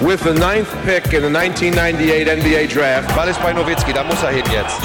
[0.00, 3.14] with the ninth pick in the 1998 NBA Draft.
[3.16, 4.78] Ball ist bei Nowitzki, da muss er hin jetzt.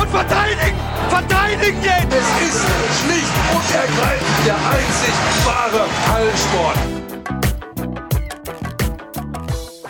[0.00, 0.76] Und verteidigen!
[1.08, 2.12] Verteidigen jetzt!
[2.12, 2.66] Es ist
[3.02, 6.78] schlicht und ergreifend der einzig wahre Hallensport.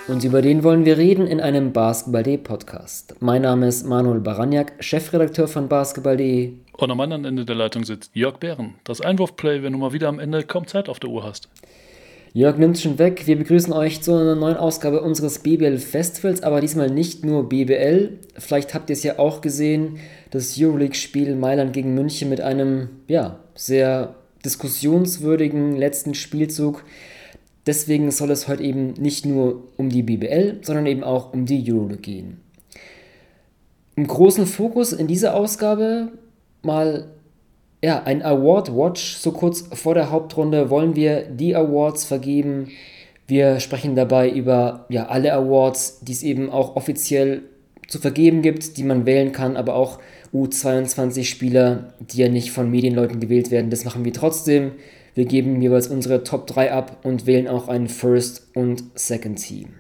[0.08, 3.14] Und über den wollen wir reden in einem Basketball.de Podcast.
[3.20, 6.52] Mein Name ist Manuel Baraniak, Chefredakteur von Basketball.de.
[6.76, 8.74] Und am anderen Ende der Leitung sitzt Jörg Bären.
[8.84, 11.48] Das Einwurfplay, wenn du mal wieder am Ende kaum Zeit auf der Uhr hast.
[12.32, 13.26] Jörg nimmt schon weg.
[13.26, 18.18] Wir begrüßen euch zu einer neuen Ausgabe unseres BBL Festivals, aber diesmal nicht nur BBL.
[18.38, 19.98] Vielleicht habt ihr es ja auch gesehen,
[20.30, 24.14] das Euroleague-Spiel Mailand gegen München mit einem, ja, sehr
[24.44, 26.84] diskussionswürdigen letzten Spielzug.
[27.66, 31.64] Deswegen soll es heute eben nicht nur um die BBL, sondern eben auch um die
[31.70, 32.40] Euroleague gehen.
[33.96, 36.12] Im großen Fokus in dieser Ausgabe
[36.62, 37.08] mal
[37.82, 39.16] ja, ein Award Watch.
[39.16, 42.68] So kurz vor der Hauptrunde wollen wir die Awards vergeben.
[43.26, 47.42] Wir sprechen dabei über ja, alle Awards, die es eben auch offiziell
[47.86, 49.98] zu vergeben gibt, die man wählen kann, aber auch
[50.34, 53.70] U22-Spieler, die ja nicht von Medienleuten gewählt werden.
[53.70, 54.72] Das machen wir trotzdem.
[55.14, 59.70] Wir geben jeweils unsere Top 3 ab und wählen auch ein First und Second Team.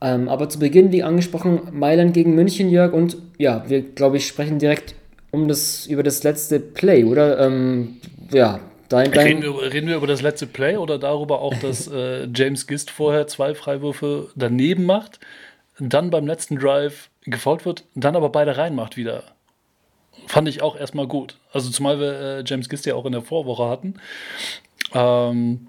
[0.00, 2.92] Ähm, aber zu Beginn, wie angesprochen, Mailand gegen München, Jörg.
[2.92, 4.94] Und ja, wir, glaube ich, sprechen direkt
[5.32, 7.40] um das, über das letzte Play, oder?
[7.40, 7.96] Ähm,
[8.30, 11.88] ja, dein, dein reden, wir, reden, wir, über das letzte Play oder darüber auch, dass
[11.88, 15.18] äh, James Gist vorher zwei Freiwürfe daneben macht,
[15.78, 19.24] dann beim letzten Drive gefault wird, dann aber beide reinmacht wieder?
[20.26, 21.38] Fand ich auch erstmal gut.
[21.52, 23.94] Also zumal wir äh, James Gist ja auch in der Vorwoche hatten.
[24.94, 25.68] Ähm,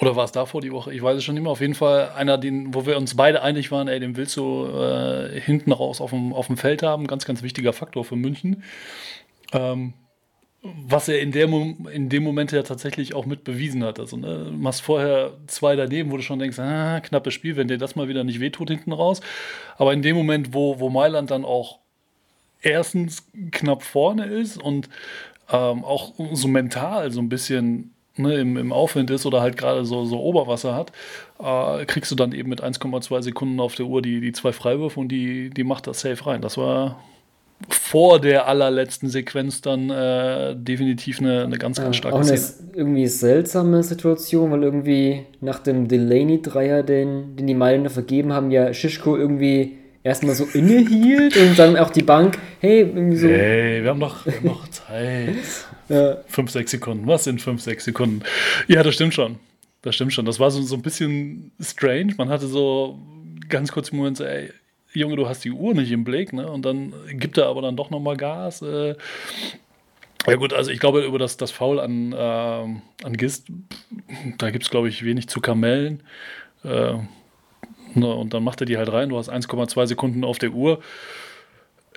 [0.00, 0.92] oder war es davor die Woche?
[0.92, 1.50] Ich weiß es schon immer.
[1.50, 4.66] Auf jeden Fall einer, den, wo wir uns beide einig waren, ey, den willst du
[4.66, 7.06] äh, hinten raus auf dem, auf dem Feld haben.
[7.06, 8.62] Ganz, ganz wichtiger Faktor für München.
[9.52, 9.94] Ähm,
[10.62, 11.48] was er in, der,
[11.92, 14.00] in dem Moment ja tatsächlich auch mit bewiesen hat.
[14.00, 17.76] Also, ne, machst vorher zwei daneben, wo du schon denkst, ah, knappes Spiel, wenn dir
[17.76, 19.20] das mal wieder nicht wehtut hinten raus.
[19.76, 21.80] Aber in dem Moment, wo, wo Mailand dann auch
[22.62, 24.88] erstens knapp vorne ist und
[25.50, 29.84] ähm, auch so mental so ein bisschen ne, im, im Aufwind ist oder halt gerade
[29.84, 30.92] so, so Oberwasser hat,
[31.40, 35.00] äh, kriegst du dann eben mit 1,2 Sekunden auf der Uhr die, die zwei Freiwürfe
[35.00, 36.40] und die, die macht das safe rein.
[36.40, 36.98] Das war
[37.68, 42.36] vor der allerletzten Sequenz dann äh, definitiv eine, eine ganz, ganz starke ja, auch eine
[42.36, 42.70] Szene.
[42.74, 48.74] irgendwie seltsame Situation, weil irgendwie nach dem Delaney-Dreier, den, den die Mailänder vergeben haben, ja
[48.74, 53.28] Schischko irgendwie erstmal so innehielt und dann auch die Bank, hey, irgendwie so.
[53.28, 55.28] Hey, wir haben noch, wir haben noch Zeit.
[55.88, 56.16] ja.
[56.26, 57.06] Fünf, sechs Sekunden.
[57.06, 58.22] Was sind fünf, sechs Sekunden?
[58.68, 59.38] Ja, das stimmt schon.
[59.82, 60.24] Das stimmt schon.
[60.24, 62.14] Das war so, so ein bisschen strange.
[62.16, 62.98] Man hatte so
[63.48, 64.50] ganz kurz im Moment so, ey,
[64.92, 66.50] Junge, du hast die Uhr nicht im Blick, ne?
[66.50, 68.62] Und dann gibt er aber dann doch nochmal Gas.
[68.62, 68.94] Äh.
[70.26, 73.48] Ja gut, also ich glaube, über das, das Foul an, äh, an Gist,
[74.38, 76.02] da gibt es, glaube ich, wenig zu kamellen.
[76.62, 76.94] Äh,
[77.94, 80.80] Ne, und dann macht er die halt rein, du hast 1,2 Sekunden auf der Uhr.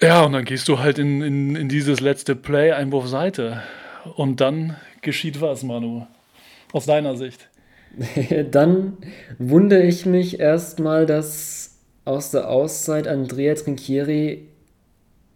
[0.02, 3.63] Ja, und dann gehst du halt in, in, in dieses letzte Play, Einwurf Seite.
[4.16, 6.06] Und dann geschieht was, Manu?
[6.72, 7.50] Aus deiner Sicht?
[8.52, 8.97] dann
[9.40, 14.47] wundere ich mich erstmal, dass aus der Auszeit Andrea Trinchieri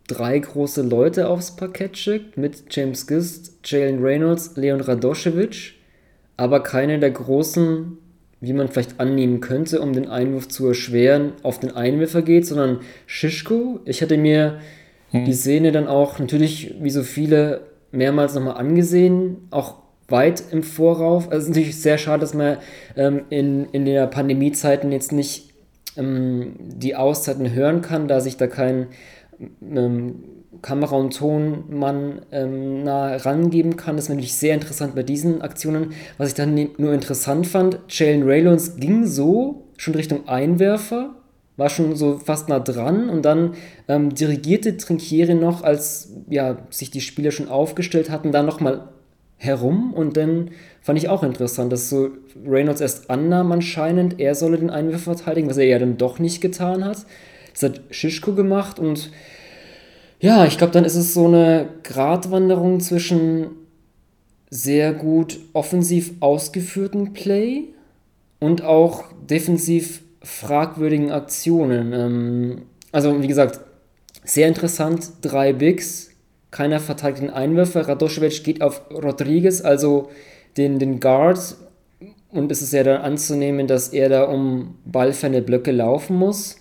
[0.08, 5.76] drei große Leute aufs Parkett schickt, mit James Gist, Jalen Reynolds, Leon Radoschewitsch,
[6.38, 7.98] aber keine der großen
[8.42, 12.80] wie man vielleicht annehmen könnte, um den Einwurf zu erschweren, auf den Einwürfer geht, sondern
[13.06, 13.80] Schischko.
[13.86, 14.60] Ich hatte mir
[15.12, 15.26] hm.
[15.26, 19.76] die Szene dann auch natürlich, wie so viele, mehrmals nochmal angesehen, auch
[20.08, 21.26] weit im Vorauf.
[21.26, 22.58] Also es ist natürlich sehr schade, dass man
[22.96, 25.52] ähm, in, in der Pandemiezeiten jetzt nicht
[25.98, 28.88] ähm, die Auszeiten hören kann, da sich da kein
[29.62, 30.24] ähm,
[30.62, 33.96] Kamera- und Tonmann ähm, nah rangeben kann.
[33.96, 35.94] Das ist natürlich sehr interessant bei diesen Aktionen.
[36.18, 41.16] Was ich dann nur interessant fand, Jalen Raylands ging so schon Richtung Einwerfer,
[41.58, 43.56] war schon so fast nah dran und dann
[43.88, 48.90] ähm, dirigierte Trinkieri noch, als ja, sich die Spieler schon aufgestellt hatten, dann nochmal
[49.38, 50.52] herum und dann
[50.82, 52.10] fand ich auch interessant, dass so
[52.46, 56.42] Reynolds erst annahm anscheinend, er solle den Einwerfer verteidigen, was er ja dann doch nicht
[56.42, 57.06] getan hat.
[57.54, 59.12] Das hat Schischko gemacht und
[60.22, 63.48] ja, ich glaube, dann ist es so eine Gratwanderung zwischen
[64.52, 67.70] sehr gut offensiv ausgeführten Play
[68.40, 71.94] und auch defensiv fragwürdigen Aktionen.
[71.94, 73.62] Ähm, also, wie gesagt,
[74.24, 76.12] sehr interessant, drei Bigs,
[76.52, 77.88] keiner verteidigt den Einwürfer.
[77.88, 80.10] Radoschewitsch geht auf Rodriguez, also
[80.56, 81.56] den, den Guard,
[82.30, 86.61] und es ist ja dann anzunehmen, dass er da um ballferne Blöcke laufen muss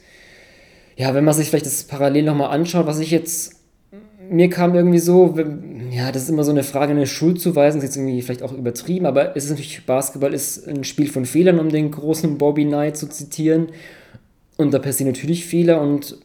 [1.00, 3.56] ja, wenn man sich vielleicht das parallel nochmal anschaut, was ich jetzt
[4.28, 5.34] mir kam irgendwie so,
[5.90, 8.42] ja, das ist immer so eine Frage, eine Schuld zu weisen, ist jetzt irgendwie vielleicht
[8.42, 12.36] auch übertrieben, aber es ist natürlich, Basketball ist ein Spiel von Fehlern, um den großen
[12.36, 13.68] Bobby Knight zu zitieren.
[14.58, 16.18] Und da passieren natürlich Fehler und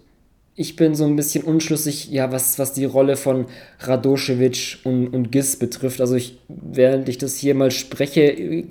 [0.55, 3.45] ich bin so ein bisschen unschlüssig, ja, was, was die Rolle von
[3.79, 6.01] Radoschewitsch und, und Gis betrifft.
[6.01, 8.65] Also ich, während ich das hier mal spreche,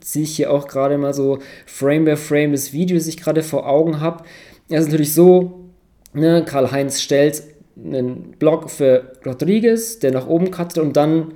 [0.00, 3.44] ziehe ich hier auch gerade mal so Frame by Frame das Video, das ich gerade
[3.44, 4.24] vor Augen habe.
[4.68, 5.70] Es ist natürlich so,
[6.12, 7.42] ne, Karl-Heinz stellt
[7.82, 11.32] einen Block für Rodriguez, der nach oben cuttet und dann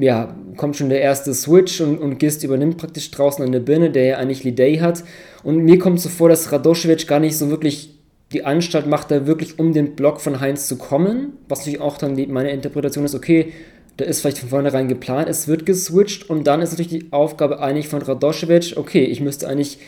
[0.00, 4.04] ja, kommt schon der erste Switch und, und Gist übernimmt praktisch draußen eine Birne, der
[4.04, 5.04] ja eigentlich Lidey hat.
[5.44, 7.94] Und mir kommt so vor, dass Radoschewitsch gar nicht so wirklich
[8.32, 11.34] die Anstalt macht, da wirklich um den Block von Heinz zu kommen.
[11.48, 13.52] Was natürlich auch dann die, meine Interpretation ist, okay,
[13.98, 17.60] da ist vielleicht von vornherein geplant, es wird geswitcht und dann ist natürlich die Aufgabe
[17.60, 19.78] eigentlich von Radoschewitsch, okay, ich müsste eigentlich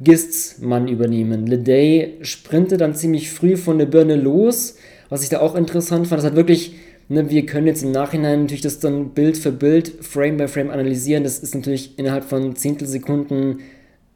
[0.00, 1.46] Gists Mann übernehmen.
[1.46, 4.76] Leday sprintet dann ziemlich früh von der Birne los,
[5.08, 6.18] was ich da auch interessant fand.
[6.18, 6.74] Das hat wirklich,
[7.08, 10.70] ne, wir können jetzt im Nachhinein natürlich das dann Bild für Bild, Frame by Frame
[10.70, 11.22] analysieren.
[11.22, 13.60] Das ist natürlich innerhalb von Zehntelsekunden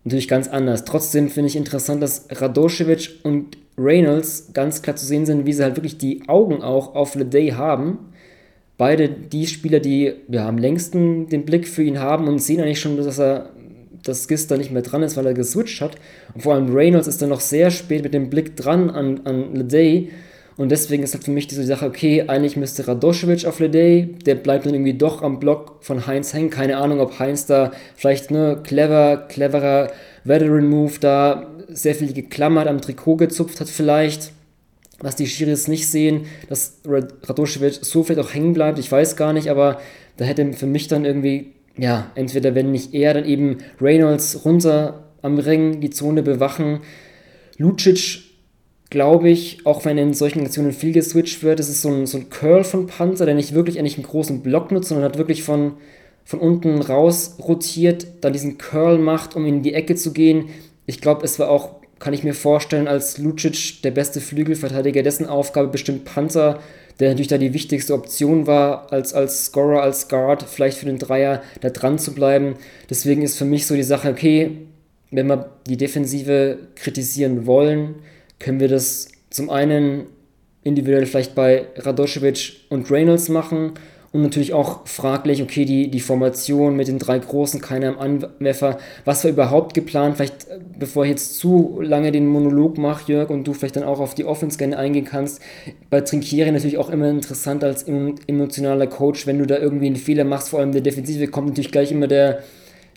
[0.04, 0.84] natürlich ganz anders.
[0.84, 5.62] Trotzdem finde ich interessant, dass Radoschewitsch und Reynolds ganz klar zu sehen sind, wie sie
[5.62, 7.98] halt wirklich die Augen auch auf Leday haben.
[8.76, 12.80] Beide die Spieler, die ja, am längsten den Blick für ihn haben und sehen eigentlich
[12.80, 13.50] schon, dass er
[14.05, 15.97] dass Gist da nicht mehr dran ist, weil er geswitcht hat.
[16.35, 19.55] Und vor allem Reynolds ist dann noch sehr spät mit dem Blick dran an, an
[19.55, 20.11] Leday.
[20.56, 24.35] Und deswegen ist halt für mich diese Sache, okay, eigentlich müsste Radoschewitsch auf Leday, der
[24.35, 26.50] bleibt dann irgendwie doch am Block von Heinz hängen.
[26.50, 29.93] Keine Ahnung, ob Heinz da vielleicht ne clever, cleverer
[30.25, 34.33] Veteran Move da sehr viel geklammert am Trikot gezupft hat vielleicht.
[35.00, 39.33] Was die Schiris nicht sehen, dass Radoschewitsch so vielleicht auch hängen bleibt, ich weiß gar
[39.33, 39.81] nicht, aber
[40.17, 45.04] da hätte für mich dann irgendwie ja, entweder wenn nicht er, dann eben Reynolds runter
[45.22, 46.80] am Ring die Zone bewachen.
[47.56, 48.20] Lucic,
[48.90, 52.30] glaube ich, auch wenn in solchen Aktionen viel geswitcht wird, ist so ein, so ein
[52.30, 55.75] Curl von Panther, der nicht wirklich eigentlich einen großen Block nutzt, sondern hat wirklich von,
[56.25, 60.48] von unten raus rotiert, dann diesen Curl macht, um in die Ecke zu gehen.
[60.86, 65.26] Ich glaube, es war auch, kann ich mir vorstellen, als Lucic der beste Flügelverteidiger, dessen
[65.26, 66.60] Aufgabe bestimmt Panther
[67.00, 70.99] der natürlich da die wichtigste Option war, als, als Scorer, als Guard, vielleicht für den
[70.99, 72.56] Dreier da dran zu bleiben.
[72.91, 74.59] Deswegen ist für mich so die Sache, okay,
[75.11, 77.97] wenn wir die Defensive kritisieren wollen,
[78.39, 80.06] können wir das zum einen
[80.65, 83.73] individuell vielleicht bei Radoschewitsch und Reynolds machen
[84.10, 88.78] und natürlich auch fraglich, okay, die, die Formation mit den drei Großen, keiner am Anwerfer,
[89.05, 90.16] was war überhaupt geplant?
[90.16, 93.84] Vielleicht, äh, bevor ich jetzt zu lange den Monolog mache, Jörg, und du vielleicht dann
[93.84, 95.43] auch auf die Offense gerne eingehen kannst,
[95.90, 100.25] bei Trinkieri natürlich auch immer interessant als emotionaler Coach, wenn du da irgendwie einen Fehler
[100.25, 102.43] machst, vor allem der Defensive, kommt natürlich gleich immer der,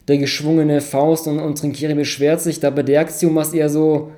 [0.07, 3.67] der geschwungene Faust und, und Trinkieri beschwert sich, da bei der Aktion war es eher
[3.67, 4.11] so,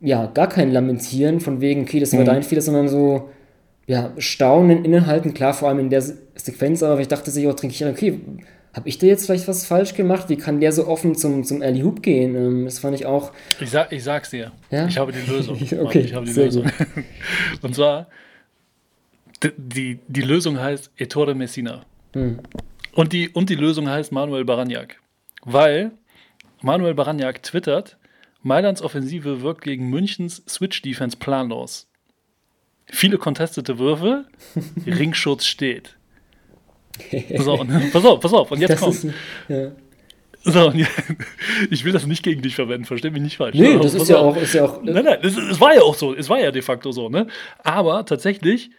[0.00, 2.26] ja, gar kein Lamentieren von wegen, okay, das war mhm.
[2.26, 3.28] dein Fehler, sondern so,
[3.86, 7.74] ja, Staunen innehalten, klar, vor allem in der Sequenz, aber ich dachte sich auch, trinke
[7.74, 8.20] ich, okay,
[8.76, 10.28] habe ich da jetzt vielleicht was falsch gemacht?
[10.28, 12.34] Wie kann der so offen zum, zum Alley Hoop gehen?
[12.34, 13.32] Ähm, das fand ich auch.
[13.58, 14.52] Ich, sag, ich sag's dir.
[14.70, 14.86] Ja?
[14.86, 15.56] Ich habe die Lösung.
[15.80, 16.64] okay, ich habe die Lösung.
[16.64, 17.04] Gut.
[17.62, 18.08] Und zwar,
[19.56, 21.86] die, die Lösung heißt Ettore Messina.
[22.12, 22.40] Hm.
[22.92, 24.96] Und, die, und die Lösung heißt Manuel Baragnac.
[25.42, 25.92] Weil
[26.60, 27.96] Manuel Baragnac twittert,
[28.42, 31.86] Mailands Offensive wirkt gegen Münchens Switch-Defense planlos.
[32.88, 34.26] Viele contestete Würfe,
[34.86, 35.96] Ringschutz steht.
[37.36, 38.94] So, und, pass auf, pass auf, und jetzt das kommt.
[38.94, 39.14] Ist,
[39.48, 39.72] ja.
[40.44, 40.86] So, und
[41.70, 43.56] ich will das nicht gegen dich verwenden, versteh mich nicht falsch.
[43.56, 44.82] Nee, das ist ja, auch, ist ja auch.
[44.82, 47.26] Nein, nein, es war ja auch so, es war ja de facto so, ne?
[47.64, 48.70] Aber tatsächlich,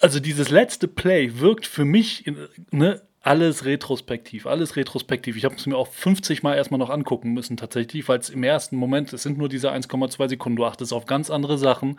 [0.00, 2.24] also dieses letzte Play wirkt für mich,
[2.70, 5.36] ne, alles retrospektiv, alles retrospektiv.
[5.36, 8.42] Ich habe es mir auch 50 Mal erstmal noch angucken müssen, tatsächlich, weil es im
[8.42, 11.98] ersten Moment, es sind nur diese 1,2 Sekunden, du achtest auf ganz andere Sachen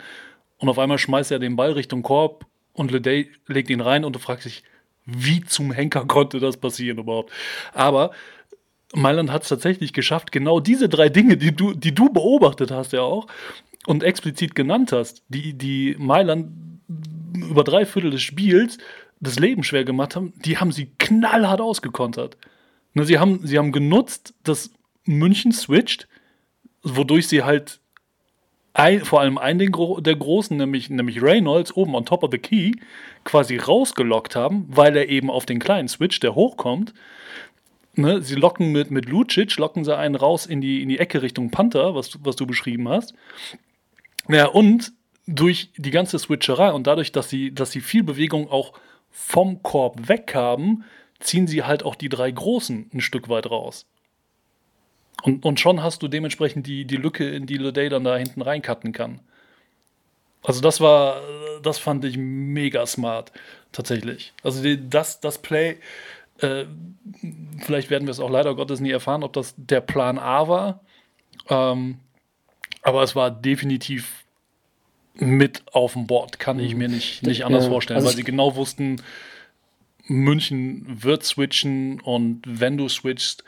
[0.59, 4.15] und auf einmal schmeißt er den Ball Richtung Korb und Leday legt ihn rein und
[4.15, 4.63] du fragst dich,
[5.05, 7.31] wie zum Henker konnte das passieren überhaupt?
[7.73, 8.11] Aber
[8.93, 12.93] Mailand hat es tatsächlich geschafft, genau diese drei Dinge, die du, die du beobachtet hast
[12.93, 13.27] ja auch
[13.85, 16.51] und explizit genannt hast, die, die Mailand
[17.33, 18.77] über drei Viertel des Spiels
[19.19, 22.37] das Leben schwer gemacht haben, die haben sie knallhart ausgekontert.
[22.93, 24.71] Ne, sie haben, sie haben genutzt, dass
[25.05, 26.07] München switcht,
[26.83, 27.81] wodurch sie halt
[28.79, 32.71] ein, vor allem einen der Großen, nämlich, nämlich Reynolds, oben on top of the key,
[33.23, 36.93] quasi rausgelockt haben, weil er eben auf den kleinen Switch, der hochkommt,
[37.95, 41.21] ne, sie locken mit, mit Lucic, locken sie einen raus in die, in die Ecke
[41.21, 43.13] Richtung Panther, was, was du beschrieben hast.
[44.27, 44.93] Ja, und
[45.27, 48.73] durch die ganze Switcherei und dadurch, dass sie, dass sie viel Bewegung auch
[49.11, 50.83] vom Korb weg haben,
[51.19, 53.85] ziehen sie halt auch die drei Großen ein Stück weit raus.
[55.23, 58.41] Und, und schon hast du dementsprechend die, die Lücke, in die Leday dann da hinten
[58.41, 59.19] reincutten kann.
[60.43, 61.21] Also das war,
[61.61, 63.31] das fand ich mega smart,
[63.71, 64.33] tatsächlich.
[64.43, 65.77] Also die, das, das Play,
[66.39, 66.65] äh,
[67.59, 70.79] vielleicht werden wir es auch leider Gottes nie erfahren, ob das der Plan A war.
[71.49, 71.99] Ähm,
[72.81, 74.23] aber es war definitiv
[75.15, 78.23] mit auf dem Board, kann ich mir nicht, nicht anders Ja, vorstellen, also weil sie
[78.23, 79.01] genau wussten,
[80.05, 83.43] München wird switchen und wenn du switchst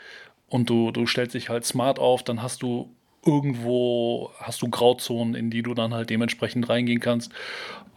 [0.52, 2.90] und du, du stellst dich halt smart auf, dann hast du
[3.24, 7.32] irgendwo, hast du Grauzonen, in die du dann halt dementsprechend reingehen kannst.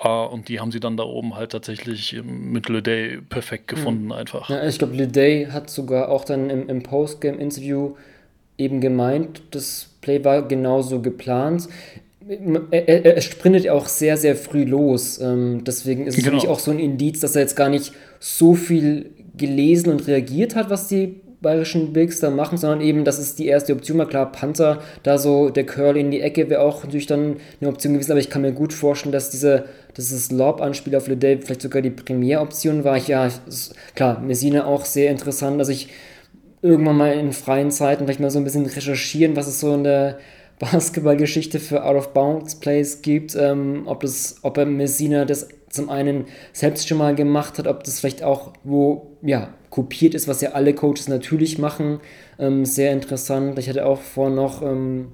[0.01, 3.67] Äh, und die haben sie dann da oben halt tatsächlich ähm, mit Le Day perfekt
[3.67, 4.49] gefunden einfach.
[4.49, 7.95] Ja, ich glaube, Leday hat sogar auch dann im, im Postgame-Interview
[8.57, 11.67] eben gemeint, das Play war genauso geplant.
[12.71, 15.19] Er, er, er sprintet ja auch sehr, sehr früh los.
[15.19, 16.41] Ähm, deswegen ist es für Genau.
[16.41, 20.55] mich auch so ein Indiz, dass er jetzt gar nicht so viel gelesen und reagiert
[20.55, 23.97] hat, was die bayerischen Bigs da machen, sondern eben, das ist die erste Option.
[23.97, 27.69] Mal klar, Panther, da so der Curl in die Ecke wäre auch natürlich dann eine
[27.69, 31.61] Option gewesen, aber ich kann mir gut vorstellen, dass diese, dieses Lob-Anspiel auf Leday vielleicht
[31.61, 32.97] sogar die Premieroption war.
[32.97, 33.29] Ich, ja,
[33.93, 35.89] klar, Messina auch sehr interessant, dass ich
[36.63, 39.83] irgendwann mal in freien Zeiten vielleicht mal so ein bisschen recherchieren, was es so in
[39.83, 40.17] der
[40.57, 47.15] Basketballgeschichte für Out-of-Bounds-Plays gibt, ähm, ob, das, ob Messina das zum einen selbst schon mal
[47.15, 51.57] gemacht hat, ob das vielleicht auch wo, ja, kopiert ist, was ja alle Coaches natürlich
[51.57, 51.99] machen.
[52.39, 53.59] Ähm, sehr interessant.
[53.59, 55.09] Ich hatte auch vor noch ähm,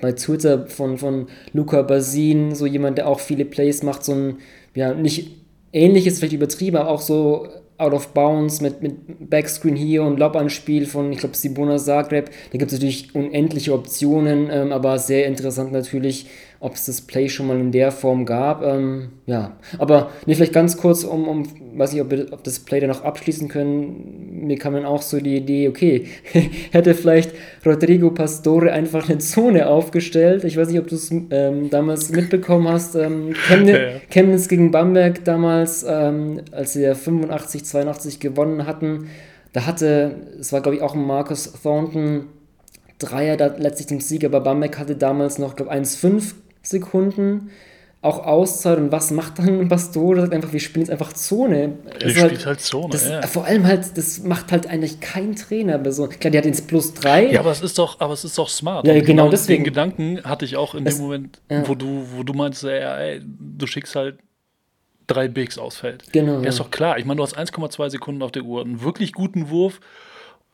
[0.00, 4.36] bei Twitter von, von Luca Basin, so jemand, der auch viele Plays macht, so ein,
[4.74, 5.30] ja, nicht
[5.72, 10.84] ähnliches, vielleicht übertrieben, aber auch so out of bounds mit, mit Backscreen hier und Lobanspiel
[10.84, 12.30] von, ich glaube, Sibona Zagreb.
[12.50, 16.26] Da gibt es natürlich unendliche Optionen, ähm, aber sehr interessant natürlich,
[16.60, 18.64] ob es das Play schon mal in der Form gab.
[18.64, 21.44] Ähm, ja, aber nee, vielleicht ganz kurz, um, um
[21.76, 24.46] weiß nicht, ob wir ob das Play dann noch abschließen können.
[24.46, 26.06] Mir kam dann auch so die Idee, okay,
[26.72, 27.30] hätte vielleicht
[27.64, 30.42] Rodrigo Pastore einfach eine Zone aufgestellt.
[30.42, 32.96] Ich weiß nicht, ob du es ähm, damals mitbekommen hast.
[32.96, 34.00] Ähm, Chemnitz, Ja, ja.
[34.10, 39.08] Chemnitz gegen Bamberg damals, ähm, als sie ja 85, 82 gewonnen hatten.
[39.52, 42.24] Da hatte, es war glaube ich auch ein Marcus Thornton
[42.98, 46.34] Dreier, da letztlich den Sieg, aber Bamberg hatte damals noch, glaube ich, 1,5
[46.70, 47.50] Sekunden.
[48.00, 50.20] Auch Auszeit und was macht dann Pastore?
[50.20, 51.72] Sagt einfach, wir spielen jetzt einfach Zone.
[51.84, 53.22] Der Das ist spielt halt Zone, das, ja.
[53.26, 55.78] Vor allem halt, das macht halt eigentlich kein Trainer.
[55.78, 57.32] bei So, klar, die hat ins Plus 3.
[57.32, 58.86] Ja, aber es ist doch, aber es ist doch smart.
[58.86, 59.64] Ja, Und genau deswegen.
[59.64, 61.66] Den Gedanken hatte ich auch in Das- dem Moment, ja.
[61.66, 64.18] wo du, wo du meinst, ja, ey, du schickst halt
[65.08, 66.04] drei Bigs aufs Feld.
[66.12, 66.48] Genau, Ja, ja.
[66.50, 66.98] ist doch klar.
[66.98, 68.62] Ich meine, du hast 1,2 Sekunden auf der Uhr.
[68.62, 69.80] Einen wirklich guten Wurf,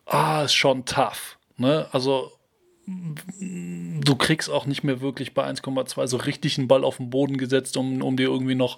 [0.07, 1.37] ah, ist schon tough.
[1.57, 1.85] Ne?
[1.91, 2.31] Also,
[2.87, 7.37] du kriegst auch nicht mehr wirklich bei 1,2 so richtig einen Ball auf den Boden
[7.37, 8.77] gesetzt, um, um dir irgendwie noch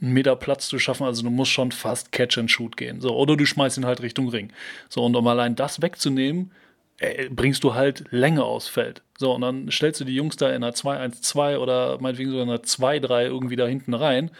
[0.00, 1.04] einen Meter Platz zu schaffen.
[1.04, 3.00] Also du musst schon fast Catch and Shoot gehen.
[3.00, 4.52] So, oder du schmeißt ihn halt Richtung Ring.
[4.88, 6.52] So, und um allein das wegzunehmen,
[6.98, 9.02] äh, bringst du halt Länge aufs Feld.
[9.18, 12.50] So, und dann stellst du die Jungs da in einer 2-1-2 oder meinetwegen sogar in
[12.50, 14.30] einer 2-3 irgendwie da hinten rein.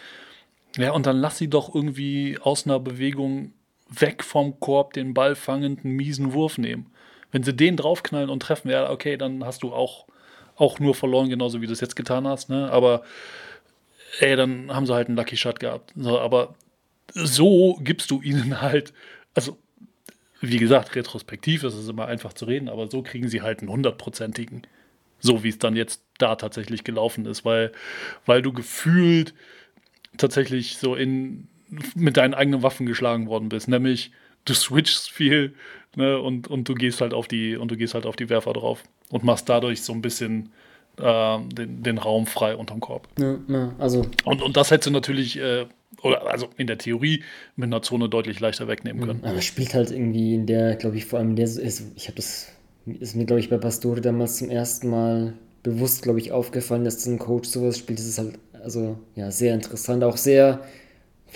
[0.76, 3.52] Ja, und dann lass sie doch irgendwie aus einer Bewegung
[3.88, 6.90] weg vom Korb den Ball fangenden miesen Wurf nehmen.
[7.36, 10.06] Wenn sie den draufknallen und treffen, ja, okay, dann hast du auch,
[10.56, 12.70] auch nur verloren, genauso wie du es jetzt getan hast, ne?
[12.72, 13.02] Aber
[14.20, 15.92] ey, dann haben sie halt einen Lucky Shot gehabt.
[15.96, 16.54] So, aber
[17.12, 18.94] so gibst du ihnen halt,
[19.34, 19.58] also
[20.40, 23.68] wie gesagt, retrospektiv ist es immer einfach zu reden, aber so kriegen sie halt einen
[23.68, 24.62] hundertprozentigen.
[25.20, 27.70] So wie es dann jetzt da tatsächlich gelaufen ist, weil,
[28.24, 29.34] weil du gefühlt
[30.16, 31.48] tatsächlich so in
[31.94, 34.10] mit deinen eigenen Waffen geschlagen worden bist, nämlich
[34.46, 35.54] du switchst viel
[35.96, 38.52] ne, und, und du gehst halt auf die und du gehst halt auf die Werfer
[38.52, 40.50] drauf und machst dadurch so ein bisschen
[40.98, 43.08] ähm, den, den Raum frei unterm Korb.
[43.18, 45.66] Ja, ja, also, Und, und das hättest du natürlich, äh,
[46.02, 47.22] oder also in der Theorie,
[47.56, 49.24] mit einer Zone deutlich leichter wegnehmen können.
[49.24, 52.16] aber spielt halt irgendwie in der, glaube ich, vor allem in der, ist, ich habe
[52.16, 52.48] das,
[52.86, 57.04] ist mir, glaube ich, bei Pastore damals zum ersten Mal bewusst, glaube ich, aufgefallen, dass
[57.06, 57.98] ein Coach sowas spielt.
[57.98, 60.60] Das ist halt, also, ja, sehr interessant, auch sehr,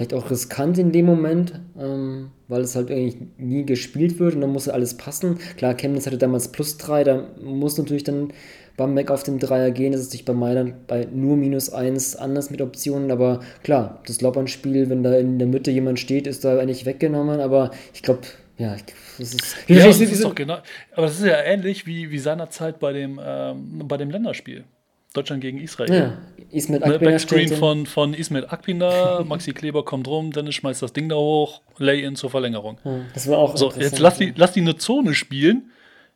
[0.00, 4.40] vielleicht auch riskant in dem Moment, ähm, weil es halt eigentlich nie gespielt wird und
[4.40, 5.38] dann muss alles passen.
[5.58, 8.32] Klar, Chemnitz hatte damals plus 3, da muss natürlich dann
[8.78, 9.92] Bamberg auf den Dreier gehen.
[9.92, 14.22] Das ist sich bei Mailand bei nur minus 1 anders mit Optionen, aber klar, das
[14.22, 18.22] Lobbern-Spiel, wenn da in der Mitte jemand steht, ist da eigentlich weggenommen, aber ich glaube,
[18.56, 18.76] ja,
[19.18, 19.56] das ist.
[19.68, 20.60] Ja, das ist doch genau.
[20.92, 24.64] Aber das ist ja ähnlich wie, wie seinerzeit bei dem, ähm, bei dem Länderspiel.
[25.12, 25.92] Deutschland gegen Israel.
[25.92, 26.12] ja,
[26.50, 30.92] Ismet Ne, Akbiner Backscreen von, von Ismet Akpina, Maxi Kleber kommt rum, Dennis schmeißt das
[30.92, 32.78] Ding da hoch, Lay-in zur Verlängerung.
[32.84, 35.70] Ja, Das war auch So, jetzt lass die, lass die eine Zone spielen,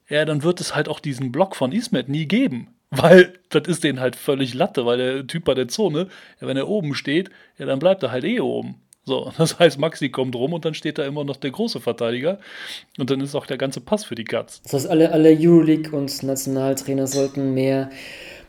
[0.09, 2.69] ja, dann wird es halt auch diesen Block von Ismet nie geben.
[2.91, 6.07] Weil das ist denen halt völlig Latte, weil der Typ bei der Zone,
[6.41, 8.77] ja, wenn er oben steht, ja, dann bleibt er halt eh oben.
[9.05, 12.39] So, das heißt, Maxi kommt rum und dann steht da immer noch der große Verteidiger
[12.97, 14.63] und dann ist auch der ganze Pass für die Guts.
[14.63, 17.91] Das heißt, alle, alle Euroleague- und Nationaltrainer sollten mehr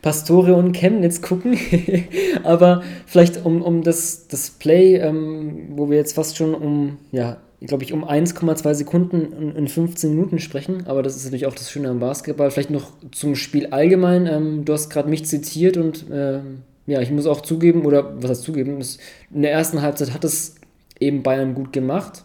[0.06, 1.58] Pastore und Chemnitz gucken.
[2.44, 7.38] Aber vielleicht um, um das, das Play, ähm, wo wir jetzt fast schon um, ja,
[7.60, 10.86] glaube ich, um 1,2 Sekunden in, in 15 Minuten sprechen.
[10.86, 12.52] Aber das ist natürlich auch das Schöne am Basketball.
[12.52, 14.28] Vielleicht noch zum Spiel allgemein.
[14.28, 16.38] Ähm, du hast gerade mich zitiert und äh,
[16.86, 19.00] ja, ich muss auch zugeben, oder was heißt zugeben, ist,
[19.34, 20.54] in der ersten Halbzeit hat es
[21.00, 22.22] eben Bayern gut gemacht.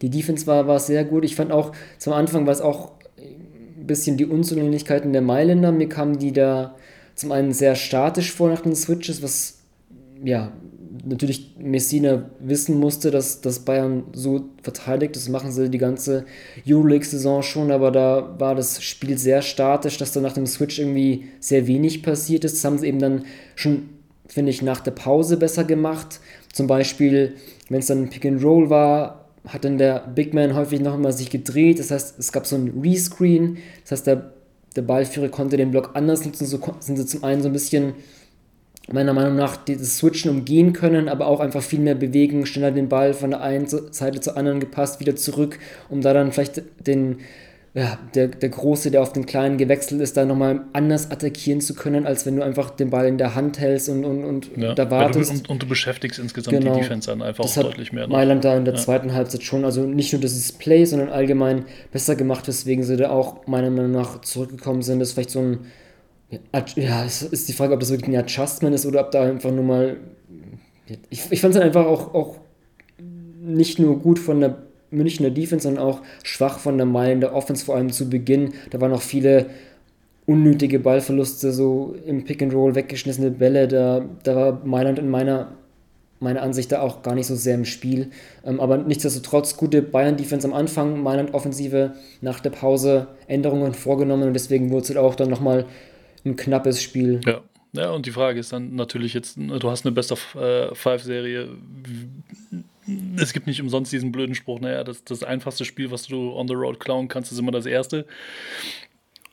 [0.00, 1.24] Die Defense war, war sehr gut.
[1.24, 2.92] Ich fand auch, zum Anfang war es auch
[3.86, 5.72] bisschen die Unzulänglichkeiten der Mailänder.
[5.72, 6.76] Mir kamen die da
[7.14, 9.58] zum einen sehr statisch vor nach den Switches, was
[10.24, 10.52] ja
[11.04, 15.16] natürlich Messina wissen musste, dass, dass Bayern so verteidigt.
[15.16, 16.24] Das machen sie die ganze
[16.66, 21.26] Euroleague-Saison schon, aber da war das Spiel sehr statisch, dass da nach dem Switch irgendwie
[21.40, 22.56] sehr wenig passiert ist.
[22.56, 23.24] Das haben sie eben dann
[23.54, 23.90] schon,
[24.26, 26.20] finde ich, nach der Pause besser gemacht.
[26.52, 27.34] Zum Beispiel,
[27.68, 31.12] wenn es dann Pick and Roll war, hat dann der Big Man häufig noch mal
[31.12, 31.78] sich gedreht.
[31.78, 33.58] Das heißt, es gab so ein Rescreen.
[33.82, 34.32] Das heißt, der,
[34.74, 36.46] der Ballführer konnte den Block anders nutzen.
[36.46, 37.94] So sind sie zum einen so ein bisschen
[38.92, 42.88] meiner Meinung nach dieses Switchen umgehen können, aber auch einfach viel mehr bewegen, schneller den
[42.88, 45.58] Ball von der einen Seite zur anderen gepasst, wieder zurück,
[45.88, 47.20] um da dann vielleicht den,
[47.74, 51.74] ja, der, der Große, der auf den Kleinen gewechselt ist, da nochmal anders attackieren zu
[51.74, 54.74] können, als wenn du einfach den Ball in der Hand hältst und, und, und ja,
[54.74, 55.30] da wartest.
[55.30, 56.74] Du, und, und, du beschäftigst insgesamt genau.
[56.74, 58.06] die Defense dann einfach das auch deutlich mehr.
[58.06, 58.12] Ne?
[58.12, 58.80] Mailand da in der ja.
[58.80, 63.10] zweiten Halbzeit schon, also nicht nur das Play, sondern allgemein besser gemacht, weswegen sie da
[63.10, 65.00] auch meiner Meinung nach zurückgekommen sind.
[65.00, 65.58] Das ist vielleicht so ein
[66.76, 69.50] ja, es ist die Frage, ob das wirklich ein Adjustment ist oder ob da einfach
[69.50, 69.96] nur mal.
[71.10, 72.38] Ich, ich fand es einfach auch, auch
[73.40, 74.62] nicht nur gut von der
[74.94, 78.54] Münchner Defense, sondern auch schwach von der Meilen der Offense, vor allem zu Beginn.
[78.70, 79.46] Da waren noch viele
[80.26, 83.68] unnötige Ballverluste, so im Pick and Roll weggeschnissene Bälle.
[83.68, 85.52] Da, da war Mailand in meiner,
[86.20, 88.10] meiner Ansicht da auch gar nicht so sehr im Spiel.
[88.44, 94.70] Ähm, aber nichtsdestotrotz gute Bayern-Defense am Anfang, Mailand-Offensive nach der Pause Änderungen vorgenommen und deswegen
[94.70, 95.66] wurde es halt auch dann nochmal
[96.24, 97.20] ein knappes Spiel.
[97.26, 97.40] Ja.
[97.76, 100.68] Ja, und die Frage ist dann natürlich jetzt, du hast eine Best of äh.
[103.16, 106.48] Es gibt nicht umsonst diesen blöden Spruch, naja, das, das einfachste Spiel, was du on
[106.48, 108.06] the road klauen kannst, ist immer das erste.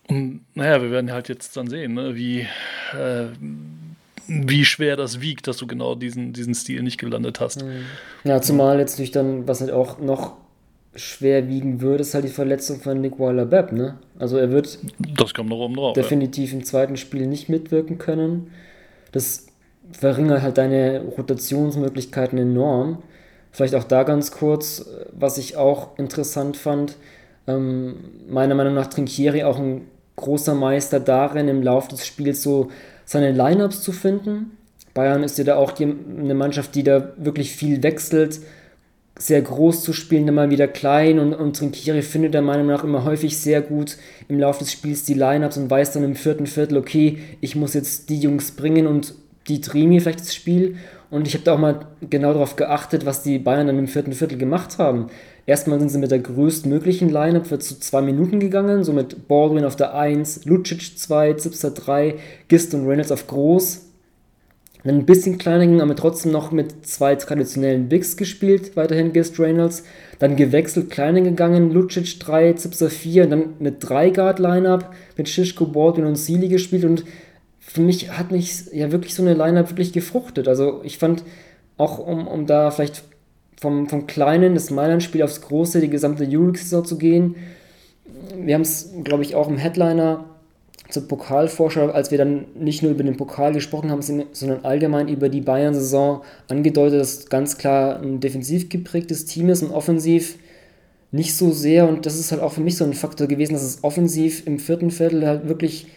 [0.07, 2.41] Und naja, wir werden halt jetzt dann sehen, ne, wie,
[2.93, 3.27] äh,
[4.27, 7.65] wie schwer das wiegt, dass du genau diesen, diesen Stil nicht gelandet hast.
[8.23, 10.37] Ja, zumal jetzt durch dann, was halt auch noch
[10.95, 13.97] schwer wiegen würde, ist halt die Verletzung von Nick Weiler-Bepp, ne?
[14.19, 16.59] Also er wird das kommt noch oben drauf, definitiv ja.
[16.59, 18.51] im zweiten Spiel nicht mitwirken können.
[19.13, 19.47] Das
[19.93, 23.01] verringert halt deine Rotationsmöglichkeiten enorm.
[23.51, 26.95] Vielleicht auch da ganz kurz, was ich auch interessant fand,
[27.47, 27.95] ähm,
[28.29, 32.69] meiner Meinung nach Trinkieri auch ein großer Meister darin, im Laufe des Spiels so
[33.05, 34.57] seine Lineups zu finden.
[34.93, 38.39] Bayern ist ja da auch eine Mannschaft, die da wirklich viel wechselt,
[39.17, 42.83] sehr groß zu spielen, dann mal wieder klein und, und Trinkieri findet der Meinung nach
[42.83, 46.47] immer häufig sehr gut im Laufe des Spiels die Lineups und weiß dann im vierten
[46.47, 49.13] Viertel, okay, ich muss jetzt die Jungs bringen und
[49.47, 50.75] die drehen mir vielleicht das Spiel.
[51.11, 54.13] Und ich habe da auch mal genau darauf geachtet, was die Bayern dann im vierten
[54.13, 55.07] Viertel gemacht haben.
[55.45, 59.65] Erstmal sind sie mit der größtmöglichen Lineup für zu zwei Minuten gegangen, so mit Baldwin
[59.65, 62.15] auf der 1, Lucic 2, Zipser 3,
[62.47, 63.91] Gist und Reynolds auf groß
[64.83, 69.83] ein bisschen kleiner ging, aber trotzdem noch mit zwei traditionellen Bigs gespielt, weiterhin Gist Reynolds.
[70.17, 76.15] Dann gewechselt, kleiner gegangen, Lucic 3, Zipser 4, dann eine 3-Guard-Lineup mit Shishko, Baldwin und
[76.15, 77.03] Sealy gespielt und
[77.73, 80.49] für mich hat mich ja wirklich so eine Lineup wirklich gefruchtet.
[80.49, 81.23] Also ich fand
[81.77, 83.03] auch, um, um da vielleicht
[83.59, 87.35] vom, vom kleinen, das Mailand-Spiel aufs große, die gesamte Euroleague-Saison zu gehen,
[88.35, 90.25] wir haben es, glaube ich, auch im Headliner
[90.89, 95.29] zur Pokalvorschau, als wir dann nicht nur über den Pokal gesprochen haben, sondern allgemein über
[95.29, 100.37] die Bayern-Saison angedeutet, dass ganz klar ein defensiv geprägtes Team ist und offensiv
[101.11, 101.87] nicht so sehr.
[101.87, 104.59] Und das ist halt auch für mich so ein Faktor gewesen, dass es offensiv im
[104.59, 105.87] vierten Viertel halt wirklich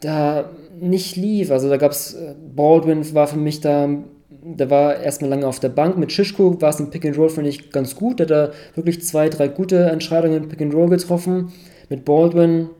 [0.00, 1.50] da nicht lief.
[1.50, 3.88] Also da gab es, äh, Baldwin war für mich da,
[4.28, 5.96] der war erstmal lange auf der Bank.
[5.98, 8.20] Mit Schischko war es im Pick and Roll, finde ich, ganz gut.
[8.20, 11.52] Der hat da wirklich zwei, drei gute Entscheidungen im Pick and Roll getroffen.
[11.88, 12.70] Mit Baldwin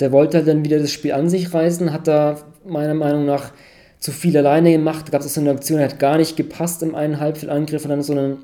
[0.00, 3.52] der wollte dann wieder das Spiel an sich reißen, hat da meiner Meinung nach
[4.00, 5.10] zu viel alleine gemacht.
[5.12, 8.12] Gab es so eine Aktion, hat gar nicht gepasst im einen Halbfeldangriff und dann so
[8.12, 8.38] einen,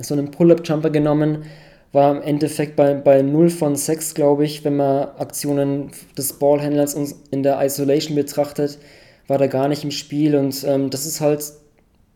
[0.00, 1.44] so einen Pull-Up-Jumper genommen.
[1.92, 6.94] War im Endeffekt bei, bei 0 von 6, glaube ich, wenn man Aktionen des Ballhändlers
[7.30, 8.78] in der Isolation betrachtet,
[9.26, 10.36] war da gar nicht im Spiel.
[10.36, 11.44] Und ähm, das ist halt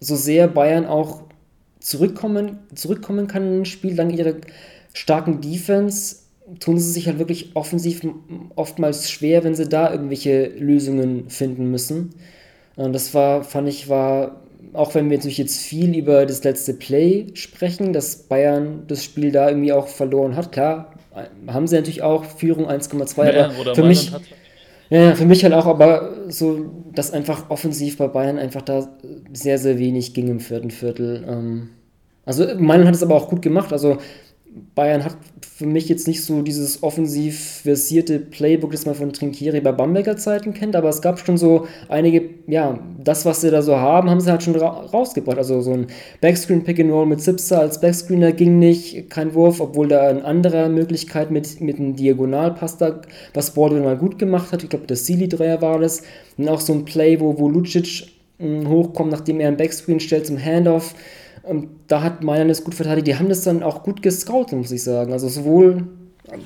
[0.00, 1.22] so sehr Bayern auch
[1.80, 4.34] zurückkommen, zurückkommen kann in ein Spiel, dank ihrer
[4.92, 6.16] starken Defense
[6.60, 8.02] tun sie sich halt wirklich offensiv
[8.54, 12.10] oftmals schwer, wenn sie da irgendwelche Lösungen finden müssen.
[12.76, 14.42] Und das war, fand ich, war,
[14.74, 19.32] auch wenn wir natürlich jetzt viel über das letzte Play sprechen, dass Bayern das Spiel
[19.32, 20.94] da irgendwie auch verloren hat, klar,
[21.46, 24.12] haben sie natürlich auch Führung 1,2, ja, aber für mich,
[24.90, 28.88] Ja, für mich halt auch, aber so, dass einfach offensiv bei Bayern einfach da
[29.32, 31.24] sehr, sehr wenig ging im vierten Viertel.
[31.26, 31.70] Ähm,
[32.26, 33.72] also Mailand hat es aber auch gut gemacht.
[33.72, 33.98] Also
[34.74, 35.16] Bayern hat
[35.56, 40.16] für mich jetzt nicht so dieses offensiv versierte Playbook, das man von Trinkieri bei Bamberger
[40.16, 44.10] Zeiten kennt, aber es gab schon so einige, ja, das, was sie da so haben,
[44.10, 45.38] haben sie halt schon ra rausgebracht.
[45.38, 45.86] Also so ein
[46.20, 50.24] Backscreen Pick and Roll mit Zipser als Backscreener ging nicht, kein Wurf, obwohl da eine
[50.24, 53.00] andere Möglichkeit mit, mit einem Diagonalpass da,
[53.32, 54.62] was Baldwin mal gut gemacht hat.
[54.62, 56.02] Ich glaube, der Sealy-Dreier war das.
[56.36, 60.26] Und auch so ein Play, wo, wo Lucic mh, hochkommt, nachdem er einen Backscreen stellt
[60.26, 60.94] zum Handoff
[61.46, 63.06] und da hat Mailand das gut verteidigt.
[63.06, 65.12] Die haben das dann auch gut gescoutet, muss ich sagen.
[65.12, 65.86] Also sowohl.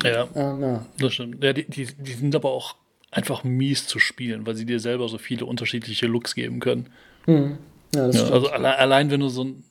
[0.03, 0.87] Ja, äh, ja.
[0.99, 1.43] das stimmt.
[1.43, 2.77] Ja, die, die, die sind aber auch
[3.11, 6.87] einfach mies zu spielen, weil sie dir selber so viele unterschiedliche Looks geben können.
[7.27, 7.59] Mhm.
[7.95, 9.65] Ja, ja, also allein, allein, wenn du so ein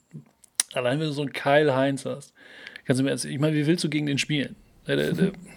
[0.74, 2.34] allein wenn du so einen Kyle Heinz hast,
[2.86, 4.56] kannst du mir erzählen, ich meine, wie willst du gegen den spielen?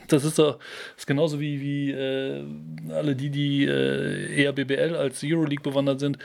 [0.09, 2.44] Das ist doch das ist genauso wie, wie äh,
[2.92, 6.18] alle die, die äh, eher BBL als Euroleague bewandert sind.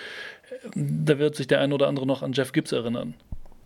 [0.74, 3.14] Da wird sich der ein oder andere noch an Jeff Gibbs erinnern.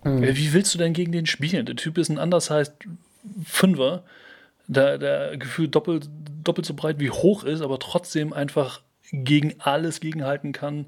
[0.03, 0.23] Mhm.
[0.23, 1.65] Wie willst du denn gegen den spielen?
[1.65, 2.73] Der Typ ist ein anders heißt
[3.43, 4.03] Fünfer,
[4.67, 6.09] der, der gefühlt doppelt,
[6.43, 8.81] doppelt so breit wie hoch ist, aber trotzdem einfach
[9.11, 10.85] gegen alles gegenhalten kann,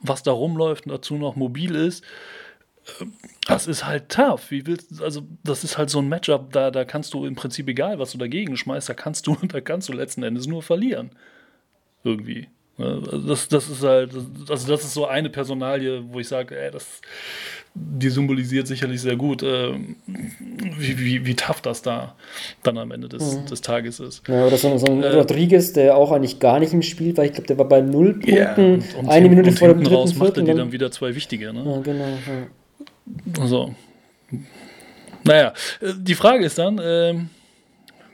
[0.00, 2.04] was da rumläuft und dazu noch mobil ist.
[3.46, 4.50] Das ist halt tough.
[4.50, 7.68] Wie willst, also das ist halt so ein Matchup, da, da kannst du im Prinzip
[7.68, 11.10] egal, was du dagegen schmeißt, da kannst du, da kannst du letzten Endes nur verlieren.
[12.02, 12.48] Irgendwie.
[12.76, 14.10] Also das, das ist halt,
[14.48, 17.00] also das ist so eine Personalie, wo ich sage, das,
[17.72, 19.74] die symbolisiert sicherlich sehr gut, äh,
[20.06, 22.16] wie, wie, wie tough das da
[22.64, 23.46] dann am Ende des, mhm.
[23.46, 24.26] des Tages ist.
[24.26, 27.24] Ja, oder so, so ein äh, Rodriguez, der auch eigentlich gar nicht im Spiel war.
[27.24, 29.94] Ich glaube, der war bei null Punkten, yeah, und, und eine Minute vor dem dritten
[29.94, 31.52] raus machte die dann wieder zwei wichtige.
[31.52, 31.62] Ne?
[31.64, 32.08] Ja, genau.
[33.36, 33.46] Ja.
[33.46, 33.74] So.
[35.22, 37.14] Naja, äh, die Frage ist dann, äh,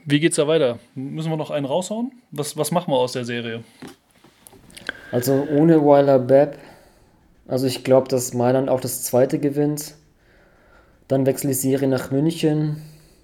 [0.04, 0.78] wie geht's da weiter?
[0.94, 2.12] Müssen wir noch einen raushauen?
[2.30, 3.62] Was, was machen wir aus der Serie?
[5.12, 6.58] Also ohne Weiler Bepp.
[7.48, 9.94] Also ich glaube, dass Mailand auch das zweite gewinnt.
[11.08, 12.76] Dann wechselt die Serie nach München.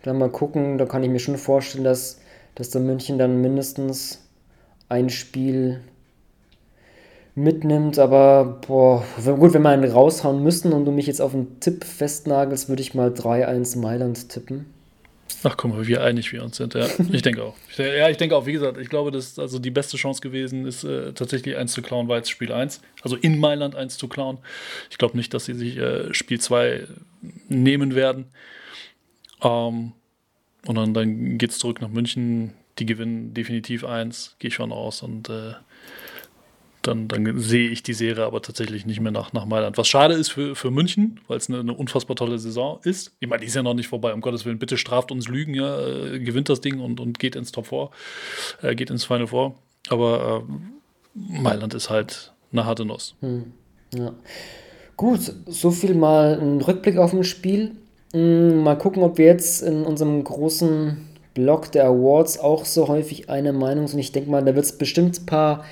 [0.02, 2.20] Dann mal gucken, da kann ich mir schon vorstellen, dass,
[2.56, 4.20] dass der München dann mindestens
[4.88, 5.80] ein Spiel
[7.36, 7.98] mitnimmt.
[8.00, 11.84] Aber boah, gut, wenn wir einen raushauen müssen und du mich jetzt auf einen Tipp
[11.84, 14.66] festnagelst, würde ich mal 3-1 Mailand tippen.
[15.42, 16.88] Ach guck mal, wie einig wir uns sind, ja.
[17.12, 17.54] Ich denke auch.
[17.76, 20.84] Ja, ich denke auch, wie gesagt, ich glaube, dass also die beste Chance gewesen ist,
[20.84, 22.80] äh, tatsächlich eins zu klauen, war jetzt Spiel 1.
[23.02, 24.38] Also in Mailand eins zu klauen.
[24.90, 26.86] Ich glaube nicht, dass sie sich äh, Spiel 2
[27.48, 28.26] nehmen werden.
[29.42, 29.92] Ähm,
[30.66, 32.54] und dann, dann geht es zurück nach München.
[32.78, 35.02] Die gewinnen definitiv eins, gehe ich schon aus.
[35.02, 35.52] Und äh,
[36.86, 39.76] dann, dann sehe ich die Serie aber tatsächlich nicht mehr nach, nach Mailand.
[39.78, 43.12] Was schade ist für, für München, weil es eine, eine, unfassbar tolle Saison ist.
[43.20, 44.58] Ich meine, die ist ja noch nicht vorbei, um Gottes Willen.
[44.58, 47.90] Bitte straft uns Lügen, ja, äh, gewinnt das Ding und, und geht ins Top 4,
[48.62, 49.54] äh, geht ins Final Four.
[49.88, 53.14] Aber äh, Mailand ist halt eine harte Nuss.
[53.20, 53.52] Hm,
[53.94, 54.12] ja.
[54.96, 57.72] Gut, so viel mal ein Rückblick auf ein Spiel.
[58.12, 63.28] Hm, mal gucken, ob wir jetzt in unserem großen Blog der Awards auch so häufig
[63.28, 64.00] eine Meinung sind.
[64.00, 65.64] Ich denke mal, da wird es bestimmt ein paar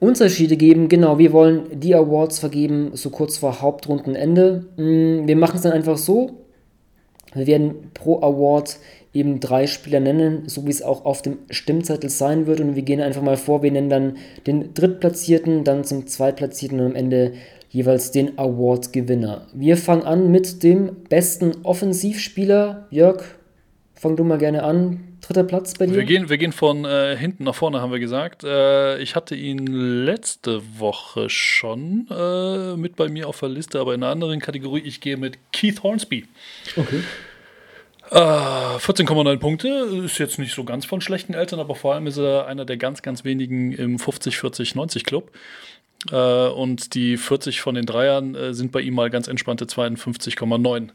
[0.00, 0.88] Unterschiede geben.
[0.88, 4.66] Genau, wir wollen die Awards vergeben, so kurz vor Hauptrundenende.
[4.76, 6.32] Mm, wir machen es dann einfach so.
[7.34, 8.78] Wir werden pro Award
[9.14, 12.60] eben drei Spieler nennen, so wie es auch auf dem Stimmzettel sein wird.
[12.60, 14.16] Und wir gehen einfach mal vor, wir nennen dann
[14.48, 17.34] den Drittplatzierten, dann zum Zweitplatzierten und am Ende
[17.70, 19.46] jeweils den Award-Gewinner.
[19.54, 22.88] Wir fangen an mit dem besten Offensivspieler.
[22.90, 23.22] Jörg,
[23.94, 25.94] fang du mal gerne an dritter Platz bei dir?
[25.94, 28.44] Wir gehen, wir gehen von äh, hinten nach vorne, haben wir gesagt.
[28.44, 33.94] Äh, ich hatte ihn letzte Woche schon äh, mit bei mir auf der Liste, aber
[33.94, 34.82] in einer anderen Kategorie.
[34.84, 36.26] Ich gehe mit Keith Hornsby.
[36.76, 37.02] Okay.
[38.10, 39.68] 14,9 äh, Punkte
[40.04, 42.76] ist jetzt nicht so ganz von schlechten Eltern, aber vor allem ist er einer der
[42.76, 45.30] ganz, ganz wenigen im 50-40-90 Club.
[46.10, 46.16] Äh,
[46.48, 50.90] und die 40 von den Dreiern äh, sind bei ihm mal ganz entspannte 52,9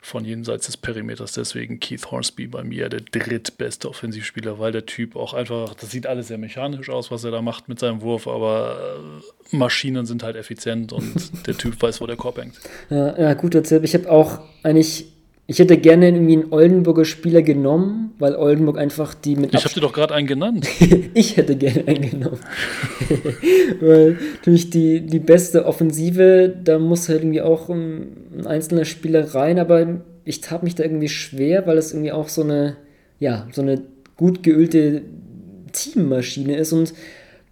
[0.00, 1.32] von jenseits des Perimeters.
[1.32, 6.06] Deswegen Keith Hornsby bei mir der drittbeste Offensivspieler, weil der Typ auch einfach, das sieht
[6.06, 9.00] alles sehr mechanisch aus, was er da macht mit seinem Wurf, aber
[9.52, 11.14] äh, Maschinen sind halt effizient und
[11.46, 12.54] der Typ weiß, wo der Korb hängt.
[12.88, 13.84] Ja, ja guter Tipp.
[13.84, 15.12] Ich habe auch eigentlich
[15.50, 19.52] ich hätte gerne irgendwie einen Oldenburger Spieler genommen, weil Oldenburg einfach die mit.
[19.52, 20.68] Ich habe dir doch gerade einen genannt.
[21.14, 22.38] ich hätte gerne einen genommen.
[23.80, 29.34] weil natürlich die, die beste Offensive, da muss halt irgendwie auch ein, ein einzelner Spieler
[29.34, 32.76] rein, aber ich tat mich da irgendwie schwer, weil es irgendwie auch so eine,
[33.18, 33.82] ja, so eine
[34.16, 35.02] gut geölte
[35.72, 36.72] Teammaschine ist.
[36.72, 36.94] Und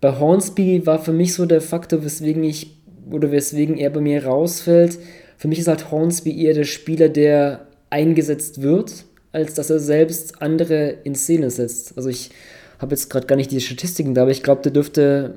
[0.01, 2.77] bei Hornsby war für mich so der Faktor, weswegen ich,
[3.11, 5.01] oder weswegen er bei mir rausfällt.
[5.37, 10.43] Für mich ist halt Hornsby eher der Spieler, der eingesetzt wird, als dass er selbst
[10.43, 11.97] andere in Szene setzt.
[11.97, 12.31] Also ich
[12.79, 15.35] habe jetzt gerade gar nicht die Statistiken da, aber ich glaube, der dürfte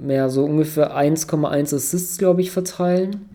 [0.00, 3.28] mehr so ungefähr 1,1 Assists, glaube ich, verteilen.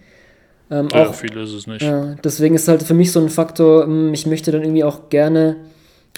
[0.71, 1.81] Ähm, ja, auch, viel ist es nicht.
[1.81, 5.09] Ja, deswegen ist halt für mich so ein Faktor, hm, ich möchte dann irgendwie auch
[5.09, 5.57] gerne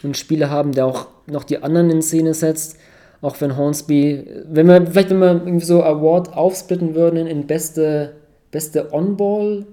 [0.04, 2.78] einen Spieler haben, der auch noch die anderen in Szene setzt.
[3.22, 8.14] Auch wenn Hornsby, wenn wir, vielleicht wenn wir irgendwie so Award aufsplitten würden in beste,
[8.52, 9.66] beste On-Ball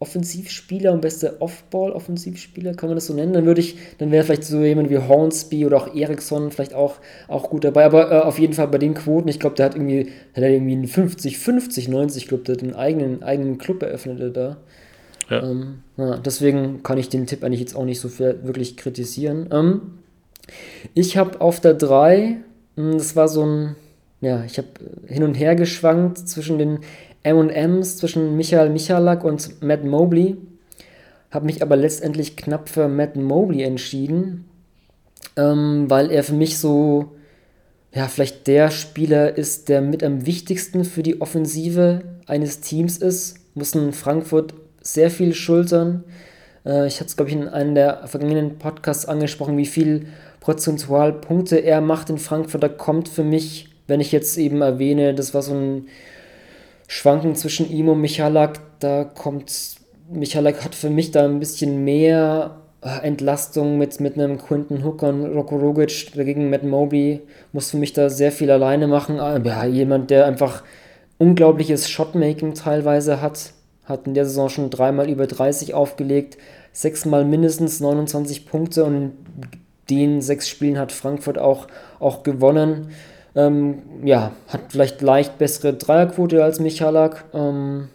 [0.00, 4.44] Offensivspieler und beste Off-Ball-Offensivspieler, kann man das so nennen, dann würde ich, dann wäre vielleicht
[4.44, 6.96] so jemand wie Hornsby oder auch Eriksson vielleicht auch,
[7.28, 7.84] auch gut dabei.
[7.84, 10.48] Aber äh, auf jeden Fall bei den Quoten, ich glaube, der hat irgendwie, hat er
[10.48, 14.56] irgendwie einen 50, 50, 90 Club, der hat einen eigenen, eigenen Club eröffnet da.
[15.28, 15.42] Ja.
[15.42, 19.50] Ähm, ja, deswegen kann ich den Tipp eigentlich jetzt auch nicht so viel wirklich kritisieren.
[19.52, 19.98] Ähm,
[20.94, 22.38] ich habe auf der 3,
[22.76, 23.76] hm, das war so ein,
[24.22, 24.68] ja, ich habe
[25.06, 26.80] hin und her geschwankt zwischen den
[27.22, 30.36] M&M's zwischen Michael Michalak und Matt Mobley.
[31.30, 34.46] Habe mich aber letztendlich knapp für Matt Mobley entschieden,
[35.36, 37.12] ähm, weil er für mich so,
[37.94, 43.36] ja, vielleicht der Spieler ist, der mit am wichtigsten für die Offensive eines Teams ist.
[43.54, 46.04] Muss in Frankfurt sehr viel schultern.
[46.64, 50.06] Äh, ich hatte es, glaube ich, in einem der vergangenen Podcasts angesprochen, wie viel
[50.40, 52.62] prozentual Punkte er macht in Frankfurt.
[52.62, 55.86] Da kommt für mich, wenn ich jetzt eben erwähne, das war so ein
[56.92, 59.76] Schwanken zwischen ihm und Michalak, da kommt,
[60.10, 65.10] Michalak hat für mich da ein bisschen mehr äh, Entlastung mit, mit einem Quinton Hooker
[65.10, 67.20] und Roko Rogic dagegen Matt Mobley
[67.52, 69.18] muss für mich da sehr viel alleine machen.
[69.18, 70.64] Ja, jemand, der einfach
[71.18, 73.52] unglaubliches Shotmaking teilweise hat,
[73.84, 76.38] hat in der Saison schon dreimal über 30 aufgelegt,
[76.72, 79.12] sechsmal mindestens 29 Punkte und in
[79.88, 81.68] den sechs Spielen hat Frankfurt auch,
[82.00, 82.88] auch gewonnen.
[83.34, 87.24] Ähm, ja, hat vielleicht leicht bessere Dreierquote als Michalak.
[87.32, 87.88] Ähm,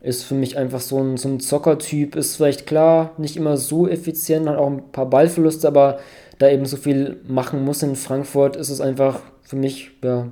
[0.00, 2.16] ist für mich einfach so ein, so ein Zockertyp.
[2.16, 6.00] Ist vielleicht klar, nicht immer so effizient, hat auch ein paar Ballverluste, aber
[6.38, 10.28] da eben so viel machen muss in Frankfurt, ist es einfach für mich ja,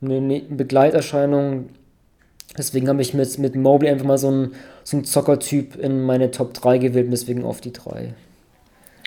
[0.00, 1.70] eine ne-, Begleiterscheinung.
[2.56, 6.54] Deswegen habe ich mit, mit Mobley einfach mal so einen, so Zockertyp in meine Top
[6.54, 8.14] 3 gewählt deswegen auf die 3.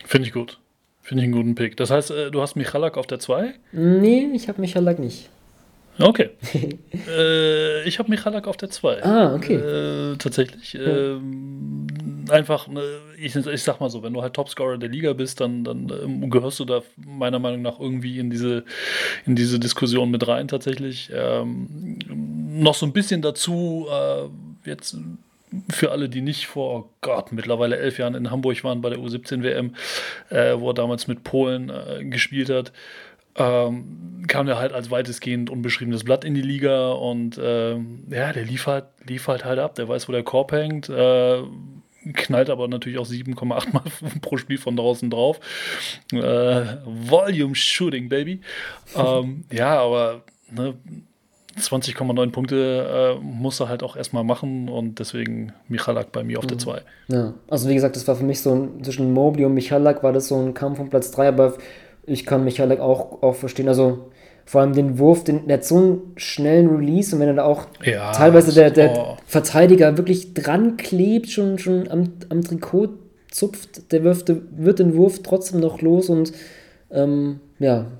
[0.06, 0.60] Finde ich gut.
[1.02, 1.78] Finde ich einen guten Pick.
[1.78, 3.54] Das heißt, äh, du hast Michalak auf der 2?
[3.72, 5.30] Nee, ich habe Michalak nicht.
[6.00, 6.30] Okay.
[7.08, 9.04] äh, ich habe Michalak auf der 2.
[9.04, 9.56] Ah, okay.
[9.56, 10.74] Äh, tatsächlich.
[10.74, 10.82] Ja.
[10.82, 11.88] Ähm,
[12.30, 12.82] einfach, ne,
[13.18, 16.30] ich, ich sag mal so, wenn du halt Topscorer der Liga bist, dann, dann ähm,
[16.30, 18.64] gehörst du da meiner Meinung nach irgendwie in diese,
[19.26, 21.12] in diese Diskussion mit rein, tatsächlich.
[21.14, 24.96] Ähm, noch so ein bisschen dazu, äh, jetzt
[25.70, 29.00] für alle, die nicht vor oh Gott, mittlerweile elf Jahren in Hamburg waren bei der
[29.00, 29.76] U17 WM,
[30.30, 32.72] äh, wo er damals mit Polen äh, gespielt hat,
[33.36, 38.46] ähm, kam er halt als weitestgehend unbeschriebenes Blatt in die Liga und ähm, ja, der
[38.46, 40.90] lief halt, lief halt halt ab, der weiß, wo der Korb hängt.
[40.90, 41.44] Äh,
[42.14, 43.84] knallt aber natürlich auch 7,8 Mal
[44.22, 45.40] pro Spiel von draußen drauf.
[46.12, 48.42] Äh, Volume Shooting, Baby.
[48.96, 50.76] ähm, ja, aber ne,
[51.58, 56.46] 20,9 Punkte äh, muss er halt auch erstmal machen und deswegen Michalak bei mir auf
[56.46, 56.50] mhm.
[56.50, 56.82] der 2.
[57.08, 60.14] Ja, also wie gesagt, das war für mich so ein, zwischen Mobley und Michalak war
[60.14, 61.56] das so ein Kampf um Platz 3, aber
[62.06, 63.68] ich kann Michalak auch, auch verstehen.
[63.68, 64.10] Also
[64.46, 67.44] vor allem den Wurf, den, der hat so einen schnellen Release und wenn er da
[67.46, 69.18] auch ja, teilweise der, der oh.
[69.26, 72.90] Verteidiger wirklich dran klebt, schon, schon am, am Trikot
[73.30, 76.32] zupft, der wirft, wird den Wurf trotzdem noch los und
[76.92, 77.92] ähm, ja,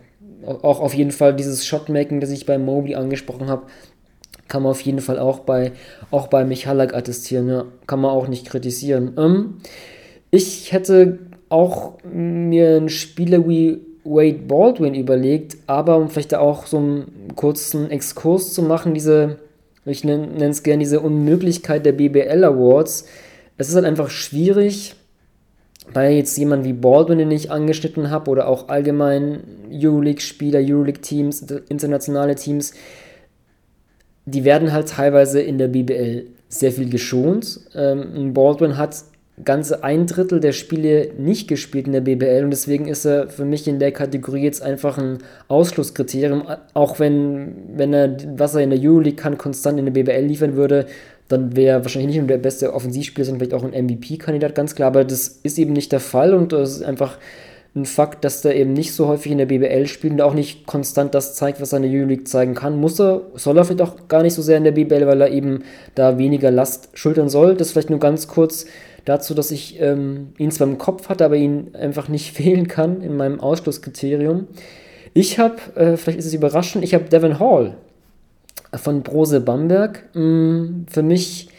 [0.46, 3.64] auch auf jeden Fall dieses Shotmaking, das ich bei Mobley angesprochen habe,
[4.48, 5.72] kann man auf jeden Fall auch bei,
[6.12, 7.48] auch bei Michalak attestieren.
[7.48, 7.66] Ja.
[7.88, 9.14] Kann man auch nicht kritisieren.
[9.18, 9.58] Ähm,
[10.32, 16.78] ich hätte auch mir einen Spieler wie Wade Baldwin überlegt, aber um vielleicht auch so
[16.78, 19.38] einen kurzen Exkurs zu machen, diese,
[19.86, 23.06] ich nenne es gerne diese Unmöglichkeit der BBL Awards.
[23.58, 24.96] Es ist halt einfach schwierig,
[25.94, 32.36] bei jetzt jemand wie Baldwin, den ich angeschnitten habe, oder auch allgemein Euroleague-Spieler, Euroleague-Teams, internationale
[32.36, 32.74] Teams,
[34.26, 37.62] die werden halt teilweise in der BBL sehr viel geschont.
[37.76, 39.04] Ähm, Baldwin hat
[39.46, 43.46] ganze ein Drittel der Spiele nicht gespielt in der BBL und deswegen ist er für
[43.46, 48.72] mich in der Kategorie jetzt einfach ein Ausschlusskriterium, auch wenn, wenn er, was er in
[48.72, 50.88] der Euroleague kann, konstant in der BBL liefern würde,
[51.30, 54.88] dann wäre wahrscheinlich nicht nur der beste Offensivspieler, sondern vielleicht auch ein MVP-Kandidat, ganz klar.
[54.88, 57.18] Aber das ist eben nicht der Fall und das ist einfach
[57.76, 60.66] ein Fakt, dass der eben nicht so häufig in der BBL spielt und auch nicht
[60.66, 62.80] konstant das zeigt, was er in der Euroleague zeigen kann.
[62.80, 65.30] Muss er, soll er vielleicht auch gar nicht so sehr in der BBL, weil er
[65.30, 65.64] eben
[65.94, 67.56] da weniger Last schultern soll.
[67.56, 68.66] Das vielleicht nur ganz kurz
[69.06, 73.02] dazu, dass ich ähm, ihn zwar im Kopf hatte, aber ihn einfach nicht wählen kann
[73.02, 74.48] in meinem Ausschlusskriterium.
[75.14, 77.76] Ich habe, äh, vielleicht ist es überraschend, ich habe Devin Hall
[78.74, 80.04] von Brose Bamberg.
[80.16, 81.50] Mm, für mich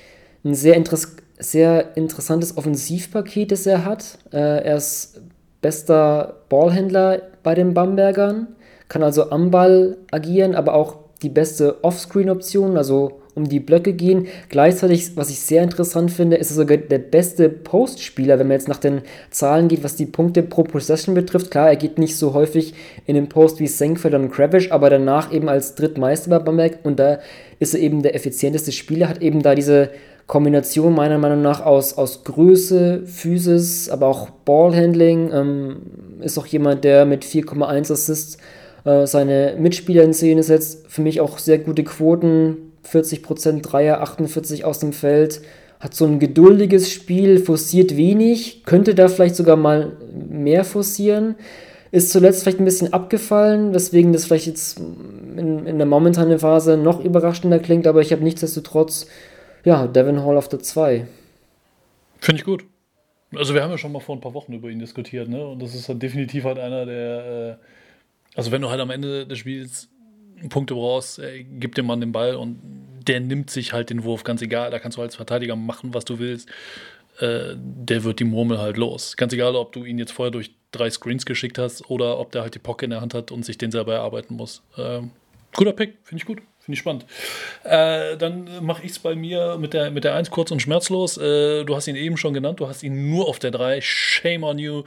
[0.44, 4.18] ein sehr, interess sehr interessantes Offensivpaket, das er hat.
[4.32, 5.22] Äh, er ist
[5.62, 8.48] bester Ballhändler bei den Bambergern,
[8.88, 14.28] kann also am Ball agieren, aber auch die beste Offscreen-Option, also um die Blöcke gehen.
[14.48, 18.68] Gleichzeitig, was ich sehr interessant finde, ist er sogar der beste Postspieler, wenn man jetzt
[18.68, 21.50] nach den Zahlen geht, was die Punkte pro Possession betrifft.
[21.50, 22.74] Klar, er geht nicht so häufig
[23.06, 26.98] in den Post wie Senkfeld und Kravish, aber danach eben als Drittmeister bei Bamberg und
[26.98, 27.18] da
[27.58, 29.90] ist er eben der effizienteste Spieler, hat eben da diese
[30.30, 35.32] Kombination meiner Meinung nach aus, aus Größe, Physis, aber auch Ballhandling.
[35.32, 35.76] Ähm,
[36.20, 38.38] ist auch jemand, der mit 4,1 Assists
[38.84, 40.86] äh, seine Mitspieler in Szene setzt.
[40.86, 45.42] Für mich auch sehr gute Quoten, 40% Dreier, 48 aus dem Feld.
[45.78, 49.96] Hat so ein geduldiges Spiel, forciert wenig, könnte da vielleicht sogar mal
[50.28, 51.36] mehr forcieren.
[51.90, 56.76] Ist zuletzt vielleicht ein bisschen abgefallen, weswegen das vielleicht jetzt in, in der momentanen Phase
[56.76, 59.06] noch überraschender klingt, aber ich habe nichtsdestotrotz,
[59.64, 61.06] ja, Devin Hall auf der 2.
[62.20, 62.64] Finde ich gut.
[63.34, 65.46] Also wir haben ja schon mal vor ein paar Wochen über ihn diskutiert, ne?
[65.46, 69.26] Und das ist dann definitiv halt einer, der, äh, also wenn du halt am Ende
[69.26, 69.88] des Spiels
[70.48, 72.58] Punkte brauchst, ey, gib dem Mann den Ball und
[73.06, 74.70] der nimmt sich halt den Wurf, ganz egal.
[74.70, 76.48] Da kannst du als Verteidiger machen, was du willst.
[77.18, 79.16] Äh, der wird die Murmel halt los.
[79.16, 82.42] Ganz egal, ob du ihn jetzt vorher durch drei Screens geschickt hast oder ob der
[82.42, 84.62] halt die Pocket in der Hand hat und sich den selber erarbeiten muss.
[84.78, 85.10] Ähm,
[85.54, 86.40] guter Pick, finde ich gut.
[86.60, 87.06] Finde ich spannend.
[87.64, 91.16] Äh, dann mache ich es bei mir mit der, mit der 1 kurz und schmerzlos.
[91.16, 93.80] Äh, du hast ihn eben schon genannt, du hast ihn nur auf der 3.
[93.80, 94.84] Shame on you,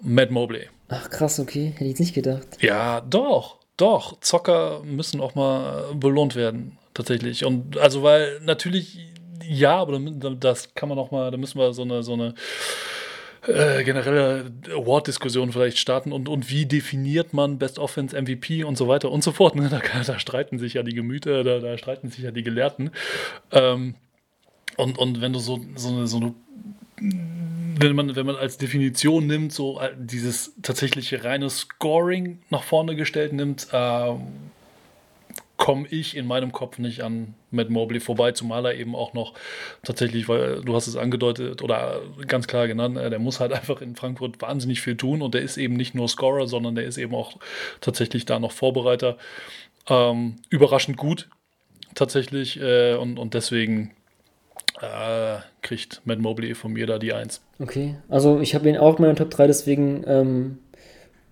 [0.00, 0.68] Matt Mobley.
[0.88, 1.74] Ach krass, okay.
[1.76, 2.46] Hätte ich nicht gedacht.
[2.60, 3.61] Ja, doch.
[3.76, 7.44] Doch, Zocker müssen auch mal belohnt werden, tatsächlich.
[7.44, 8.98] Und also, weil natürlich,
[9.48, 12.34] ja, aber das kann man auch mal, da müssen wir so eine, so eine
[13.46, 18.88] äh, generelle Award-Diskussion vielleicht starten und, und wie definiert man Best Offense, MVP und so
[18.88, 19.56] weiter und so fort.
[19.56, 19.68] Ne?
[19.68, 22.90] Da, da, streiten sich ja die Gemüter, da, da streiten sich ja die Gelehrten.
[23.50, 23.96] Ähm,
[24.76, 26.34] und, und wenn du so, so eine, so eine
[27.78, 32.96] wenn man, wenn man als Definition nimmt, so äh, dieses tatsächliche reine Scoring nach vorne
[32.96, 34.14] gestellt nimmt, äh,
[35.56, 39.34] komme ich in meinem Kopf nicht an Matt Mobley vorbei, zumal er eben auch noch
[39.84, 43.80] tatsächlich, weil du hast es angedeutet oder ganz klar genannt, äh, der muss halt einfach
[43.80, 46.98] in Frankfurt wahnsinnig viel tun und der ist eben nicht nur Scorer, sondern der ist
[46.98, 47.38] eben auch
[47.80, 49.16] tatsächlich da noch Vorbereiter.
[49.88, 51.28] Ähm, überraschend gut
[51.94, 53.92] tatsächlich äh, und, und deswegen
[54.82, 57.40] äh, kriegt Matt Mobley von mir da die 1.
[57.60, 60.58] Okay, also ich habe ihn auch in meiner Top 3, deswegen ähm,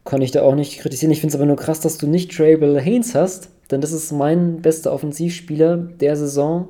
[0.04, 1.10] kann ich da auch nicht kritisieren.
[1.10, 4.12] Ich finde es aber nur krass, dass du nicht Trable Haynes hast, denn das ist
[4.12, 6.68] mein bester Offensivspieler der Saison.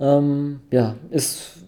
[0.00, 1.58] Ähm, ja, ist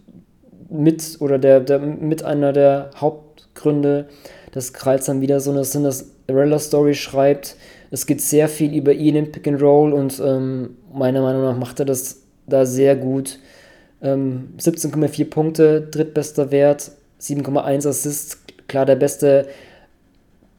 [0.69, 4.09] mit oder der, der mit einer der Hauptgründe,
[4.51, 7.55] dass Kreuz dann wieder so eine Cinderella-Story schreibt.
[7.89, 11.57] Es geht sehr viel über ihn im Pick and Roll und ähm, meiner Meinung nach
[11.57, 13.39] macht er das da sehr gut.
[14.01, 19.47] Ähm, 17,4 Punkte, drittbester Wert, 7,1 Assists, klar der beste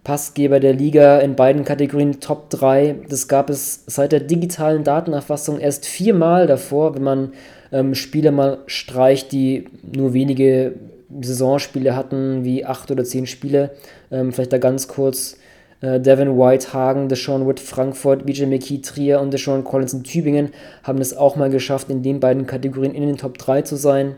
[0.05, 2.97] Passgeber der Liga in beiden Kategorien Top 3.
[3.11, 7.33] Das gab es seit der digitalen Datenerfassung erst viermal davor, wenn man
[7.73, 10.77] ähm, Spiele mal streicht, die nur wenige
[11.21, 13.71] Saisonspiele hatten, wie acht oder zehn Spiele.
[14.11, 15.37] Ähm, vielleicht da ganz kurz
[15.81, 20.51] äh, Devin White, Hagen, Deshaun Wood, Frankfurt, BJ McKee, Trier und Deshaun Collins in Tübingen
[20.83, 24.17] haben es auch mal geschafft, in den beiden Kategorien in den Top 3 zu sein.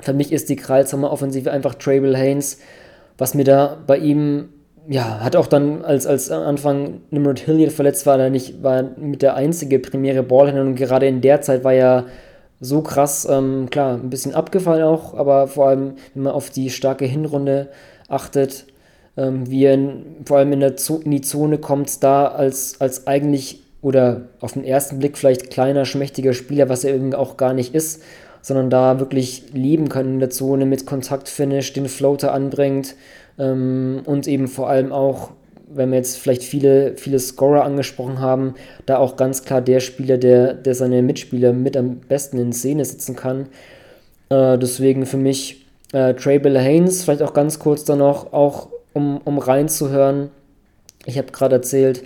[0.00, 2.58] Für mich ist die Kreilsheimer Offensive einfach Travel Haynes,
[3.16, 4.48] was mir da bei ihm,
[4.88, 9.22] ja, hat auch dann, als, als Anfang Nimrod Hilliard verletzt war, er nicht, war mit
[9.22, 12.06] der einzige primäre Ballhändler und gerade in der Zeit war er
[12.60, 16.70] so krass, ähm, klar, ein bisschen abgefallen auch, aber vor allem, wenn man auf die
[16.70, 17.68] starke Hinrunde
[18.08, 18.66] achtet,
[19.16, 20.74] ähm, wie er in, vor allem in, der
[21.04, 25.84] in die Zone kommt, da als, als eigentlich oder auf den ersten Blick vielleicht kleiner,
[25.84, 28.02] schmächtiger Spieler, was er irgendwie auch gar nicht ist,
[28.40, 32.94] sondern da wirklich leben kann in der Zone mit Kontaktfinish, den Floater anbringt
[33.38, 35.32] ähm, und eben vor allem auch,
[35.68, 38.54] wenn wir jetzt vielleicht viele, viele Scorer angesprochen haben,
[38.86, 42.84] da auch ganz klar der Spieler, der, der seine Mitspieler mit am besten in Szene
[42.84, 43.48] sitzen kann.
[44.30, 48.68] Äh, deswegen für mich äh, Trey Bill Haynes, vielleicht auch ganz kurz dann noch, auch
[48.94, 50.30] um, um reinzuhören.
[51.04, 52.04] Ich habe gerade erzählt,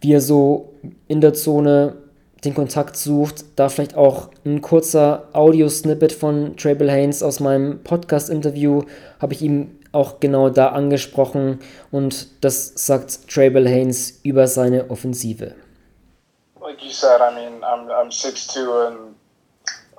[0.00, 0.72] wie er so
[1.08, 1.96] in der Zone
[2.44, 3.44] den Kontakt sucht.
[3.56, 8.82] Da vielleicht auch ein kurzer Audio-Snippet von Trable Haynes aus meinem Podcast-Interview
[9.20, 11.60] habe ich ihm auch genau da angesprochen
[11.90, 15.54] und das sagt Trable Haynes über seine Offensive.
[16.60, 19.14] Like you said, I mean, I'm, I'm 6'2 and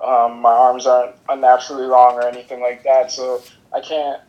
[0.00, 3.40] um, my arms aren't unnaturally long or anything like that, so
[3.72, 4.20] I can't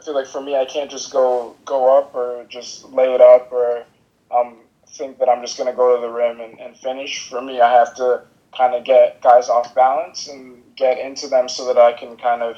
[0.00, 3.20] I feel like for me, I can't just go go up or just lay it
[3.20, 3.84] up or
[4.30, 4.56] um,
[4.88, 7.28] think that I'm just going to go to the rim and, and finish.
[7.28, 8.22] For me, I have to
[8.56, 12.42] kind of get guys off balance and get into them so that I can kind
[12.42, 12.56] of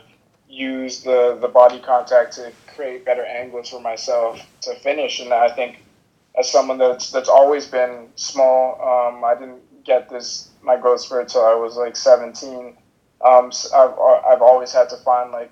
[0.48, 5.18] use the, the body contact to create better angles for myself to finish.
[5.18, 5.82] And I think
[6.38, 8.74] as someone that's that's always been small.
[8.80, 12.76] Um, I didn't get this my growth spurt till I was like 17.
[13.24, 15.50] Um, so I've I've always had to find like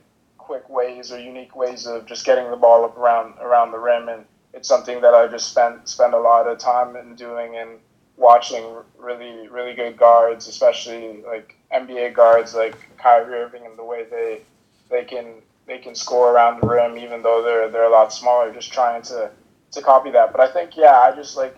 [0.51, 4.09] quick ways or unique ways of just getting the ball up around around the rim,
[4.09, 7.79] and it's something that I just spent spend a lot of time in doing and
[8.17, 8.65] watching
[8.99, 14.41] really really good guards, especially like NBA guards like Kyrie Irving and the way they
[14.89, 15.35] they can
[15.69, 18.53] they can score around the rim even though they're they're a lot smaller.
[18.53, 19.31] Just trying to
[19.71, 20.33] to copy that.
[20.33, 21.57] But I think yeah, I just like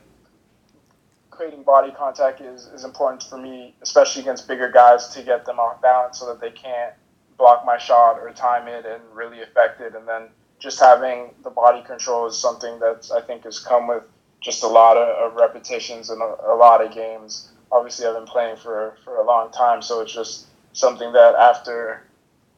[1.31, 5.59] creating body contact is, is important for me, especially against bigger guys, to get them
[5.59, 6.93] off balance so that they can't
[7.37, 9.95] block my shot or time it and really affect it.
[9.95, 10.29] And then
[10.59, 14.05] just having the body control is something that I think has come with
[14.41, 17.51] just a lot of, of repetitions and a, a, lot of games.
[17.71, 22.03] Obviously, I've been playing for, for a long time, so it's just something that after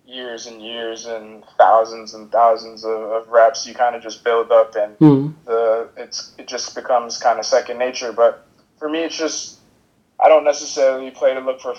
[0.07, 4.51] years and years and thousands and thousands of, of reps, you kind of just build
[4.51, 5.35] up, and mm.
[5.45, 8.12] the it's it just becomes kind of second nature.
[8.12, 8.47] But
[8.79, 9.59] for me, it's just
[10.22, 11.75] I don't necessarily play to look for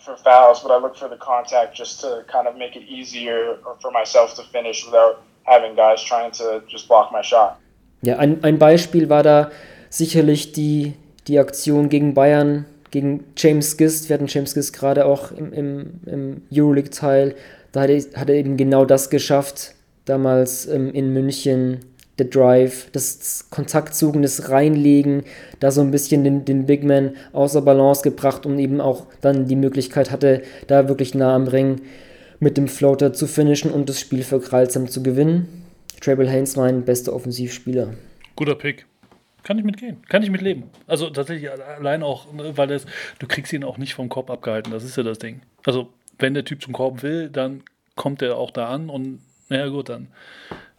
[0.00, 3.58] for fouls, but I look for the contact just to kind of make it easier
[3.80, 7.58] for myself to finish without having guys trying to just block my shot.
[8.02, 9.50] Ja, ein, ein Beispiel war da
[9.90, 10.94] sicherlich die,
[11.28, 14.08] die Aktion gegen Bayern, gegen James Gist.
[14.08, 17.34] Wir hatten James Gist gerade auch im, im, im Euroleague-Teil.
[17.72, 19.74] Da hat er, hat er eben genau das geschafft,
[20.06, 21.80] damals ähm, in München
[22.20, 25.24] der Drive, das Kontaktsuchen, das Reinlegen,
[25.58, 29.46] da so ein bisschen den, den Big Man außer Balance gebracht und eben auch dann
[29.46, 31.80] die Möglichkeit hatte, da wirklich nah am Ring
[32.38, 35.64] mit dem Floater zu finishen und das Spiel für Kralsam zu gewinnen.
[36.00, 37.94] Treble Haynes mein bester Offensivspieler.
[38.36, 38.86] Guter Pick.
[39.42, 40.02] Kann ich mitgehen.
[40.08, 40.64] Kann ich mitleben.
[40.86, 42.86] Also tatsächlich allein auch, ne, weil das,
[43.18, 44.70] du kriegst ihn auch nicht vom Korb abgehalten.
[44.70, 45.40] Das ist ja das Ding.
[45.64, 47.62] Also wenn der Typ zum Korb will, dann
[47.96, 50.08] kommt er auch da an und naja gut, dann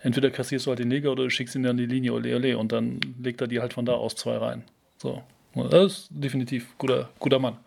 [0.02, 2.58] entweder kassierst du halt den Neger oder du schickst ihn an die Linie, ole ole,
[2.58, 4.64] und dann legt er die halt von da aus zwei rein.
[4.98, 5.22] So.
[5.70, 7.58] Das ist definitiv guter, guter Mann.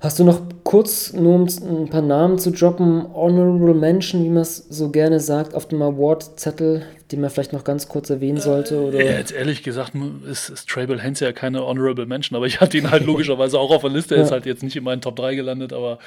[0.00, 1.46] Hast du noch kurz, nur um
[1.84, 5.80] ein paar Namen zu droppen, Honorable Mention, wie man es so gerne sagt, auf dem
[5.80, 8.82] Award-Zettel, den man vielleicht noch ganz kurz erwähnen sollte?
[8.82, 9.02] Oder?
[9.02, 9.94] Ja, jetzt ehrlich gesagt
[10.30, 13.70] ist, ist Trable Hens ja keine Honorable Mention, aber ich hatte ihn halt logischerweise auch
[13.70, 14.14] auf der Liste.
[14.14, 14.26] Er ja.
[14.26, 15.98] ist halt jetzt nicht in meinen Top 3 gelandet, aber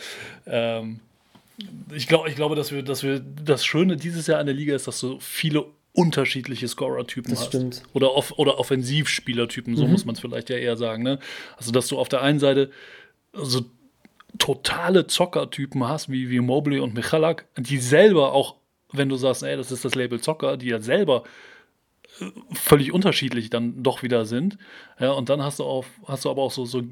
[0.46, 1.00] ähm,
[1.92, 4.76] ich, glaub, ich glaube, dass wir, dass wir das Schöne dieses Jahr an der Liga
[4.76, 7.48] ist, dass du viele unterschiedliche Scorer-Typen hast.
[7.48, 7.84] Stimmt.
[7.94, 9.92] Oder, off oder Offensivspielertypen, so mhm.
[9.92, 11.02] muss man es vielleicht ja eher sagen.
[11.02, 11.20] Ne?
[11.58, 12.70] Also, dass du auf der einen Seite
[13.34, 13.66] so
[14.38, 18.56] totale Zockertypen hast, wie, wie Mobley und Michalak, die selber auch,
[18.92, 21.24] wenn du sagst, ey, das ist das Label Zocker, die ja selber
[22.20, 24.60] äh, völlig unterschiedlich dann doch wieder sind.
[25.00, 26.84] Ja, und dann hast du auch, hast du aber auch so, so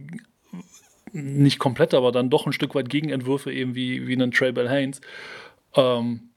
[1.15, 4.69] nicht komplett, aber dann doch ein Stück weit Gegenentwürfe, eben wie, wie einen Trey Bell
[4.69, 5.01] Haynes.
[5.75, 6.29] Ähm,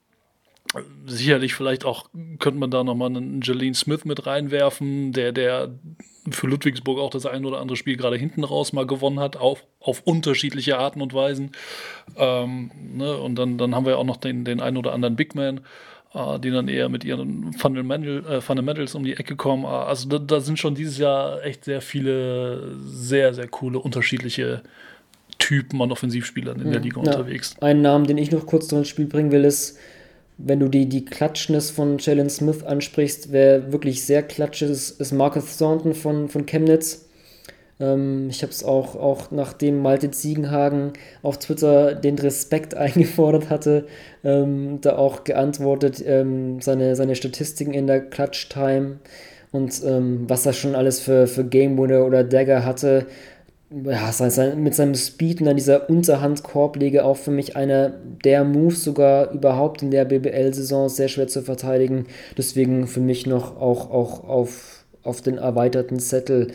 [1.06, 5.74] sicherlich vielleicht auch, könnte man da nochmal einen Jalen Smith mit reinwerfen, der, der
[6.30, 9.64] für Ludwigsburg auch das ein oder andere Spiel gerade hinten raus mal gewonnen hat, auf,
[9.80, 11.52] auf unterschiedliche Arten und Weisen.
[12.16, 13.16] Ähm, ne?
[13.16, 15.62] Und dann, dann haben wir auch noch den, den einen oder anderen Big Man
[16.14, 19.64] die dann eher mit ihren Fundamental, äh, Fundamentals um die Ecke kommen.
[19.64, 24.62] Äh, also da, da, sind schon dieses Jahr echt sehr viele sehr, sehr coole, unterschiedliche
[25.38, 27.06] Typen an Offensivspielern in der Liga ja.
[27.06, 27.56] unterwegs.
[27.60, 29.78] Ein Namen, den ich noch kurz ins Spiel bringen will, ist,
[30.38, 35.12] wenn du die, die Klatschness von Jalen Smith ansprichst, wer wirklich sehr klatsch ist, ist
[35.12, 37.07] Marcus Thornton von, von Chemnitz.
[37.80, 43.86] Ähm, ich habe es auch, auch nachdem Malte Ziegenhagen auf Twitter den Respekt eingefordert hatte,
[44.24, 48.98] ähm, da auch geantwortet, ähm, seine, seine Statistiken in der Clutch Time
[49.52, 53.06] und ähm, was er schon alles für, für Game Winner oder Dagger hatte.
[53.70, 57.92] Ja, sein, mit seinem Speed und dann dieser Unterhand-Korblege auch für mich einer
[58.24, 62.06] der Moves sogar überhaupt in der BBL-Saison sehr schwer zu verteidigen.
[62.38, 66.48] Deswegen für mich noch auch, auch auf, auf den erweiterten Zettel.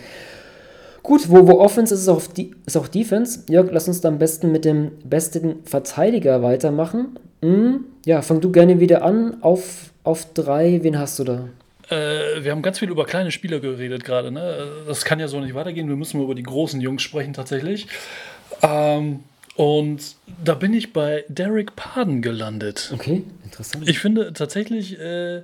[1.03, 3.43] Gut, wo, wo Offense ist, ist auch, die, ist auch Defense.
[3.49, 7.19] Jörg, lass uns da am besten mit dem besten Verteidiger weitermachen.
[7.41, 9.43] Hm, ja, fang du gerne wieder an.
[9.43, 11.49] Auf, auf drei, wen hast du da?
[11.89, 14.31] Äh, wir haben ganz viel über kleine Spieler geredet gerade.
[14.31, 14.65] Ne?
[14.87, 15.89] Das kann ja so nicht weitergehen.
[15.89, 17.87] Wir müssen über die großen Jungs sprechen tatsächlich.
[18.61, 19.19] Ähm,
[19.55, 22.91] und da bin ich bei Derek Paden gelandet.
[22.93, 23.89] Okay, interessant.
[23.89, 25.41] Ich finde tatsächlich äh,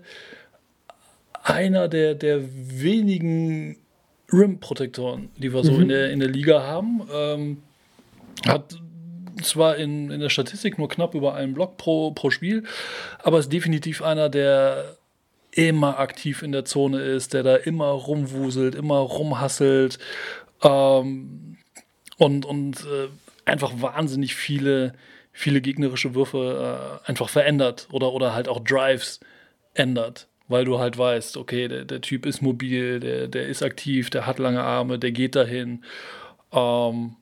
[1.43, 3.75] einer der, der wenigen
[4.31, 5.81] Rim-Protektoren, die wir so mhm.
[5.81, 7.01] in, der, in der Liga haben.
[7.11, 7.57] Ähm,
[8.45, 8.75] hat
[9.41, 12.63] zwar in, in der Statistik nur knapp über einen Block pro, pro Spiel,
[13.23, 14.97] aber ist definitiv einer, der
[15.51, 19.99] immer aktiv in der Zone ist, der da immer rumwuselt, immer rumhasselt
[20.63, 21.57] ähm,
[22.17, 23.07] und, und äh,
[23.45, 24.93] einfach wahnsinnig viele,
[25.31, 29.19] viele gegnerische Würfe äh, einfach verändert oder, oder halt auch Drives
[29.73, 30.27] ändert.
[30.49, 34.25] Weil du halt weißt, okay, der, der Typ ist mobil, der, der ist aktiv, der
[34.27, 35.85] hat lange Arme, der geht dahin.
[36.51, 37.15] Ähm,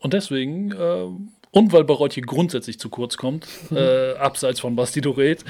[0.00, 1.06] und deswegen, äh,
[1.54, 3.76] und weil Barotti grundsätzlich zu kurz kommt, mhm.
[3.76, 5.44] äh, abseits von Basti Doret,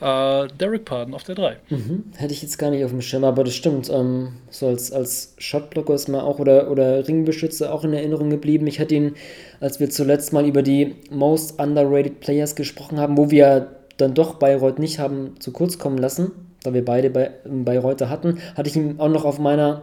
[0.00, 1.56] äh, Derek Parden auf der 3.
[1.68, 2.04] Mhm.
[2.16, 3.90] Hätte ich jetzt gar nicht auf dem Schirm, aber das stimmt.
[3.90, 8.66] Ähm, so als, als Shotblocker ist mir auch oder, oder Ringbeschützer auch in Erinnerung geblieben.
[8.66, 9.14] Ich hatte ihn,
[9.60, 14.34] als wir zuletzt mal über die Most Underrated Players gesprochen haben, wo wir dann doch
[14.34, 16.30] Bayreuth nicht haben zu kurz kommen lassen,
[16.62, 19.82] da wir beide bei Bayreuth hatten, hatte ich ihn auch noch auf meiner,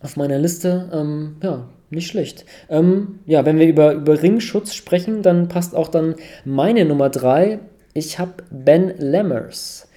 [0.00, 0.88] auf meiner Liste.
[0.92, 2.44] Ähm, ja, nicht schlecht.
[2.68, 7.60] Ähm, ja, wenn wir über, über Ringschutz sprechen, dann passt auch dann meine Nummer 3.
[7.94, 9.88] Ich habe Ben Lammers.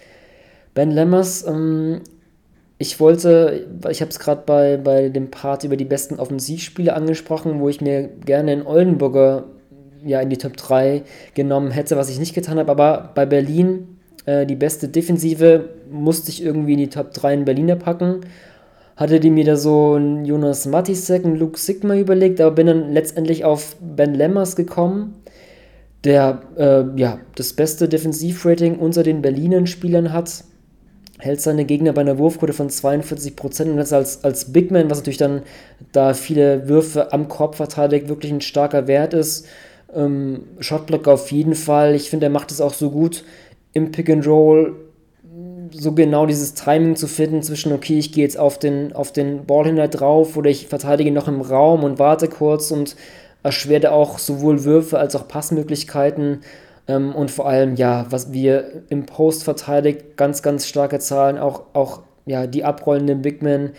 [0.73, 2.01] Ben Lammers, ähm,
[2.77, 7.59] ich wollte, ich habe es gerade bei, bei dem Part über die besten Offensivspiele angesprochen,
[7.59, 9.45] wo ich mir gerne einen Oldenburger
[10.05, 11.03] ja, in die Top 3
[11.33, 12.71] genommen hätte, was ich nicht getan habe.
[12.71, 13.98] Aber bei Berlin,
[14.29, 18.21] äh, die beste Defensive, musste ich irgendwie in die Top 3 in Berliner packen.
[18.95, 22.91] Hatte die mir da so einen Jonas Matisek, einen Luke Sigma überlegt, aber bin dann
[22.91, 25.15] letztendlich auf Ben Lemmers gekommen,
[26.03, 30.43] der äh, ja, das beste Defensivrating unter den Berlinern Spielern hat
[31.19, 34.99] hält seine Gegner bei einer Wurfquote von 42% und das als, als Big Man, was
[34.99, 35.41] natürlich dann,
[35.91, 39.45] da viele Würfe am Korb verteidigt, wirklich ein starker Wert ist.
[39.93, 41.93] Ähm, Shotblock auf jeden Fall.
[41.93, 43.25] Ich finde, er macht es auch so gut
[43.73, 44.75] im Pick and Roll,
[45.71, 49.45] so genau dieses Timing zu finden zwischen, okay, ich gehe jetzt auf den, auf den
[49.45, 52.95] Ballhändler drauf oder ich verteidige noch im Raum und warte kurz und
[53.43, 56.41] erschwerte auch sowohl Würfe als auch Passmöglichkeiten.
[56.87, 61.63] Ähm, und vor allem, ja, was wir im Post verteidigt, ganz, ganz starke Zahlen, auch,
[61.73, 63.71] auch ja, die abrollenden Big Men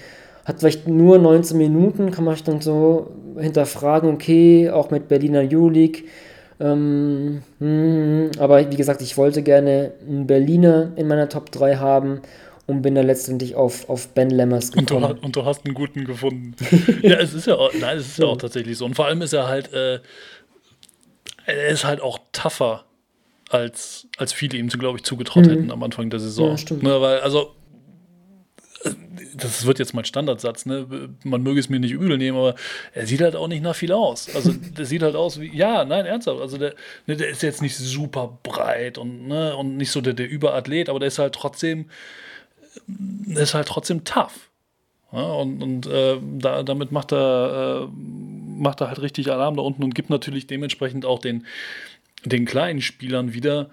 [0.45, 5.43] hat vielleicht nur 19 Minuten, kann man sich dann so hinterfragen, okay, auch mit Berliner
[5.43, 6.09] Julik.
[6.61, 12.21] Ähm, hm, aber wie gesagt, ich wollte gerne einen Berliner in meiner Top 3 haben
[12.67, 15.05] und bin da letztendlich auf, auf Ben Lemmers gekommen.
[15.05, 16.55] Und du, und du hast einen guten gefunden.
[17.03, 18.85] ja, es ist ja auch, nein, es ist ja auch tatsächlich so.
[18.85, 20.01] Und vor allem ist er halt, äh,
[21.47, 22.85] er ist halt auch tougher,
[23.49, 25.51] als, als viele ihm, glaube ich, zugetraut mhm.
[25.51, 26.51] hätten am Anfang der Saison.
[26.51, 26.83] Ja, stimmt.
[26.83, 27.55] Ne, weil, also,
[29.43, 30.87] das wird jetzt mein Standardsatz, ne?
[31.25, 32.55] Man möge es mir nicht übel nehmen, aber
[32.93, 34.35] er sieht halt auch nicht nach viel aus.
[34.35, 36.41] Also der sieht halt aus wie, ja, nein, ernsthaft.
[36.41, 36.75] Also der,
[37.07, 40.89] ne, der ist jetzt nicht super breit und, ne, und nicht so der, der Überathlet,
[40.89, 41.91] aber der ist halt trotzdem,
[42.87, 44.51] der ist halt trotzdem tough.
[45.13, 49.63] Ja, und und äh, da, damit macht er, äh, macht er halt richtig Alarm da
[49.63, 51.47] unten und gibt natürlich dementsprechend auch den,
[52.25, 53.71] den kleinen Spielern wieder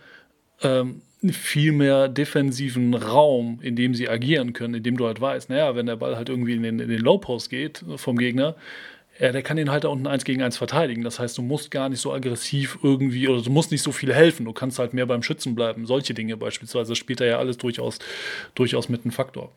[0.64, 1.02] ähm,
[1.32, 5.76] viel mehr defensiven Raum, in dem sie agieren können, in dem du halt weißt, naja,
[5.76, 8.56] wenn der Ball halt irgendwie in den, in den Low Post geht vom Gegner,
[9.20, 11.04] ja, der kann den halt da unten eins gegen eins verteidigen.
[11.04, 14.14] Das heißt, du musst gar nicht so aggressiv irgendwie oder du musst nicht so viel
[14.14, 14.46] helfen.
[14.46, 15.88] Du kannst halt mehr beim Schützen bleiben.
[15.88, 17.98] Solche Dinge beispielsweise spielt er ja alles durchaus,
[18.54, 19.52] durchaus mit einem Faktor.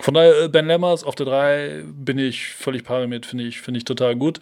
[0.00, 3.60] Von daher, äh, Ben Lemmers auf der 3 bin ich völlig pari mit, finde ich,
[3.60, 4.40] find ich total gut.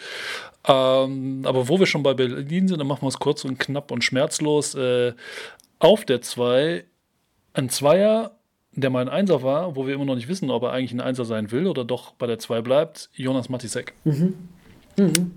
[0.67, 3.91] Ähm, aber wo wir schon bei Berlin sind, dann machen wir es kurz und knapp
[3.91, 4.75] und schmerzlos.
[4.75, 5.15] Äh,
[5.79, 6.85] auf der 2
[7.55, 8.33] ein Zweier,
[8.73, 11.01] der mal ein Einser war, wo wir immer noch nicht wissen, ob er eigentlich ein
[11.01, 13.95] Einser sein will oder doch bei der 2 bleibt, Jonas Matisek.
[14.05, 14.35] Mhm.
[14.97, 15.33] Mhm.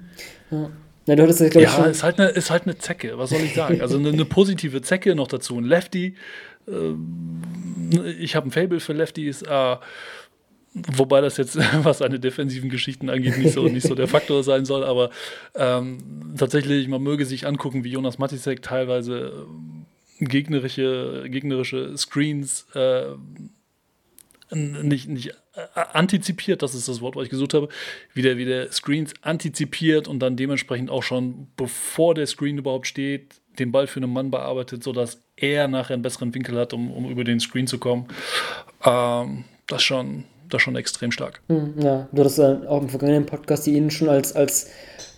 [0.52, 0.70] Ja.
[1.08, 1.90] Ja, du hattest das, ja schon...
[1.90, 3.82] ist, halt eine, ist halt eine Zecke, was soll ich sagen?
[3.82, 6.16] Also eine, eine positive Zecke, noch dazu ein Lefty.
[6.68, 7.42] Ähm,
[8.20, 9.42] ich habe ein Fable für Lefties.
[9.42, 9.78] Äh,
[10.74, 14.64] Wobei das jetzt, was seine defensiven Geschichten angeht, nicht so, nicht so der Faktor sein
[14.64, 15.10] soll, aber
[15.54, 15.98] ähm,
[16.38, 19.48] tatsächlich, man möge sich angucken, wie Jonas Matisek teilweise
[20.22, 23.16] gegnerische, gegnerische Screens äh,
[24.54, 27.70] nicht, nicht äh, antizipiert, das ist das Wort, was ich gesucht habe,
[28.14, 32.88] wie der, wie der Screens antizipiert und dann dementsprechend auch schon, bevor der Screen überhaupt
[32.88, 36.92] steht, den Ball für einen Mann bearbeitet, sodass er nachher einen besseren Winkel hat, um,
[36.92, 38.08] um über den Screen zu kommen.
[38.86, 41.42] Ähm, das schon, das schon extrem stark.
[41.48, 44.70] Hm, ja, du hast äh, auch im vergangenen Podcast die Ihnen schon als, als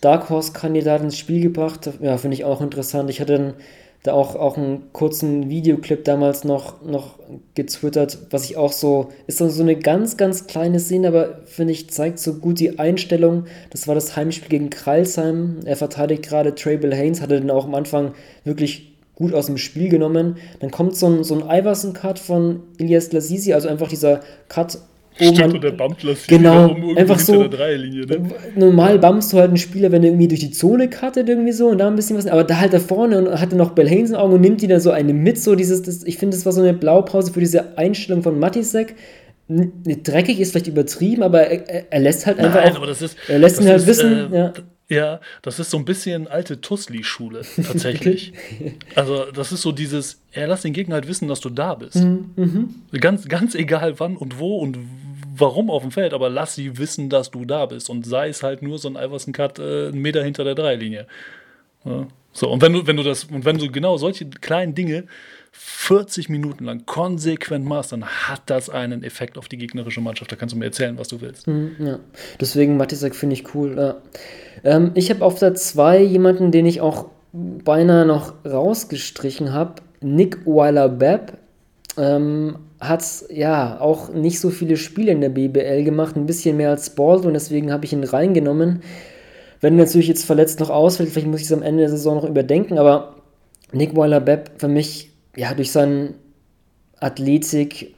[0.01, 1.89] Dark Horse-Kandidat ins Spiel gebracht.
[2.01, 3.09] Ja, finde ich auch interessant.
[3.09, 3.53] Ich hatte dann
[4.03, 7.19] da auch, auch einen kurzen Videoclip damals noch, noch
[7.55, 11.89] getwittert, was ich auch so, ist so eine ganz, ganz kleine Szene, aber finde ich,
[11.89, 13.45] zeigt so gut die Einstellung.
[13.69, 15.59] Das war das Heimspiel gegen Kreilsheim.
[15.63, 19.87] Er verteidigt gerade Trable Haynes, hatte den auch am Anfang wirklich gut aus dem Spiel
[19.87, 20.35] genommen.
[20.59, 24.79] Dann kommt so ein, so ein Iverson-Cut von Ilias Lasisi, also einfach dieser Cut
[25.15, 27.43] Stimmt, man, und der bumpt Genau, einfach so.
[27.43, 27.49] Ne?
[28.55, 31.67] Normal bumpst du halt einen Spieler, wenn er irgendwie durch die Zone cuttet, irgendwie so
[31.67, 32.25] und da ein bisschen was.
[32.27, 34.67] Aber da halt da vorne und hatte noch Bell Haynes in Augen und nimmt die
[34.67, 35.39] dann so eine mit.
[35.39, 38.95] So dieses, das, ich finde, das war so eine Blaupause für diese Einstellung von Matisek.
[39.47, 42.61] Dreckig ist vielleicht übertrieben, aber er, er lässt halt einfach.
[42.61, 44.53] Nein, auch, aber das ist, er lässt ihn halt ist, wissen, äh, ja
[44.89, 48.33] Ja, das ist so ein bisschen alte Tussli-Schule, tatsächlich.
[48.95, 51.95] also, das ist so dieses, ja, lass den Gegner halt wissen, dass du da bist.
[51.95, 52.75] Mhm.
[52.91, 54.77] Ganz, ganz egal wann und wo und
[55.35, 57.89] warum auf dem Feld, aber lass sie wissen, dass du da bist.
[57.89, 61.07] Und sei es halt nur so ein Iverson-Cut äh, einen Meter hinter der Dreilinie.
[61.85, 62.07] Ja.
[62.33, 65.05] So, und wenn du, wenn du das, und wenn du genau solche kleinen Dinge
[65.55, 70.31] 40 Minuten lang konsequent machst, dann hat das einen Effekt auf die gegnerische Mannschaft.
[70.31, 71.47] Da kannst du mir erzählen, was du willst.
[71.47, 71.99] Mhm, ja.
[72.41, 73.75] Deswegen Matisek finde ich cool.
[73.77, 73.95] Ja.
[74.63, 79.75] Ähm, ich habe auf der 2 jemanden, den ich auch beinahe noch rausgestrichen habe.
[80.01, 81.37] Nick Weiler-Bepp.
[81.95, 86.71] Ähm, hat ja auch nicht so viele Spiele in der BBL gemacht, ein bisschen mehr
[86.71, 88.81] als Bald und deswegen habe ich ihn reingenommen.
[89.61, 92.15] Wenn er natürlich jetzt verletzt noch ausfällt, vielleicht muss ich es am Ende der Saison
[92.15, 93.15] noch überdenken, aber
[93.71, 96.13] Nick Weiler-Bepp für mich ja, durch seine
[96.99, 97.95] Athletik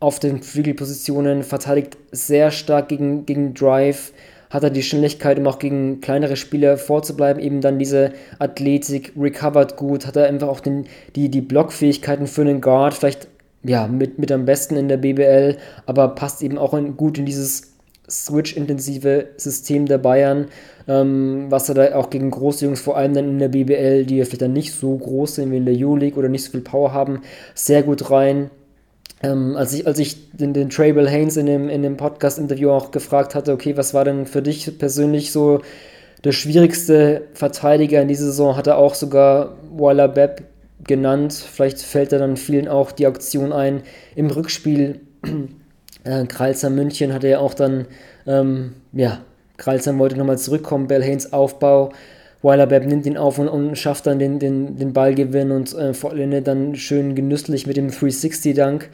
[0.00, 4.12] auf den Flügelpositionen verteidigt sehr stark gegen, gegen Drive,
[4.50, 9.76] hat er die Schnelligkeit, um auch gegen kleinere Spieler vorzubleiben, eben dann diese Athletik, recovered
[9.76, 10.86] gut, hat er einfach auch den,
[11.16, 13.28] die, die Blockfähigkeiten für einen Guard, vielleicht
[13.64, 15.56] ja, mit, mit am besten in der BBL,
[15.86, 17.74] aber passt eben auch in, gut in dieses
[18.08, 20.48] Switch-intensive System der Bayern,
[20.88, 24.18] ähm, was er da auch gegen große Jungs, vor allem dann in der BBL, die
[24.18, 26.60] ja vielleicht dann nicht so groß sind wie in der U-League oder nicht so viel
[26.60, 27.22] Power haben,
[27.54, 28.50] sehr gut rein.
[29.22, 32.90] Ähm, als ich, als ich den, den Trable Haynes in dem, in dem Podcast-Interview auch
[32.90, 35.60] gefragt hatte, okay, was war denn für dich persönlich so
[36.24, 40.42] der schwierigste Verteidiger in dieser Saison, hat er auch sogar Waller Bepp
[40.82, 41.32] genannt.
[41.32, 43.82] Vielleicht fällt da dann vielen auch die Aktion ein
[44.14, 45.00] im Rückspiel
[46.04, 47.86] äh, Kralzer München hatte ja auch dann,
[48.26, 49.22] ähm, ja,
[49.56, 51.92] Kralzer wollte nochmal zurückkommen, Bell Haynes Aufbau,
[52.42, 56.46] Weilerbeb nimmt ihn auf und, und, schafft dann den, den, den Ballgewinn und äh, vollendet
[56.46, 58.90] dann schön genüsslich mit dem 360-Dunk.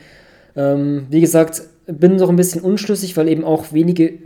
[0.56, 4.18] Ähm, wie gesagt, bin noch ein bisschen unschlüssig, weil eben auch wenige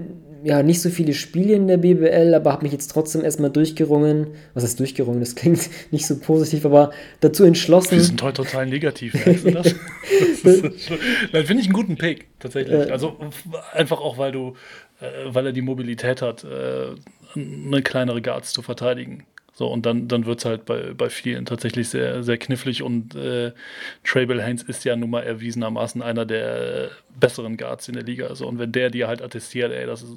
[0.45, 4.29] ja, nicht so viele Spiele in der BBL, aber habe mich jetzt trotzdem erstmal durchgerungen.
[4.53, 5.21] Was heißt durchgerungen?
[5.21, 7.93] Das klingt nicht so positiv, aber dazu entschlossen.
[7.93, 9.75] Wir sind heute total negativ, merkst du das?
[10.45, 10.61] das
[11.33, 12.89] Dann finde ich einen guten Pick, tatsächlich.
[12.89, 13.17] Äh, also
[13.73, 14.55] einfach auch, weil du,
[15.01, 16.95] weil er die Mobilität hat, äh,
[17.37, 19.25] eine kleinere Guards zu verteidigen.
[19.57, 23.15] So, und dann, dann wird es halt bei, bei vielen tatsächlich sehr, sehr knifflig und
[23.15, 23.53] äh,
[24.03, 26.91] Trable Haynes ist ja nun mal erwiesenermaßen einer der
[27.21, 28.27] besseren Guards in der Liga.
[28.27, 30.17] Also, und wenn der dir halt attestiert, ey, das ist,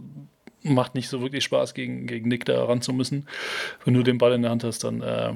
[0.64, 3.28] macht nicht so wirklich Spaß, gegen, gegen Nick da ran zu müssen.
[3.86, 5.34] Wenn du den Ball in der Hand hast, dann äh,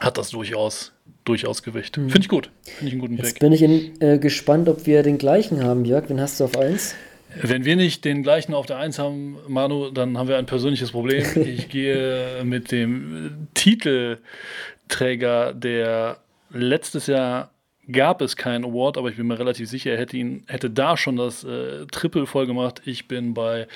[0.00, 0.92] hat das durchaus,
[1.24, 1.96] durchaus Gewicht.
[1.96, 2.10] Mhm.
[2.10, 2.50] Finde ich gut.
[2.62, 3.38] Finde ich einen guten Jetzt Pick.
[3.38, 6.08] bin ich in, äh, gespannt, ob wir den gleichen haben, Jörg.
[6.08, 6.96] Wen hast du auf 1?
[7.42, 10.92] Wenn wir nicht den gleichen auf der 1 haben, Manu, dann haben wir ein persönliches
[10.92, 11.24] Problem.
[11.46, 16.18] Ich gehe mit dem Titelträger, der
[16.50, 17.50] letztes Jahr
[17.90, 20.96] gab es keinen Award, aber ich bin mir relativ sicher, er hätte, ihn, hätte da
[20.96, 22.82] schon das äh, Triple voll gemacht.
[22.84, 23.68] Ich bin bei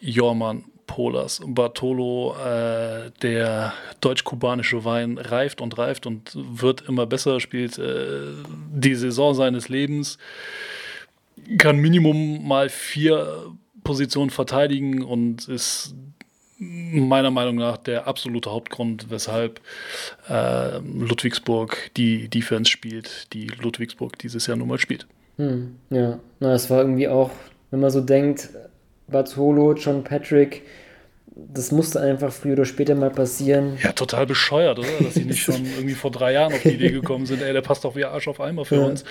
[0.00, 1.40] Jorman Polas.
[1.46, 8.26] Bartolo, äh, der deutsch-kubanische Wein, reift und reift und wird immer besser, spielt äh,
[8.74, 10.18] die Saison seines Lebens
[11.58, 13.52] kann Minimum mal vier
[13.84, 15.94] Positionen verteidigen und ist
[16.58, 19.60] meiner Meinung nach der absolute Hauptgrund, weshalb
[20.28, 25.06] äh, Ludwigsburg die Defense spielt, die Ludwigsburg dieses Jahr nun mal spielt.
[25.36, 27.30] Hm, ja, na, es war irgendwie auch,
[27.70, 28.50] wenn man so denkt,
[29.08, 30.62] Bartolo, John Patrick,
[31.34, 33.78] das musste einfach früher oder später mal passieren.
[33.82, 34.88] Ja, total bescheuert, oder?
[35.00, 37.62] Dass sie nicht schon irgendwie vor drei Jahren auf die Idee gekommen sind, ey, der
[37.62, 38.84] passt doch wie Arsch auf Eimer für ja.
[38.84, 39.04] uns.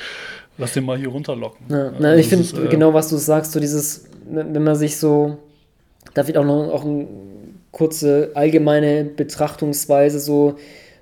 [0.57, 1.65] Lass den mal hier runterlocken.
[1.69, 5.37] Ja, na, ich finde äh, genau, was du sagst, so dieses, wenn man sich so,
[6.13, 7.07] da wird auch noch auch eine
[7.71, 10.55] kurze allgemeine Betrachtungsweise, so,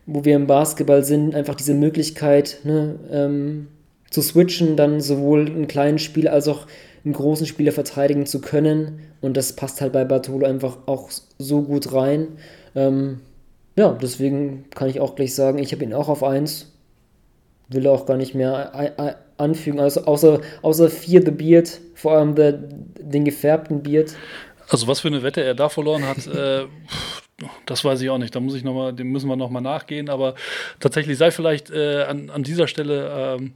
[0.06, 3.68] wo wir im Basketball sind, einfach diese Möglichkeit, ne, ähm,
[4.10, 6.66] zu switchen, dann sowohl einen kleinen Spiel als auch
[7.06, 9.00] einen großen Spieler verteidigen zu können.
[9.22, 12.28] Und das passt halt bei Bartolo einfach auch so gut rein.
[12.76, 13.20] Ähm,
[13.76, 16.72] ja, deswegen kann ich auch gleich sagen, ich habe ihn auch auf 1.
[17.70, 18.74] Will auch gar nicht mehr
[19.40, 24.16] anfügen, also außer, außer Fear the Beard, vor allem der, den gefärbten Beard.
[24.70, 26.66] Also was für eine Wette er da verloren hat, äh,
[27.66, 28.36] das weiß ich auch nicht.
[28.36, 30.10] Da muss ich noch mal, dem müssen wir nochmal nachgehen.
[30.10, 30.36] Aber
[30.80, 33.54] tatsächlich sei vielleicht äh, an, an dieser Stelle ähm,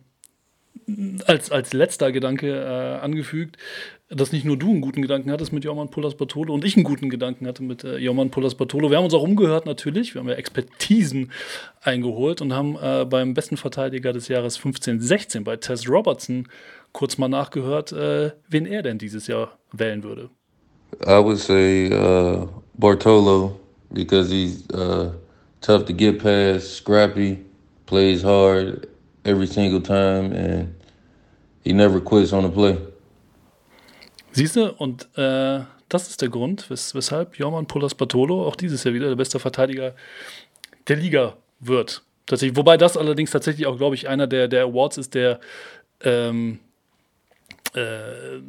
[1.25, 3.57] als, als letzter Gedanke äh, angefügt,
[4.09, 6.83] dass nicht nur du einen guten Gedanken hattest mit Jorman Pullers Bartolo und ich einen
[6.83, 8.89] guten Gedanken hatte mit äh, Jorman Pullers Bartolo.
[8.89, 11.31] Wir haben uns auch umgehört natürlich, wir haben ja Expertisen
[11.81, 16.47] eingeholt und haben äh, beim besten Verteidiger des Jahres 15-16 bei Tess Robertson
[16.91, 20.29] kurz mal nachgehört, äh, wen er denn dieses Jahr wählen würde.
[21.05, 22.47] I would say uh,
[22.77, 23.59] Bartolo
[23.91, 25.11] because he's uh,
[25.61, 27.39] tough to get past, scrappy,
[27.85, 28.87] plays hard,
[29.25, 30.75] every single time and
[31.63, 32.77] he never quits on a play.
[34.33, 38.83] Siehst du, und äh, das ist der Grund, wes weshalb Jorman Pulas Bartolo auch dieses
[38.83, 39.95] Jahr wieder der beste Verteidiger
[40.87, 42.01] der Liga wird.
[42.25, 45.39] Tatsächlich, wobei das allerdings tatsächlich auch, glaube ich, einer der, der Awards ist, der
[46.01, 46.59] ähm,
[47.73, 48.39] äh,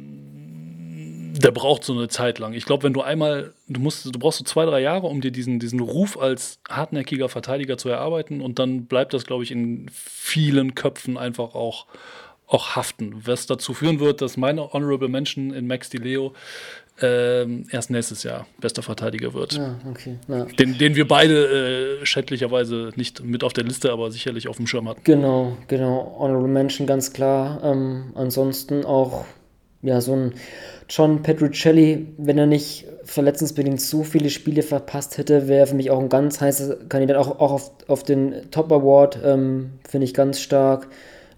[1.37, 2.53] der braucht so eine Zeit lang.
[2.53, 5.31] Ich glaube, wenn du einmal, du musst, du brauchst so zwei, drei Jahre, um dir
[5.31, 9.89] diesen, diesen Ruf als hartnäckiger Verteidiger zu erarbeiten und dann bleibt das, glaube ich, in
[9.91, 11.87] vielen Köpfen einfach auch,
[12.47, 13.21] auch haften.
[13.25, 16.33] Was dazu führen wird, dass meine Honorable Mention in Max Di Leo
[17.01, 19.53] ähm, erst nächstes Jahr bester Verteidiger wird.
[19.53, 20.17] Ja, okay.
[20.27, 20.45] Ja.
[20.45, 24.67] Den, den wir beide äh, schädlicherweise nicht mit auf der Liste, aber sicherlich auf dem
[24.67, 25.01] Schirm hatten.
[25.03, 26.15] Genau, genau.
[26.19, 27.61] Honorable Mention ganz klar.
[27.63, 29.25] Ähm, ansonsten auch
[29.81, 30.33] ja, so ein
[30.89, 35.99] John Petruccelli, wenn er nicht verletzungsbedingt so viele Spiele verpasst hätte, wäre für mich auch
[35.99, 40.39] ein ganz heißer Kandidat, auch, auch auf, auf den Top Award, ähm, finde ich ganz
[40.39, 40.87] stark.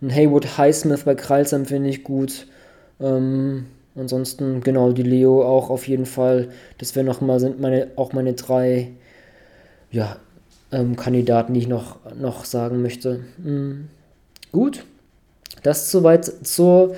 [0.02, 2.48] Ein Haywood Highsmith bei Kralsam finde ich gut.
[3.00, 6.50] Ähm, ansonsten, genau, die Leo auch auf jeden Fall.
[6.78, 8.92] Das wären nochmal, sind meine, auch meine drei,
[9.92, 10.18] ja,
[10.72, 13.22] ähm, Kandidaten, die ich noch, noch sagen möchte.
[13.38, 13.88] Mhm.
[14.52, 14.86] Gut.
[15.64, 16.96] Das soweit zur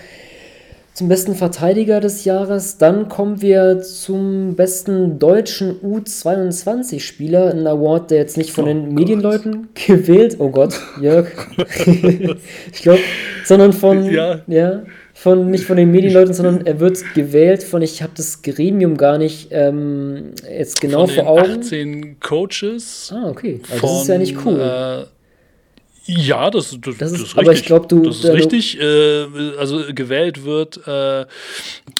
[0.99, 2.77] zum besten Verteidiger des Jahres.
[2.77, 7.51] Dann kommen wir zum besten deutschen U22-Spieler.
[7.51, 8.93] Ein Award, der jetzt nicht von oh den Gott.
[8.95, 11.29] Medienleuten gewählt, oh Gott, Jörg,
[11.85, 12.99] ich glaube,
[13.45, 14.41] sondern von, ja.
[14.47, 14.83] ja.
[15.13, 19.17] von, nicht von den Medienleuten, sondern er wird gewählt von, ich habe das Gremium gar
[19.17, 21.61] nicht ähm, jetzt genau von vor Augen.
[21.61, 23.13] 18 Coaches.
[23.15, 23.61] Ah, okay.
[23.71, 24.59] Also das ist ja nicht cool.
[24.59, 25.18] Äh,
[26.09, 27.61] ja, das, das, das, ist, das aber richtig.
[27.61, 28.01] ich glaube, du.
[28.03, 28.79] Das ist richtig.
[28.79, 31.25] Äh, also gewählt wird äh,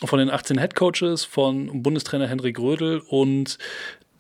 [0.04, 3.58] von den 18 Headcoaches, von Bundestrainer Henrik Rödel und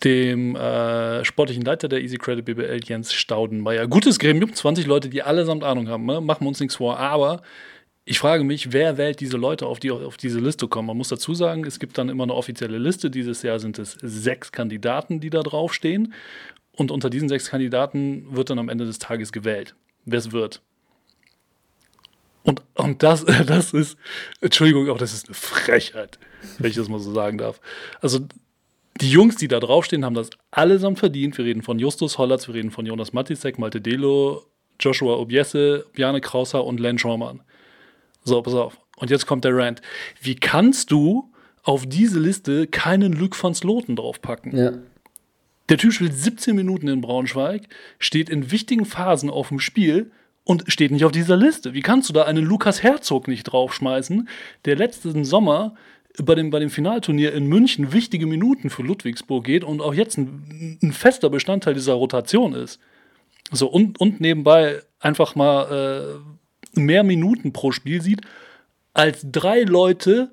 [0.03, 3.87] dem äh, sportlichen Leiter der Easy Credit BBL, Jens Staudenmeier.
[3.87, 6.21] Gutes Gremium, 20 Leute, die allesamt Ahnung haben, ne?
[6.21, 6.99] machen wir uns nichts vor.
[6.99, 7.41] Aber
[8.05, 10.87] ich frage mich, wer wählt diese Leute, auf die auf diese Liste kommen?
[10.87, 13.09] Man muss dazu sagen, es gibt dann immer eine offizielle Liste.
[13.09, 16.13] Dieses Jahr sind es sechs Kandidaten, die da draufstehen.
[16.79, 19.75] Und unter diesen sechs Kandidaten wird dann am Ende des Tages gewählt,
[20.05, 20.61] wer es wird.
[22.43, 23.97] Und, und das, das ist,
[24.39, 26.19] Entschuldigung, aber das ist eine Frechheit,
[26.57, 27.59] wenn ich das mal so sagen darf.
[27.99, 28.19] Also
[29.01, 31.37] die Jungs, die da draufstehen, haben das allesamt verdient.
[31.37, 34.45] Wir reden von Justus Hollatz, wir reden von Jonas Matisek, Malte Delo,
[34.79, 37.41] Joshua Obiese, Bjarne Krauser und Len Schormann.
[38.23, 38.79] So, pass auf.
[38.95, 39.81] Und jetzt kommt der Rant.
[40.21, 41.29] Wie kannst du
[41.63, 44.55] auf diese Liste keinen Luc van Sloten draufpacken?
[44.55, 44.71] Ja.
[45.69, 47.63] Der Typ spielt 17 Minuten in Braunschweig,
[47.99, 50.11] steht in wichtigen Phasen auf dem Spiel
[50.43, 51.75] und steht nicht auf dieser Liste.
[51.75, 54.27] Wie kannst du da einen Lukas Herzog nicht draufschmeißen,
[54.65, 55.75] der letzten Sommer
[56.17, 60.17] bei dem, bei dem Finalturnier in München wichtige Minuten für Ludwigsburg geht und auch jetzt
[60.17, 62.79] ein, ein fester Bestandteil dieser Rotation ist?
[63.51, 66.19] So, und, und nebenbei einfach mal
[66.75, 68.21] äh, mehr Minuten pro Spiel sieht,
[68.93, 70.31] als drei Leute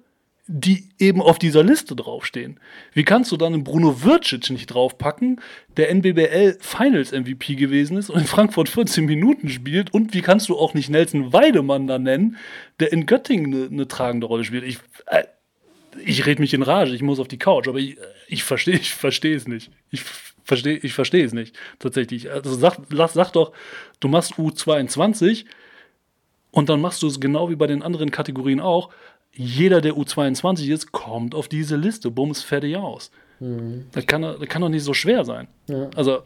[0.48, 2.60] die eben auf dieser Liste draufstehen.
[2.92, 5.40] Wie kannst du dann einen Bruno Vircic nicht draufpacken,
[5.76, 9.92] der NBBL Finals MVP gewesen ist und in Frankfurt 14 Minuten spielt?
[9.92, 12.36] Und wie kannst du auch nicht Nelson Weidemann da nennen,
[12.78, 14.62] der in Göttingen eine, eine tragende Rolle spielt?
[14.62, 15.24] Ich, äh,
[16.04, 17.96] ich rede mich in Rage, ich muss auf die Couch, aber ich,
[18.28, 19.72] ich verstehe ich versteh es nicht.
[19.90, 20.02] Ich
[20.44, 22.30] verstehe ich versteh es nicht, tatsächlich.
[22.30, 23.52] Also sag, sag doch,
[23.98, 25.44] du machst U22
[26.52, 28.90] und dann machst du es genau wie bei den anderen Kategorien auch
[29.36, 32.10] jeder, der U22 ist, kommt auf diese Liste.
[32.10, 33.10] Bums, fertig aus.
[33.40, 33.86] Mhm.
[33.92, 35.48] Das, kann, das kann doch nicht so schwer sein.
[35.68, 35.90] Ja.
[35.94, 36.22] Also.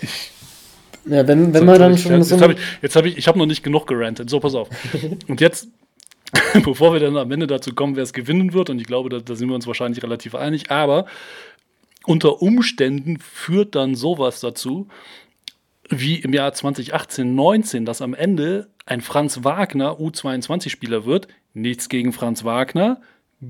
[0.00, 0.30] Ich,
[1.06, 2.40] ja, wenn, wenn so, man dann ich, schon jetzt so.
[2.40, 4.30] Hab ich, jetzt habe ich, ich habe noch nicht genug gerantet.
[4.30, 4.68] So, pass auf.
[5.28, 5.68] Und jetzt,
[6.64, 9.18] bevor wir dann am Ende dazu kommen, wer es gewinnen wird, und ich glaube, da,
[9.18, 11.06] da sind wir uns wahrscheinlich relativ einig, aber
[12.04, 14.88] unter Umständen führt dann sowas dazu,
[15.88, 21.28] wie im Jahr 2018, 19, dass am Ende ein Franz Wagner U22-Spieler wird.
[21.54, 23.00] Nichts gegen Franz Wagner.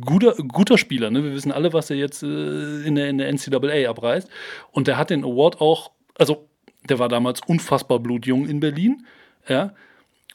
[0.01, 1.22] Guter, guter Spieler, ne?
[1.22, 4.28] Wir wissen alle, was er jetzt äh, in, der, in der NCAA abreißt.
[4.72, 6.49] Und der hat den Award auch, also
[6.89, 9.07] der war damals unfassbar blutjung in Berlin,
[9.49, 9.74] ja,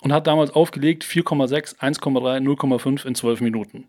[0.02, 3.88] und hat damals aufgelegt 4,6, 1,3, 0,5 in 12 Minuten.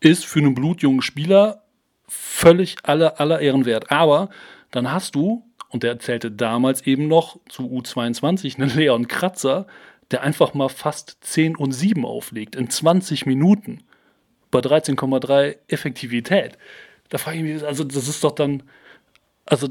[0.00, 1.62] Ist für einen blutjungen Spieler
[2.08, 3.90] völlig aller, aller Ehren wert.
[3.90, 4.28] Aber
[4.70, 9.66] dann hast du und der erzählte damals eben noch zu U22 einen Leon Kratzer,
[10.10, 13.82] der einfach mal fast 10 und 7 auflegt in 20 Minuten
[14.50, 16.56] bei 13,3 Effektivität.
[17.08, 18.62] Da frage ich mich, also das ist doch dann,
[19.44, 19.68] also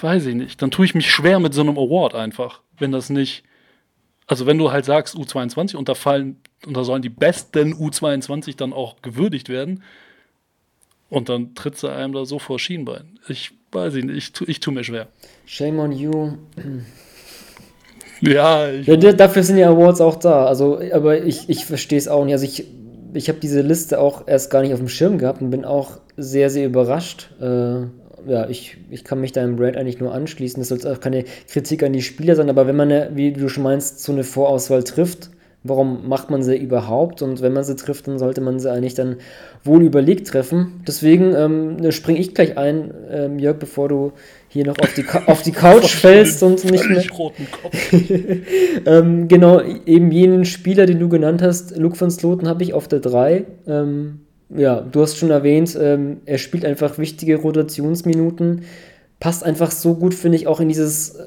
[0.00, 3.10] weiß ich nicht, dann tue ich mich schwer mit so einem Award einfach, wenn das
[3.10, 3.44] nicht,
[4.26, 8.56] also wenn du halt sagst U22 und da fallen, und da sollen die besten U22
[8.56, 9.82] dann auch gewürdigt werden
[11.08, 13.18] und dann tritt sie einem da so vor Schienbein.
[13.28, 15.08] Ich weiß ich nicht, ich, tu, ich tue mir schwer.
[15.46, 16.32] Shame on you.
[18.20, 20.46] Ja, ja, dafür sind die Awards auch da.
[20.46, 22.32] Also, aber ich, ich verstehe es auch nicht.
[22.32, 22.66] Also ich,
[23.14, 26.00] ich habe diese Liste auch erst gar nicht auf dem Schirm gehabt und bin auch
[26.16, 27.30] sehr, sehr überrascht.
[27.40, 27.82] Äh,
[28.26, 30.60] ja, ich, ich kann mich deinem Brand eigentlich nur anschließen.
[30.60, 33.62] Das soll auch keine Kritik an die Spieler sein, aber wenn man, wie du schon
[33.62, 35.30] meinst, so eine Vorauswahl trifft,
[35.64, 37.22] warum macht man sie überhaupt?
[37.22, 39.16] Und wenn man sie trifft, dann sollte man sie eigentlich dann
[39.64, 40.82] wohl überlegt treffen.
[40.86, 44.12] Deswegen ähm, springe ich gleich ein, ähm, Jörg, bevor du
[44.48, 47.04] hier noch auf die, auf die Couch fällst und nicht mehr.
[47.10, 47.92] roten Kopf.
[48.86, 52.88] ähm, genau, eben jenen Spieler, den du genannt hast, Luke van Sloten, habe ich auf
[52.88, 53.44] der 3.
[53.66, 58.62] Ähm, ja, du hast schon erwähnt, ähm, er spielt einfach wichtige Rotationsminuten.
[59.20, 61.18] Passt einfach so gut, finde ich, auch in dieses,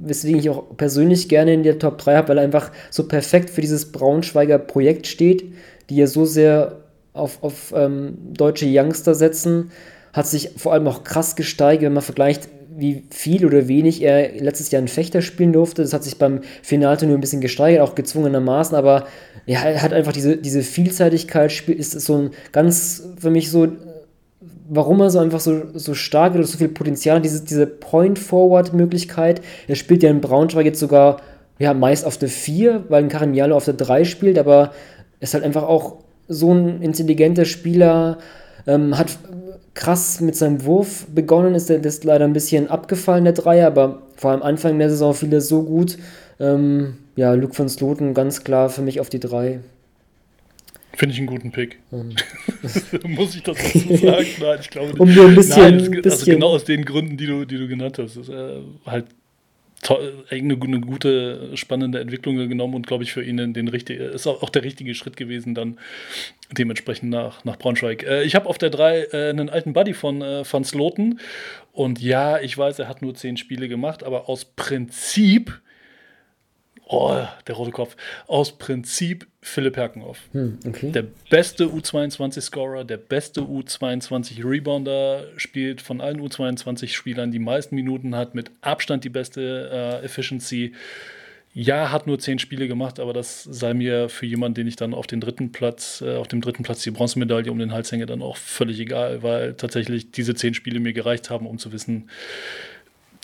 [0.00, 3.50] weswegen ich auch persönlich gerne in der Top 3 habe, weil er einfach so perfekt
[3.50, 5.44] für dieses Braunschweiger Projekt steht,
[5.90, 6.78] die ja so sehr
[7.12, 9.70] auf, auf ähm, deutsche Youngster setzen
[10.16, 14.32] hat sich vor allem auch krass gesteigert, wenn man vergleicht, wie viel oder wenig er
[14.40, 15.82] letztes Jahr in Fechter spielen durfte.
[15.82, 19.06] Das hat sich beim Finalturnier ein bisschen gesteigert, auch gezwungenermaßen, aber
[19.44, 23.68] ja, er hat einfach diese, diese Vielseitigkeit, ist so ein ganz für mich so,
[24.68, 29.40] warum er so einfach so, so stark oder so viel Potenzial hat, diese, diese Point-Forward-Möglichkeit.
[29.68, 31.18] Er spielt ja in Braunschweig jetzt sogar
[31.58, 34.72] ja, meist auf der 4, weil ein Karim auf der 3 spielt, aber
[35.20, 35.98] ist halt einfach auch
[36.28, 38.18] so ein intelligenter Spieler,
[38.66, 39.18] ähm, hat
[39.74, 44.02] krass mit seinem Wurf begonnen, ist der ist leider ein bisschen abgefallen, der Dreier, aber
[44.16, 45.98] vor allem Anfang der Saison fiel er so gut.
[46.40, 49.60] Ähm, ja, Luke von Sloten ganz klar für mich auf die 3.
[50.96, 51.78] Finde ich einen guten Pick.
[51.90, 52.14] Um.
[53.04, 54.26] Muss ich das dazu sagen?
[54.40, 54.98] Nein, ich glaube nicht.
[54.98, 56.10] Um ein bisschen, Nein, es, bisschen.
[56.10, 58.16] Also genau aus den Gründen, die du, die du genannt hast.
[58.16, 59.04] Das ist äh, halt
[60.30, 64.42] eine, eine gute, spannende Entwicklung genommen und glaube ich für ihn den richtigen, ist auch,
[64.42, 65.78] auch, der richtige Schritt gewesen, dann
[66.50, 68.02] dementsprechend nach, nach Braunschweig.
[68.02, 71.20] Äh, ich habe auf der 3 äh, einen alten Buddy von äh, Van Sloten
[71.72, 75.60] und ja, ich weiß, er hat nur zehn Spiele gemacht, aber aus Prinzip
[76.88, 77.16] Oh,
[77.48, 77.96] der rote Kopf.
[78.28, 80.20] Aus Prinzip Philipp Herkenhoff.
[80.32, 80.92] Hm, okay.
[80.92, 88.52] Der beste U22-Scorer, der beste U22-Rebounder, spielt von allen U22-Spielern die meisten Minuten, hat mit
[88.60, 90.74] Abstand die beste äh, Efficiency.
[91.52, 94.94] Ja, hat nur zehn Spiele gemacht, aber das sei mir für jemanden, den ich dann
[94.94, 98.06] auf den dritten Platz, äh, auf dem dritten Platz die Bronzemedaille um den Hals hänge,
[98.06, 102.10] dann auch völlig egal, weil tatsächlich diese zehn Spiele mir gereicht haben, um zu wissen,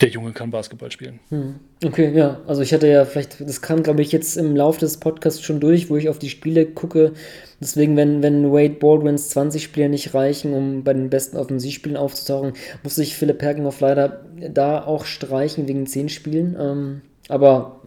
[0.03, 1.19] der Junge kann Basketball spielen.
[1.29, 1.55] Hm.
[1.83, 2.41] Okay, ja.
[2.45, 5.59] Also ich hatte ja vielleicht, das kam, glaube ich, jetzt im Laufe des Podcasts schon
[5.59, 7.13] durch, wo ich auf die Spiele gucke.
[7.61, 12.53] Deswegen, wenn, wenn Wade Baldwins 20 Spiele nicht reichen, um bei den besten Offensivspielen aufzutauchen,
[12.83, 16.57] muss ich Philipp Hergenhoff leider da auch streichen wegen 10 Spielen.
[16.59, 17.81] Ähm, aber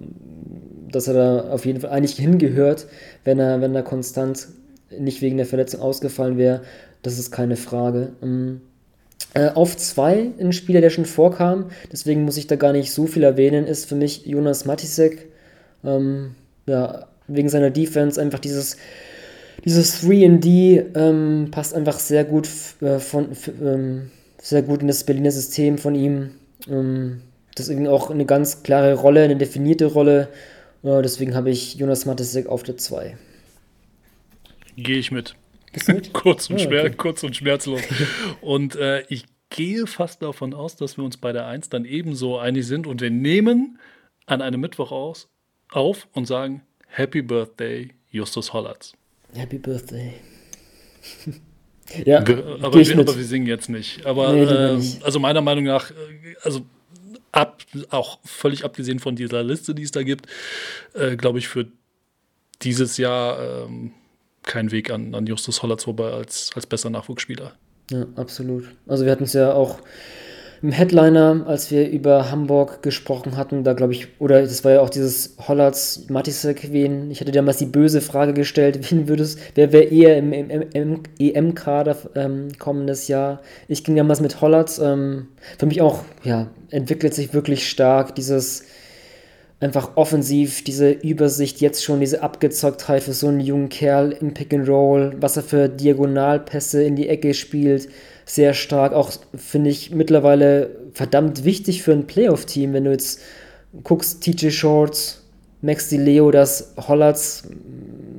[0.91, 2.87] dass er da auf jeden Fall eigentlich hingehört,
[3.25, 4.49] wenn er, wenn er konstant
[4.99, 6.63] nicht wegen der Verletzung ausgefallen wäre,
[7.03, 8.13] das ist keine Frage.
[8.23, 8.76] Ähm, äh,
[9.55, 13.23] auf zwei ein Spieler, der schon vorkam, deswegen muss ich da gar nicht so viel
[13.23, 15.29] erwähnen, ist für mich Jonas Matisek.
[15.85, 16.35] Ähm,
[16.67, 18.77] ja, wegen seiner Defense einfach dieses,
[19.65, 22.49] dieses 3D ähm, passt einfach sehr gut
[22.81, 23.29] äh, von,
[23.63, 24.11] ähm,
[24.41, 26.31] sehr gut in das Berliner System von ihm.
[26.69, 27.23] Ähm,
[27.59, 30.29] irgendwie auch eine ganz klare Rolle, eine definierte Rolle.
[30.83, 33.17] Äh, deswegen habe ich Jonas Matisek auf der 2.
[34.77, 35.35] Gehe ich mit.
[36.13, 36.95] kurz, und schwer, okay.
[36.97, 37.83] kurz und schmerzlos.
[38.41, 42.39] und äh, ich gehe fast davon aus, dass wir uns bei der 1 dann ebenso
[42.39, 43.79] einig sind und wir nehmen
[44.27, 45.29] an einem Mittwoch aus,
[45.71, 48.95] auf und sagen Happy Birthday, Justus Hollatz.
[49.35, 50.15] Happy Birthday.
[52.05, 54.05] ja, wir, aber, wir, aber, wir, singen jetzt nicht.
[54.07, 55.05] Aber nee, äh, nicht.
[55.05, 55.95] also meiner Meinung nach, äh,
[56.43, 56.63] also
[57.33, 60.27] ab, auch völlig abgesehen von dieser Liste, die es da gibt,
[60.95, 61.67] äh, glaube ich, für
[62.63, 63.93] dieses Jahr ähm,
[64.47, 67.53] kein Weg an, an Justus Hollatz vorbei als, als besser Nachwuchsspieler.
[67.91, 68.65] Ja, absolut.
[68.87, 69.79] Also wir hatten es ja auch
[70.63, 74.81] im Headliner, als wir über Hamburg gesprochen hatten, da glaube ich, oder das war ja
[74.81, 79.73] auch dieses Hollatz Matisek, wen, ich hatte damals die böse Frage gestellt, wen würdest, wer
[79.73, 83.43] wäre eher im, im, im EM-Kader ähm, kommendes Jahr?
[83.69, 85.29] Ich ging damals mit Hollatz, ähm,
[85.59, 88.65] für mich auch, ja, entwickelt sich wirklich stark dieses
[89.59, 94.53] einfach offensiv, diese Übersicht, jetzt schon diese Abgezocktheit für so einen jungen Kerl im Pick
[94.53, 97.89] and Roll, was er für Diagonalpässe in die Ecke spielt,
[98.27, 98.93] sehr stark.
[98.93, 103.21] Auch finde ich mittlerweile verdammt wichtig für ein Playoff-Team, wenn du jetzt
[103.83, 105.23] guckst, TJ Shorts,
[105.63, 107.45] Max Di Leo, das Hollatz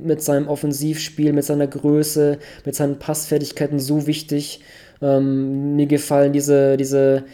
[0.02, 4.60] mit seinem Offensivspiel, mit seiner Größe, mit seinen Passfertigkeiten so wichtig.
[5.00, 7.24] Ähm, mir gefallen diese, diese,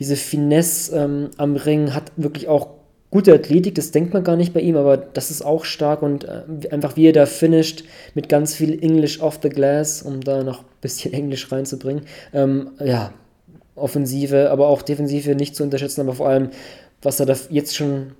[0.00, 2.73] diese Finesse ähm, am Ring, hat wirklich auch
[3.14, 6.24] gute Athletik, das denkt man gar nicht bei ihm, aber das ist auch stark und
[6.24, 6.42] äh,
[6.72, 7.84] einfach wie er da finisht
[8.14, 12.06] mit ganz viel English off the glass, um da noch ein bisschen Englisch reinzubringen.
[12.32, 13.14] Ähm, ja,
[13.76, 16.48] Offensive, aber auch Defensive nicht zu unterschätzen, aber vor allem,
[17.02, 18.14] was er da jetzt schon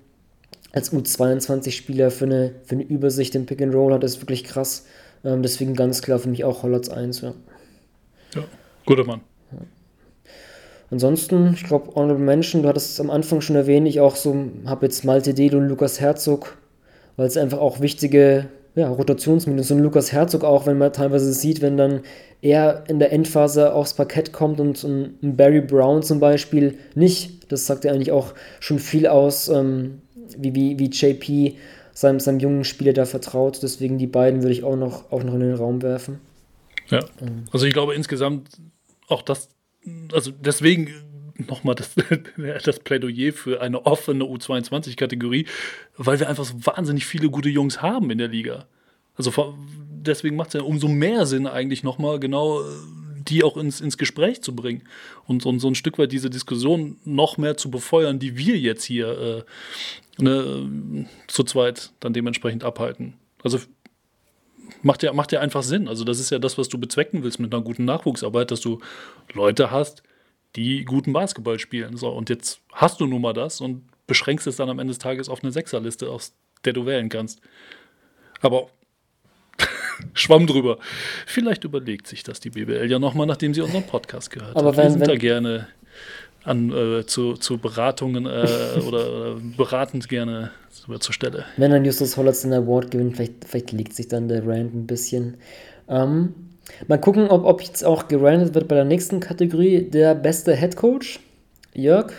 [0.70, 4.86] als U22-Spieler für eine, für eine Übersicht im Pick and Roll hat, ist wirklich krass.
[5.24, 7.34] Ähm, deswegen ganz klar für mich auch Hollatz 1, ja.
[8.36, 8.44] Ja,
[8.86, 9.22] guter Mann.
[10.90, 14.36] Ansonsten, ich glaube, Honorable Mention, du hattest es am Anfang schon erwähnt, ich auch so,
[14.66, 16.56] habe jetzt Malte Delo und Lukas Herzog,
[17.16, 21.62] weil es einfach auch wichtige ja, Rotationsminus und Lukas Herzog auch, wenn man teilweise sieht,
[21.62, 22.00] wenn dann
[22.42, 27.52] er in der Endphase aufs Parkett kommt und ein Barry Brown zum Beispiel nicht.
[27.52, 30.02] Das sagt ja eigentlich auch schon viel aus, ähm,
[30.36, 31.54] wie, wie, wie JP
[31.92, 33.62] seinem, seinem jungen Spieler da vertraut.
[33.62, 36.20] Deswegen die beiden würde ich auch noch, auch noch in den Raum werfen.
[36.90, 37.00] Ja,
[37.50, 38.48] also ich glaube insgesamt
[39.08, 39.48] auch das,
[40.12, 40.90] also deswegen
[41.36, 41.94] nochmal das,
[42.64, 45.46] das Plädoyer für eine offene U22-Kategorie,
[45.96, 48.66] weil wir einfach so wahnsinnig viele gute Jungs haben in der Liga.
[49.16, 49.54] Also
[49.90, 52.64] deswegen macht es ja umso mehr Sinn, eigentlich nochmal genau äh,
[53.28, 54.82] die auch ins, ins Gespräch zu bringen
[55.26, 58.84] und, und so ein Stück weit diese Diskussion noch mehr zu befeuern, die wir jetzt
[58.84, 59.44] hier
[60.18, 63.14] äh, ne, zu zweit dann dementsprechend abhalten.
[63.42, 63.58] Also
[64.82, 65.88] macht ja, macht ja einfach Sinn.
[65.88, 68.80] Also das ist ja das, was du bezwecken willst mit einer guten Nachwuchsarbeit, dass du
[69.32, 70.02] Leute hast,
[70.56, 71.96] die guten Basketball spielen.
[71.96, 74.98] So, und jetzt hast du nun mal das und beschränkst es dann am Ende des
[74.98, 76.34] Tages auf eine Sechserliste, aus
[76.64, 77.40] der du wählen kannst.
[78.40, 78.68] Aber
[80.14, 80.78] Schwamm drüber.
[81.26, 84.76] Vielleicht überlegt sich das die BBL ja nochmal, nachdem sie unseren Podcast gehört Aber hat.
[84.76, 85.68] Wenn, Wir sind wenn, da gerne
[86.44, 88.28] an, äh, zu, zu Beratungen äh,
[88.86, 90.50] oder, oder, beratend gerne
[91.00, 91.44] zur Stelle.
[91.56, 94.86] Wenn dann Justus Hollatz den Award gewinnt, vielleicht, vielleicht legt sich dann der Rand ein
[94.86, 95.38] bisschen.
[95.88, 96.34] Ähm,
[96.88, 99.82] Mal gucken, ob, ob jetzt auch gerandet wird bei der nächsten Kategorie.
[99.82, 101.20] Der beste Head Coach.
[101.74, 102.12] Jörg,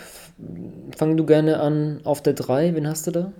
[0.97, 2.75] fang du gerne an auf der 3.
[2.75, 3.33] Wen hast du da?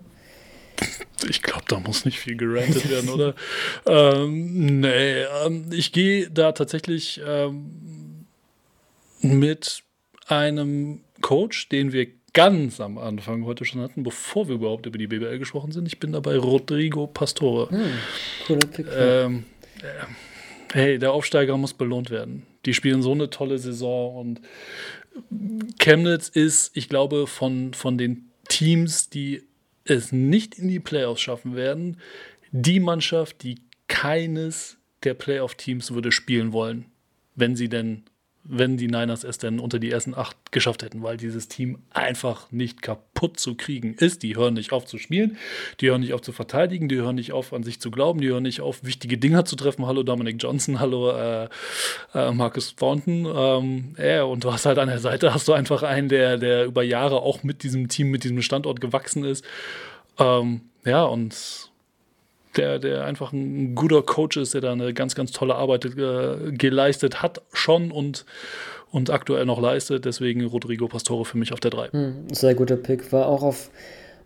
[1.29, 3.35] Ich glaube, da muss nicht viel gerantet werden, oder?
[3.85, 8.25] ähm, nee, ähm, ich gehe da tatsächlich ähm,
[9.21, 9.83] mit
[10.25, 15.07] einem Coach, den wir ganz am Anfang heute schon hatten, bevor wir überhaupt über die
[15.07, 15.87] BBL gesprochen sind.
[15.87, 17.69] Ich bin dabei Rodrigo Pastore.
[17.69, 18.85] Hm, Pick.
[18.93, 19.45] Ähm,
[19.81, 22.45] äh, hey, der Aufsteiger muss belohnt werden.
[22.65, 24.41] Die spielen so eine tolle Saison und
[25.79, 29.43] Chemnitz ist, ich glaube, von, von den Teams, die
[29.85, 31.97] es nicht in die Playoffs schaffen werden,
[32.51, 36.85] die Mannschaft, die keines der Playoff-Teams würde spielen wollen,
[37.35, 38.03] wenn sie denn
[38.47, 42.51] wenn die Niners es denn unter die ersten acht geschafft hätten, weil dieses Team einfach
[42.51, 44.21] nicht kaputt zu kriegen ist.
[44.23, 45.37] Die hören nicht auf zu spielen,
[45.81, 48.29] die hören nicht auf zu verteidigen, die hören nicht auf an sich zu glauben, die
[48.29, 49.85] hören nicht auf wichtige Dinge zu treffen.
[49.87, 51.49] Hallo Dominic Johnson, hallo äh,
[52.13, 53.25] äh, Marcus Thornton.
[53.25, 56.65] Ähm, ja, und du hast halt an der Seite hast du einfach einen, der, der
[56.65, 59.43] über Jahre auch mit diesem Team, mit diesem Standort gewachsen ist.
[60.19, 61.71] Ähm, ja, und
[62.57, 66.51] der, der einfach ein guter Coach ist, der da eine ganz, ganz tolle Arbeit äh,
[66.51, 68.25] geleistet hat schon und,
[68.91, 70.05] und aktuell noch leistet.
[70.05, 71.87] Deswegen Rodrigo Pastore für mich auf der 3.
[71.89, 73.11] Hm, sehr guter Pick.
[73.11, 73.69] War auch auf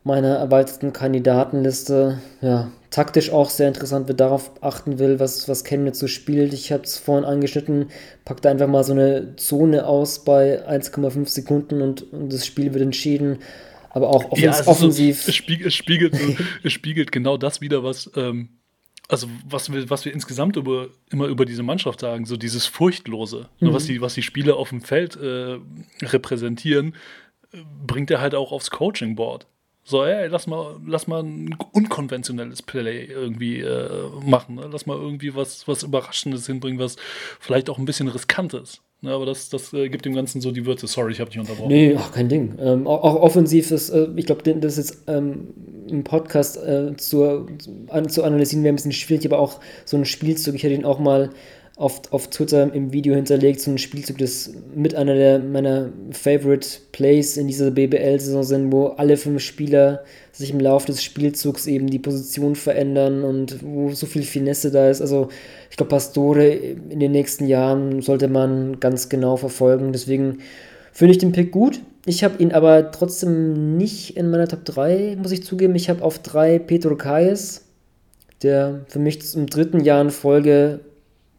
[0.03, 2.19] meiner erweiterten Kandidatenliste.
[2.41, 6.53] Ja, taktisch auch sehr interessant, wer darauf achten will, was, was Chemnitz so spielt.
[6.53, 7.87] Ich habe es vorhin angeschnitten,
[8.25, 12.83] packt einfach mal so eine Zone aus bei 1,5 Sekunden und, und das Spiel wird
[12.83, 13.39] entschieden
[13.89, 15.21] aber auch offens ja, offensiv.
[15.21, 18.49] So, es, spiegelt, es, spiegelt so, es spiegelt genau das wieder, was, ähm,
[19.07, 23.49] also was wir, was wir insgesamt über, immer über diese Mannschaft sagen, so dieses Furchtlose,
[23.59, 23.73] mhm.
[23.73, 25.57] was, die, was die Spieler auf dem Feld äh,
[26.01, 26.95] repräsentieren,
[27.85, 29.47] bringt er halt auch aufs Coaching-Board.
[29.83, 34.55] So, ey, lass mal, lass mal ein unkonventionelles Play irgendwie äh, machen.
[34.55, 34.69] Ne?
[34.71, 36.95] Lass mal irgendwie was, was Überraschendes hinbringen, was
[37.39, 38.83] vielleicht auch ein bisschen riskant ist.
[39.01, 40.85] Ja, aber das, das äh, gibt dem Ganzen so die Würze.
[40.85, 41.69] Sorry, ich habe dich unterbrochen.
[41.69, 42.55] Nee, ach, kein Ding.
[42.59, 45.53] Ähm, auch, auch, offensiv ist, äh, ich glaube, das ist jetzt ähm,
[45.87, 47.47] im Podcast äh, zu,
[47.87, 50.83] an, zu analysieren wäre ein bisschen schwierig, aber auch so ein Spielzug, ich hätte ihn
[50.83, 51.29] auch mal
[51.79, 56.67] auf, auf Twitter im Video hinterlegt, so ein Spielzug, das mit einer der meiner Favorite
[56.91, 60.03] Plays in dieser BBL-Saison sind, wo alle fünf Spieler
[60.33, 64.89] sich im Laufe des Spielzugs eben die Position verändern und wo so viel Finesse da
[64.89, 64.99] ist.
[64.99, 65.29] Also
[65.71, 69.93] ich glaube, Pastore in den nächsten Jahren sollte man ganz genau verfolgen.
[69.93, 70.39] Deswegen
[70.91, 71.79] finde ich den Pick gut.
[72.05, 75.75] Ich habe ihn aber trotzdem nicht in meiner Top 3, muss ich zugeben.
[75.75, 77.63] Ich habe auf 3 Petro Kayes,
[78.43, 80.81] der für mich zum dritten Jahr in Folge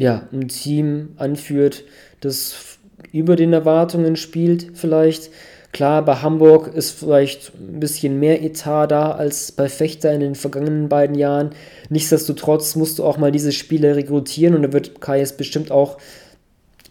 [0.00, 1.84] ja, ein Team anführt,
[2.22, 2.78] das
[3.12, 5.30] über den Erwartungen spielt vielleicht.
[5.72, 10.34] Klar, bei Hamburg ist vielleicht ein bisschen mehr Etat da als bei Fechter in den
[10.34, 11.50] vergangenen beiden Jahren.
[11.90, 15.98] Nichtsdestotrotz musst du auch mal diese Spiele rekrutieren und da wird Kai es bestimmt auch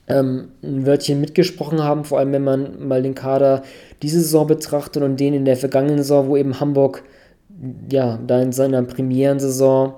[0.07, 3.63] ähm, ein Wörtchen mitgesprochen haben, vor allem wenn man mal den Kader
[4.03, 7.03] diese Saison betrachtet und den in der vergangenen Saison, wo eben Hamburg
[7.91, 9.95] ja da in seiner Premierensaison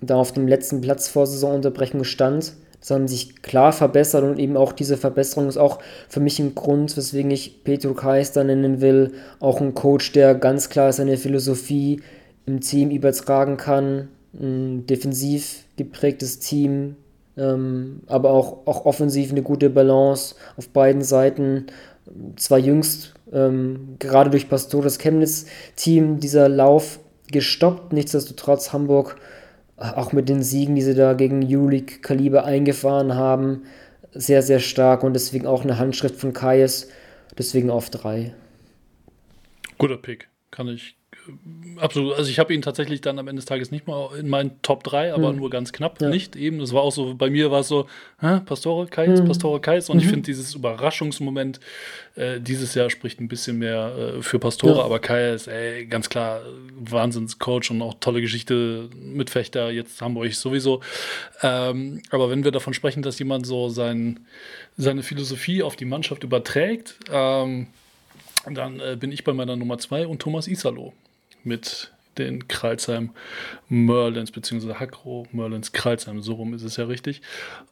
[0.00, 2.54] da auf dem letzten Platz vor Saisonunterbrechung stand.
[2.80, 5.78] Das haben sich klar verbessert und eben auch diese Verbesserung ist auch
[6.08, 9.12] für mich ein Grund, weswegen ich Petro Kaister nennen will.
[9.40, 12.02] Auch ein Coach, der ganz klar seine Philosophie
[12.44, 14.08] im Team übertragen kann.
[14.38, 16.96] ein defensiv geprägtes Team,
[17.38, 21.68] ähm, aber auch, auch offensiv eine gute Balance auf beiden Seiten.
[22.36, 26.98] Zwar jüngst, ähm, gerade durch Pastores Chemnitz-Team, dieser Lauf
[27.30, 29.16] gestoppt, nichtsdestotrotz Hamburg
[29.76, 33.64] auch mit den Siegen, die sie da gegen Euroleague-Kaliber eingefahren haben,
[34.12, 36.88] sehr, sehr stark und deswegen auch eine Handschrift von Kais,
[37.36, 38.34] deswegen auf drei.
[39.78, 40.94] Guter Pick, kann ich
[41.78, 42.14] absolut.
[42.14, 44.84] Also ich habe ihn tatsächlich dann am Ende des Tages nicht mal in meinen Top
[44.84, 45.38] 3, aber mhm.
[45.38, 46.08] nur ganz knapp ja.
[46.08, 46.58] nicht eben.
[46.58, 47.88] Das war auch so, bei mir war es so,
[48.20, 49.26] Pastore Kais, mhm.
[49.26, 49.90] Pastore Kais.
[49.90, 50.02] Und mhm.
[50.02, 51.60] ich finde dieses Überraschungsmoment
[52.14, 54.84] äh, dieses Jahr spricht ein bisschen mehr äh, für Pastore, ja.
[54.84, 56.42] aber Kais, ey, ganz klar,
[56.78, 60.80] Wahnsinnscoach und auch tolle Geschichte mit Fechter, jetzt Hamburg sowieso.
[61.42, 64.20] Ähm, aber wenn wir davon sprechen, dass jemand so sein,
[64.76, 67.68] seine Philosophie auf die Mannschaft überträgt, ähm,
[68.50, 70.92] dann äh, bin ich bei meiner Nummer 2 und Thomas Isalo
[71.42, 73.10] mit den Kreilsheim
[73.68, 77.22] Merlins, beziehungsweise Hackro Merlins Kreilsheim, so rum ist es ja richtig.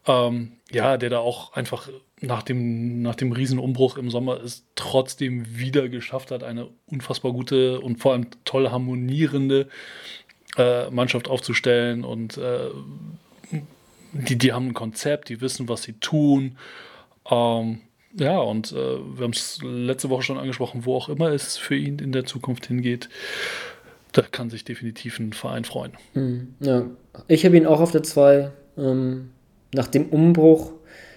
[0.07, 1.89] Ähm, ja, der da auch einfach
[2.21, 7.81] nach dem, nach dem Riesenumbruch im Sommer es trotzdem wieder geschafft hat, eine unfassbar gute
[7.81, 9.69] und vor allem toll harmonierende
[10.57, 12.71] äh, Mannschaft aufzustellen und äh,
[14.13, 16.59] die, die haben ein Konzept, die wissen, was sie tun.
[17.31, 17.81] Ähm,
[18.15, 21.77] ja, und äh, wir haben es letzte Woche schon angesprochen, wo auch immer es für
[21.77, 23.09] ihn in der Zukunft hingeht,
[24.13, 25.93] da kann sich definitiv ein Verein freuen.
[26.15, 26.85] Mhm, ja,
[27.29, 28.51] ich habe ihn auch auf der 2.
[28.77, 29.31] Ähm,
[29.75, 30.73] nach dem Umbruch,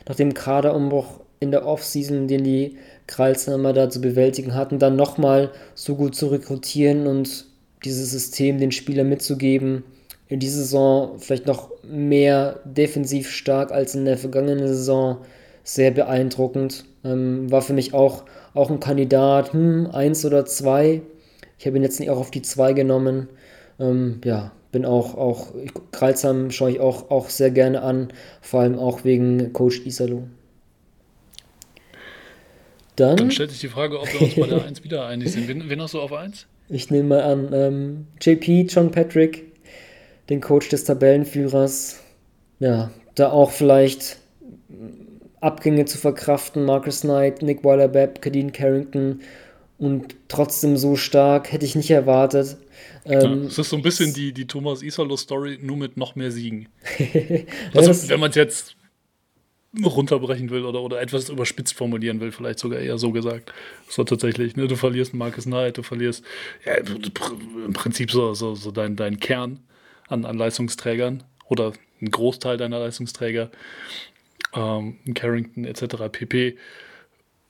[0.08, 2.78] nach dem Kaderumbruch in der Offseason, den die
[3.08, 7.46] Kreilsheimer da zu bewältigen hatten, dann nochmal so gut zu rekrutieren und
[7.84, 9.84] dieses System den Spielern mitzugeben.
[10.28, 15.18] In dieser Saison vielleicht noch mehr defensiv stark als in der vergangenen Saison
[15.66, 16.86] sehr beeindruckend.
[17.03, 21.01] Ähm, war für mich auch, auch ein Kandidat, hm, eins oder zwei.
[21.59, 23.28] Ich habe ihn jetzt nicht auch auf die zwei genommen.
[23.80, 25.47] Ähm, ja, bin auch, auch
[25.91, 28.09] Kreuzheim schaue ich auch, auch sehr gerne an,
[28.41, 30.24] vor allem auch wegen Coach Isalu.
[32.95, 35.47] Dann, Dann stellt sich die Frage, ob wir uns bei der 1 wieder einig sind.
[35.47, 36.45] Wen, wen hast du auf 1?
[36.70, 39.43] Ich nehme mal an, ähm, JP, John Patrick,
[40.30, 41.99] den Coach des Tabellenführers.
[42.59, 44.20] Ja, da auch vielleicht
[45.41, 46.65] Abgänge zu verkraften.
[46.65, 49.21] Marcus Knight, Nick Weiler-Bepp, Kadeen Carrington
[49.77, 52.57] und trotzdem so stark hätte ich nicht erwartet.
[53.05, 56.69] Ähm, es ist so ein bisschen die, die Thomas Isalo-Story, nur mit noch mehr Siegen.
[57.73, 58.75] also, ja, wenn man es jetzt
[59.83, 63.53] runterbrechen will oder, oder etwas überspitzt formulieren will, vielleicht sogar eher so gesagt.
[63.89, 64.67] So tatsächlich, ne?
[64.67, 66.23] Du verlierst Marcus Knight, du verlierst
[66.65, 69.59] ja, im Prinzip so, so, so dein, dein Kern
[70.07, 73.51] an, an Leistungsträgern oder ein Großteil deiner Leistungsträger
[74.56, 76.10] ähm, Carrington etc.
[76.12, 76.58] pp.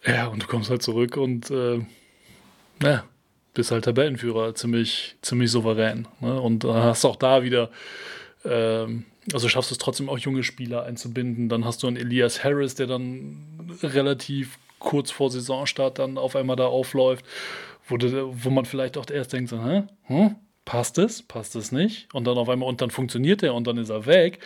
[0.06, 1.80] Ja, und du kommst halt zurück und äh,
[2.82, 3.06] ja,
[3.53, 6.08] bist halt Tabellenführer, ziemlich, ziemlich souverän.
[6.20, 6.39] Ne?
[6.39, 7.72] Und hast auch da wieder,
[8.43, 11.49] ähm, also schaffst es trotzdem auch junge Spieler einzubinden.
[11.49, 13.38] Dann hast du einen Elias Harris, der dann
[13.82, 17.26] relativ kurz vor Saisonstart dann auf einmal da aufläuft,
[17.88, 19.84] wo, du, wo man vielleicht auch erst denkt, so, hä?
[20.03, 20.36] Hm?
[20.66, 21.22] Passt es?
[21.22, 22.08] Passt es nicht?
[22.14, 24.39] Und dann auf einmal, und dann funktioniert er und dann ist er weg.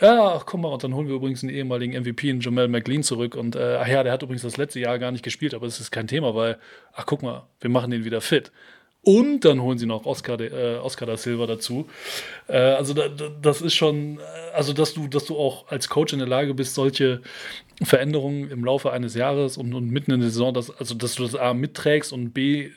[0.00, 3.02] Ja, ach, guck mal, und dann holen wir übrigens einen ehemaligen MVP, in Jamal McLean,
[3.02, 3.34] zurück.
[3.34, 5.80] Und äh, ach ja, der hat übrigens das letzte Jahr gar nicht gespielt, aber es
[5.80, 6.58] ist kein Thema, weil,
[6.92, 8.52] ach guck mal, wir machen den wieder fit.
[9.04, 11.86] Und dann holen sie noch Oscar, äh, Oscar da Silva dazu.
[12.48, 16.14] Äh, also da, das ist schon, äh, also dass du, dass du auch als Coach
[16.14, 17.20] in der Lage bist, solche
[17.82, 21.22] Veränderungen im Laufe eines Jahres und, und mitten in der Saison, dass, also dass du
[21.24, 22.70] das A mitträgst und B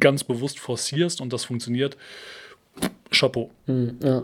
[0.00, 1.98] ganz bewusst forcierst und das funktioniert.
[3.10, 3.50] Chapeau.
[3.66, 4.22] Hm, ja.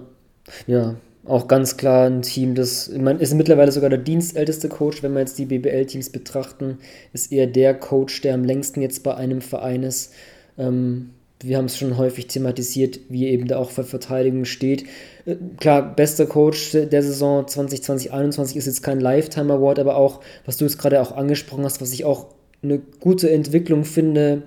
[0.66, 0.96] Ja,
[1.26, 5.20] auch ganz klar ein Team, das man ist mittlerweile sogar der dienstälteste Coach, wenn wir
[5.20, 6.78] jetzt die BBL-Teams betrachten,
[7.12, 10.12] ist eher der Coach, der am längsten jetzt bei einem Verein ist.
[10.58, 11.10] Ähm,
[11.42, 14.84] wir haben es schon häufig thematisiert, wie eben da auch für Verteidigung steht.
[15.24, 20.58] Äh, klar, bester Coach der Saison 2020-21 ist jetzt kein Lifetime Award, aber auch, was
[20.58, 22.26] du jetzt gerade auch angesprochen hast, was ich auch
[22.62, 24.42] eine gute Entwicklung finde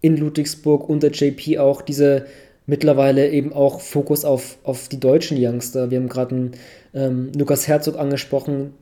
[0.00, 2.26] in Ludwigsburg unter JP auch diese
[2.66, 5.90] mittlerweile eben auch Fokus auf, auf die deutschen Youngster.
[5.90, 6.52] Wir haben gerade einen
[6.94, 8.72] ähm, Lukas Herzog angesprochen,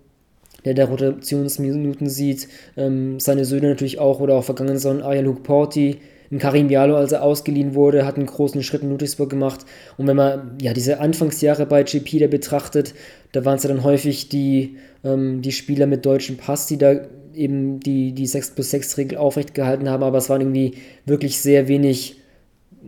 [0.65, 2.49] der der Rotationsminuten sieht.
[2.77, 5.99] Ähm, seine Söhne natürlich auch oder auch vergangenen Arya Luke Porti.
[6.39, 9.67] Karim Jalo, als er ausgeliehen wurde, hat einen großen Schritt in Ludwigsburg gemacht.
[9.99, 12.95] Und wenn man ja diese Anfangsjahre bei GP da betrachtet,
[13.33, 17.01] da waren es ja dann häufig die, ähm, die Spieler mit deutschem Pass, die da
[17.35, 21.39] eben die, die 6 plus 6 Regel aufrecht gehalten haben, aber es waren irgendwie wirklich
[21.39, 22.17] sehr wenig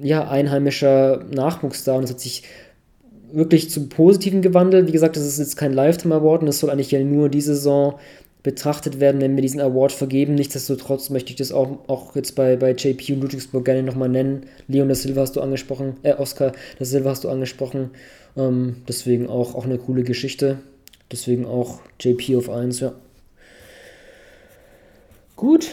[0.02, 2.42] ja, einheimischer Nachwuchs da und es hat sich
[3.32, 4.88] wirklich zum Positiven gewandelt.
[4.88, 7.54] Wie gesagt, das ist jetzt kein Lifetime Award und das soll eigentlich ja nur diese
[7.54, 7.98] Saison
[8.44, 10.34] betrachtet werden, wenn wir diesen Award vergeben.
[10.34, 14.46] Nichtsdestotrotz möchte ich das auch, auch jetzt bei, bei JP und Ludwigsburg gerne nochmal nennen.
[14.68, 17.90] Leon da Silva hast du angesprochen, äh, Oscar da Silva hast du angesprochen.
[18.36, 20.58] Ähm, deswegen auch, auch eine coole Geschichte.
[21.10, 22.92] Deswegen auch JP auf 1, ja.
[25.36, 25.70] Gut.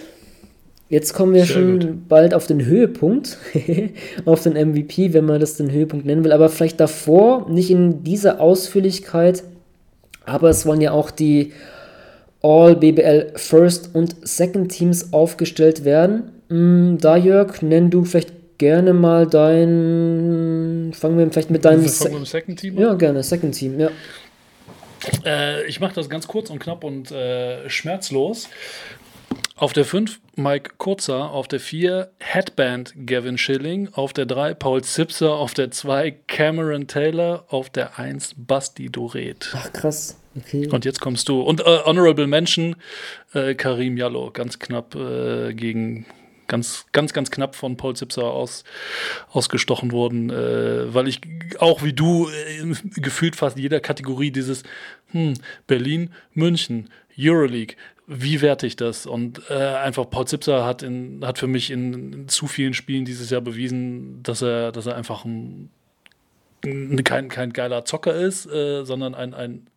[0.91, 2.09] Jetzt kommen wir Sehr schon gut.
[2.09, 3.37] bald auf den Höhepunkt,
[4.25, 6.33] auf den MVP, wenn man das den Höhepunkt nennen will.
[6.33, 9.43] Aber vielleicht davor, nicht in dieser Ausführlichkeit,
[10.25, 11.53] aber es wollen ja auch die
[12.41, 16.31] All BBL First und Second Teams aufgestellt werden.
[16.49, 20.91] Mm, da, Jörg, nenn du vielleicht gerne mal dein.
[20.93, 21.85] Fangen wir vielleicht mit deinem.
[21.85, 22.83] Wir mit Second Team an?
[22.83, 23.91] Ja, gerne, Second Team, ja.
[25.25, 28.49] Äh, ich mache das ganz kurz und knapp und äh, schmerzlos.
[29.61, 34.83] Auf der 5 Mike Kurzer, auf der 4 Headband Gavin Schilling, auf der 3 Paul
[34.83, 39.53] Zipser, auf der 2 Cameron Taylor, auf der 1 Basti Doret.
[39.53, 40.19] Ach krass.
[40.35, 40.67] Okay.
[40.67, 41.41] Und jetzt kommst du.
[41.41, 42.75] Und äh, Honorable Mention
[43.35, 46.07] äh, Karim Jallo, ganz knapp äh, gegen
[46.47, 48.63] ganz, ganz, ganz knapp von Paul Zipser aus,
[49.31, 51.21] ausgestochen worden, äh, weil ich
[51.59, 54.63] auch wie du äh, gefühlt fast jeder Kategorie dieses
[55.11, 55.35] hm,
[55.67, 57.75] Berlin, München, Euroleague,
[58.07, 59.05] wie werte ich das?
[59.05, 63.05] Und äh, einfach Paul Zipser hat, in, hat für mich in, in, zu vielen Spielen
[63.05, 65.69] dieses Jahr bewiesen, dass er, dass er einfach ein,
[66.65, 69.67] ein kein, kein geiler Zocker ist, äh, sondern ein, ein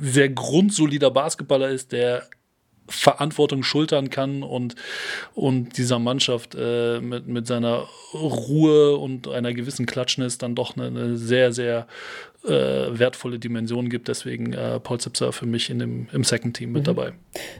[0.00, 2.24] sehr grundsolider Basketballer ist, der
[2.88, 4.74] Verantwortung schultern kann und,
[5.34, 10.86] und dieser Mannschaft äh, mit, mit seiner Ruhe und einer gewissen Klatschnis dann doch eine,
[10.86, 11.86] eine sehr, sehr
[12.44, 14.08] äh, wertvolle Dimension gibt.
[14.08, 16.86] Deswegen äh, Paul Zipser für mich in dem, im Second Team mit mhm.
[16.86, 17.12] dabei.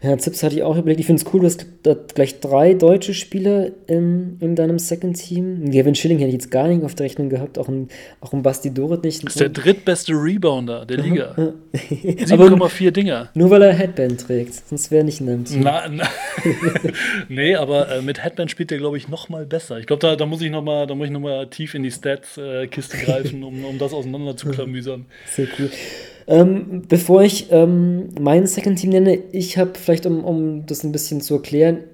[0.02, 1.00] Ja, Zipser hatte ich auch überlegt.
[1.00, 1.66] Ich finde es cool, du hast
[2.14, 5.70] gleich drei deutsche Spieler in, in deinem Second Team.
[5.70, 7.88] Gavin Schilling hätte ich jetzt gar nicht auf der Rechnung gehabt, auch ein,
[8.20, 9.24] auch ein Basti Doret nicht.
[9.24, 11.34] Das ist der drittbeste Rebounder der Liga.
[11.72, 13.30] 7,4 Dinger.
[13.34, 15.60] Nur weil er Headband trägt, sonst wäre er nicht in deinem Team.
[15.62, 16.08] Na, na.
[17.28, 19.78] nee, aber äh, mit Headband spielt er, glaube ich, noch mal besser.
[19.78, 21.82] Ich glaube, da, da muss ich noch mal, da muss ich noch mal tief in
[21.82, 25.06] die Stats-Kiste äh, greifen, um, um das auseinander zu klamüsern mühsam.
[25.30, 25.70] Sehr cool.
[26.26, 30.92] Ähm, bevor ich ähm, mein Second Team nenne, ich habe vielleicht, um, um das ein
[30.92, 31.84] bisschen zu erklären,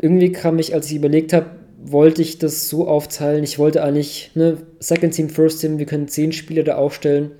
[0.00, 1.46] irgendwie kam ich, als ich überlegt habe,
[1.84, 3.44] wollte ich das so aufteilen.
[3.44, 7.32] Ich wollte eigentlich, ne, Second Team, First Team, wir können zehn Spieler da aufstellen.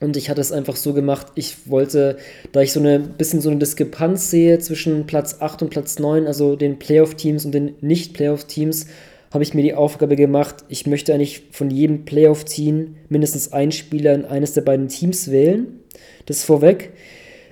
[0.00, 2.18] Und ich hatte es einfach so gemacht, ich wollte,
[2.52, 6.26] da ich so eine bisschen so eine Diskrepanz sehe zwischen Platz 8 und Platz 9,
[6.26, 8.86] also den Playoff-Teams und den Nicht-Playoff-Teams,
[9.30, 14.14] habe ich mir die Aufgabe gemacht, ich möchte eigentlich von jedem Playoff-Team mindestens einen Spieler
[14.14, 15.80] in eines der beiden Teams wählen.
[16.26, 16.92] Das vorweg.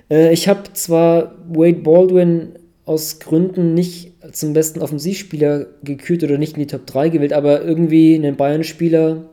[0.09, 2.53] Äh, ich habe zwar Wade Baldwin
[2.85, 7.63] aus Gründen nicht zum besten Offensivspieler gekürt oder nicht in die Top 3 gewählt, aber
[7.63, 9.29] irgendwie einen Bayern-Spieler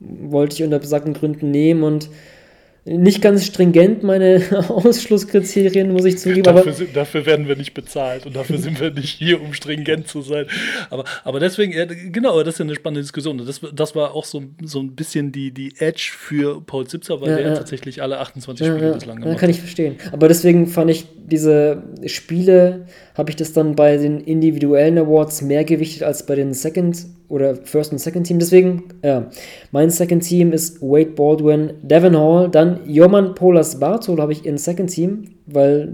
[0.00, 2.08] wollte ich unter besagten Gründen nehmen und
[2.84, 6.42] nicht ganz stringent, meine Ausschlusskriterien, muss ich zugeben.
[6.42, 10.08] Dafür, sind, dafür, werden wir nicht bezahlt und dafür sind wir nicht hier, um stringent
[10.08, 10.46] zu sein.
[10.90, 13.38] Aber, aber deswegen, ja, genau, das ist ja eine spannende Diskussion.
[13.46, 17.30] Das, das war auch so, so ein bisschen die, die Edge für Paul Zipzer, weil
[17.30, 17.54] ja, der ja.
[17.54, 19.40] tatsächlich alle 28 Spiele ja, bislang gemacht hat.
[19.40, 19.96] Kann ich verstehen.
[20.10, 25.64] Aber deswegen fand ich diese Spiele, habe ich das dann bei den individuellen Awards mehr
[25.64, 28.38] gewichtet als bei den Second oder First und Second Team.
[28.38, 29.30] Deswegen, ja,
[29.70, 34.58] mein Second Team ist Wade Baldwin, Devin Hall, dann Joman Polas Bartol habe ich in
[34.58, 35.92] Second Team, weil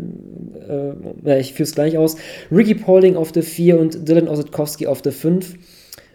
[0.69, 2.17] äh, ja, ich führe es gleich aus.
[2.51, 5.55] Ricky Paulding auf der 4 und Dylan Osetkowski auf der 5.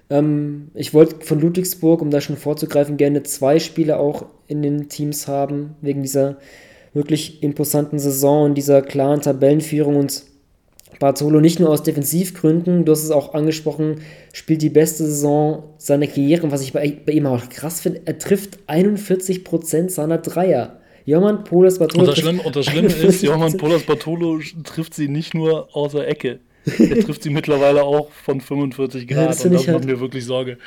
[0.09, 4.89] Ähm, ich wollte von Ludwigsburg, um da schon vorzugreifen, gerne zwei Spieler auch in den
[4.89, 6.35] Teams haben, wegen dieser
[6.93, 10.23] wirklich imposanten Saison und dieser klaren Tabellenführung und
[10.99, 14.01] Bartolo nicht nur aus Defensivgründen, du hast es auch angesprochen,
[14.31, 16.43] spielt die beste Saison seiner Karriere.
[16.43, 20.79] Und was ich bei, bei ihm auch krass finde, er trifft 41% seiner Dreier.
[21.05, 22.03] Joman Polas Bartolo.
[22.03, 25.91] Und das, Schlimme, und das Schlimme ist, Joman Polas Bartolo trifft sie nicht nur aus
[25.91, 26.39] der Ecke.
[26.65, 29.17] Er trifft sie mittlerweile auch von 45 Grad.
[29.17, 30.57] Ja, das und das macht halt mir wirklich Sorge.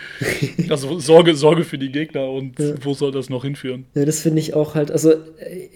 [0.69, 2.75] Also Sorge, Sorge für die Gegner und ja.
[2.83, 3.87] wo soll das noch hinführen?
[3.95, 4.91] Ja, das finde ich auch halt.
[4.91, 5.15] Also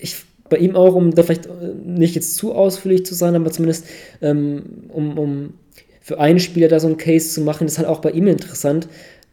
[0.01, 0.17] ich
[0.51, 1.51] bei ihm auch, um da vielleicht äh,
[1.85, 3.87] nicht jetzt zu ausführlich zu sein, aber zumindest
[4.21, 5.55] ähm, um, um
[6.01, 8.89] für einen Spieler da so ein Case zu machen, ist halt auch bei ihm interessant.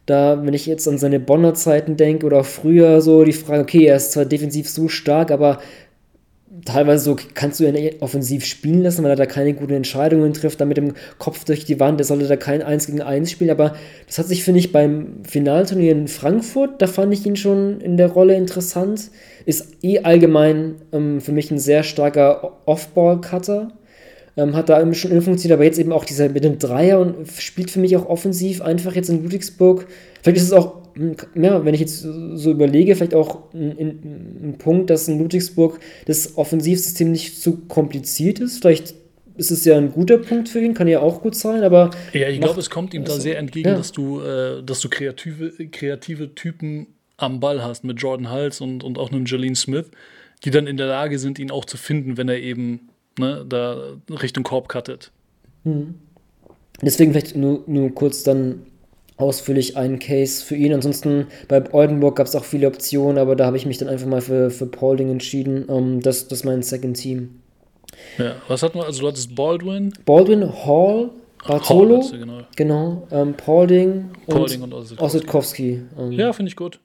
[0.06, 3.62] Da, wenn ich jetzt an seine Bonner Zeiten denke oder auch früher so die Frage,
[3.62, 5.58] okay, er ist zwar defensiv so stark, aber
[6.64, 10.60] teilweise so kannst du ihn offensiv spielen lassen, weil er da keine guten Entscheidungen trifft,
[10.60, 13.50] dann mit dem Kopf durch die Wand, er sollte da kein 1 gegen 1 spielen,
[13.50, 13.74] aber
[14.06, 17.96] das hat sich, finde ich, beim Finalturnier in Frankfurt, da fand ich ihn schon in
[17.96, 19.10] der Rolle interessant,
[19.44, 23.72] ist eh allgemein ähm, für mich ein sehr starker Off-Ball-Cutter,
[24.36, 27.70] ähm, hat da schon funktioniert, aber jetzt eben auch dieser mit dem Dreier und spielt
[27.70, 29.86] für mich auch offensiv einfach jetzt in Ludwigsburg,
[30.22, 30.87] vielleicht ist es auch
[31.34, 37.12] ja, wenn ich jetzt so überlege, vielleicht auch ein, Punkt, dass in Ludwigsburg das Offensivsystem
[37.12, 38.58] nicht zu kompliziert ist.
[38.58, 38.94] Vielleicht
[39.36, 41.90] ist es ja ein guter Punkt für ihn, kann ja auch gut sein, aber.
[42.12, 43.76] Ja, ich glaube, es kommt ihm da also, sehr entgegen, ja.
[43.76, 48.82] dass du, äh, dass du kreative, kreative Typen am Ball hast mit Jordan Hals und,
[48.82, 49.86] und auch einem Jalen Smith,
[50.44, 52.88] die dann in der Lage sind, ihn auch zu finden, wenn er eben
[53.18, 55.12] ne, da Richtung Korb cuttet.
[56.82, 58.62] Deswegen vielleicht nur, nur kurz dann
[59.18, 60.72] ausführlich einen Case für ihn.
[60.72, 64.06] Ansonsten bei Oldenburg gab es auch viele Optionen, aber da habe ich mich dann einfach
[64.06, 65.66] mal für, für Paulding entschieden.
[65.68, 67.40] Ähm, das, das ist mein Second Team.
[68.16, 68.84] Ja, was hat man?
[68.84, 71.10] Also du hattest Baldwin, Baldwin, Hall,
[71.46, 72.40] Bartolo, Hall, genau.
[72.56, 75.04] genau, ähm, Paulding, Paulding und, und Ossetkowski.
[75.04, 75.82] Ossetkowski.
[75.98, 76.80] Ähm, Ja, finde ich gut.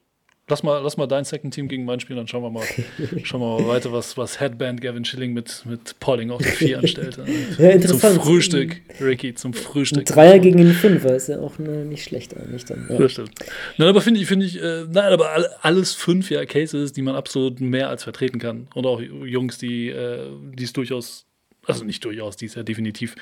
[0.49, 2.65] Lass mal, lass mal dein Second Team gegen mein spielen, dann schauen wir mal,
[3.23, 6.79] schauen wir mal weiter, was, was Headband Gavin Schilling mit, mit Pauling auf der 4
[6.79, 7.17] anstellt.
[7.57, 8.15] Ja, interessant.
[8.15, 10.05] Zum Frühstück, Ricky, zum Ein Frühstück.
[10.05, 12.85] Dreier gegen einen Fünfer ist ja auch ne, nicht schlecht eigentlich dann.
[12.89, 12.97] Ja.
[12.97, 13.31] Das stimmt.
[13.77, 17.01] Nein, aber finde ich, finde ich, äh, nein, aber all- alles fünf ja Cases, die
[17.03, 18.67] man absolut mehr als vertreten kann.
[18.75, 20.27] Und auch Jungs, die äh,
[20.61, 21.25] es durchaus,
[21.65, 23.15] also nicht durchaus, die es ja definitiv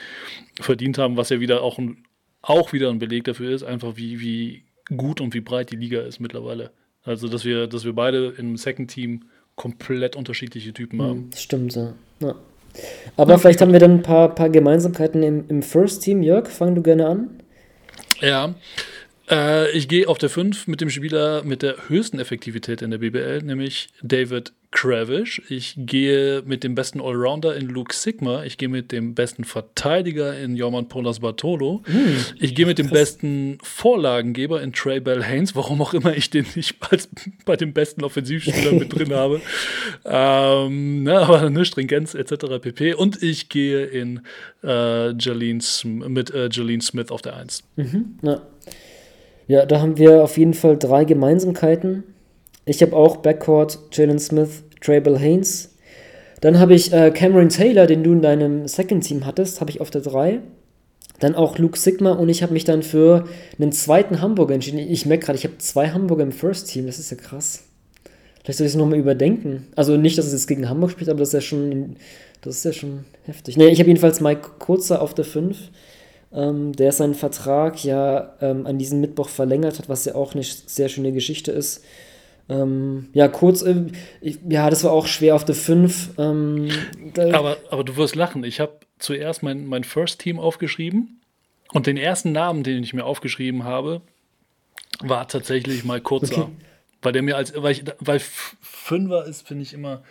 [0.59, 2.03] verdient haben, was ja wieder auch, ein,
[2.41, 4.63] auch wieder ein Beleg dafür ist, einfach wie, wie
[4.97, 6.71] gut und wie breit die Liga ist mittlerweile.
[7.03, 9.23] Also, dass wir, dass wir beide im Second Team
[9.55, 11.29] komplett unterschiedliche Typen haben.
[11.31, 11.93] Das stimmt, ja.
[12.19, 12.35] ja.
[13.17, 16.23] Aber vielleicht haben wir dann ein paar, paar Gemeinsamkeiten im, im First Team.
[16.23, 17.29] Jörg, fang du gerne an.
[18.21, 18.55] Ja.
[19.31, 22.97] Äh, ich gehe auf der 5 mit dem Spieler mit der höchsten Effektivität in der
[22.97, 25.41] BBL, nämlich David Kravish.
[25.49, 28.43] Ich gehe mit dem besten Allrounder in Luke Sigma.
[28.43, 31.83] Ich gehe mit dem besten Verteidiger in Jorman Polas Bartolo.
[32.39, 36.45] ich gehe mit dem besten Vorlagengeber in Trey Bell Haynes, warum auch immer ich den
[36.55, 37.09] nicht als,
[37.45, 39.41] bei den besten Offensivspielern mit drin habe.
[40.03, 42.59] Ähm, ne, aber ne, Stringenz etc.
[42.61, 42.93] pp.
[42.95, 44.21] Und ich gehe in
[44.63, 47.63] äh, Jalene mit äh, Jalene Smith auf der 1.
[48.23, 48.41] Ja.
[49.51, 52.05] Ja, da haben wir auf jeden Fall drei Gemeinsamkeiten.
[52.63, 55.75] Ich habe auch Backcourt, Jalen Smith, Trable Haynes.
[56.39, 59.81] Dann habe ich äh, Cameron Taylor, den du in deinem Second Team hattest, habe ich
[59.81, 60.39] auf der 3.
[61.19, 63.25] Dann auch Luke Sigma und ich habe mich dann für
[63.59, 64.79] einen zweiten Hamburger entschieden.
[64.79, 67.65] Ich merke gerade, ich habe zwei Hamburger im First Team, das ist ja krass.
[68.45, 69.67] Vielleicht soll ich es nochmal überdenken.
[69.75, 71.97] Also nicht, dass es jetzt gegen Hamburg spielt, aber das ist ja schon,
[72.39, 73.57] das ist ja schon heftig.
[73.57, 75.57] Nee, ich habe jedenfalls Mike Kurzer auf der 5,
[76.33, 80.43] ähm, der seinen Vertrag ja ähm, an diesem Mittwoch verlängert hat, was ja auch eine
[80.43, 81.83] sehr schöne Geschichte ist.
[82.49, 83.87] Ähm, ja, kurz, äh,
[84.19, 86.11] ich, ja, das war auch schwer auf der 5.
[86.17, 86.69] Ähm,
[87.15, 88.43] Aber, aber du wirst lachen.
[88.43, 91.21] Ich habe zuerst mein, mein First Team aufgeschrieben
[91.73, 94.01] und den ersten Namen, den ich mir aufgeschrieben habe,
[94.99, 96.43] war tatsächlich mal Kurzer.
[96.43, 96.51] Okay.
[97.01, 100.03] Weil der mir als, weil, ich, weil Fünfer ist, finde ich immer.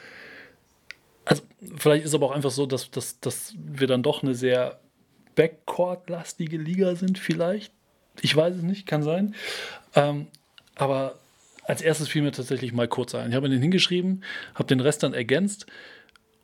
[1.25, 1.43] Also,
[1.77, 4.81] vielleicht ist aber auch einfach so, dass, dass, dass wir dann doch eine sehr
[5.41, 7.73] Backcourt-lastige Liga sind, vielleicht.
[8.21, 9.35] Ich weiß es nicht, kann sein.
[9.95, 10.27] Ähm,
[10.75, 11.15] aber
[11.65, 13.31] als erstes fiel mir tatsächlich mal kurz ein.
[13.31, 14.23] Ich habe den hingeschrieben,
[14.55, 15.65] habe den Rest dann ergänzt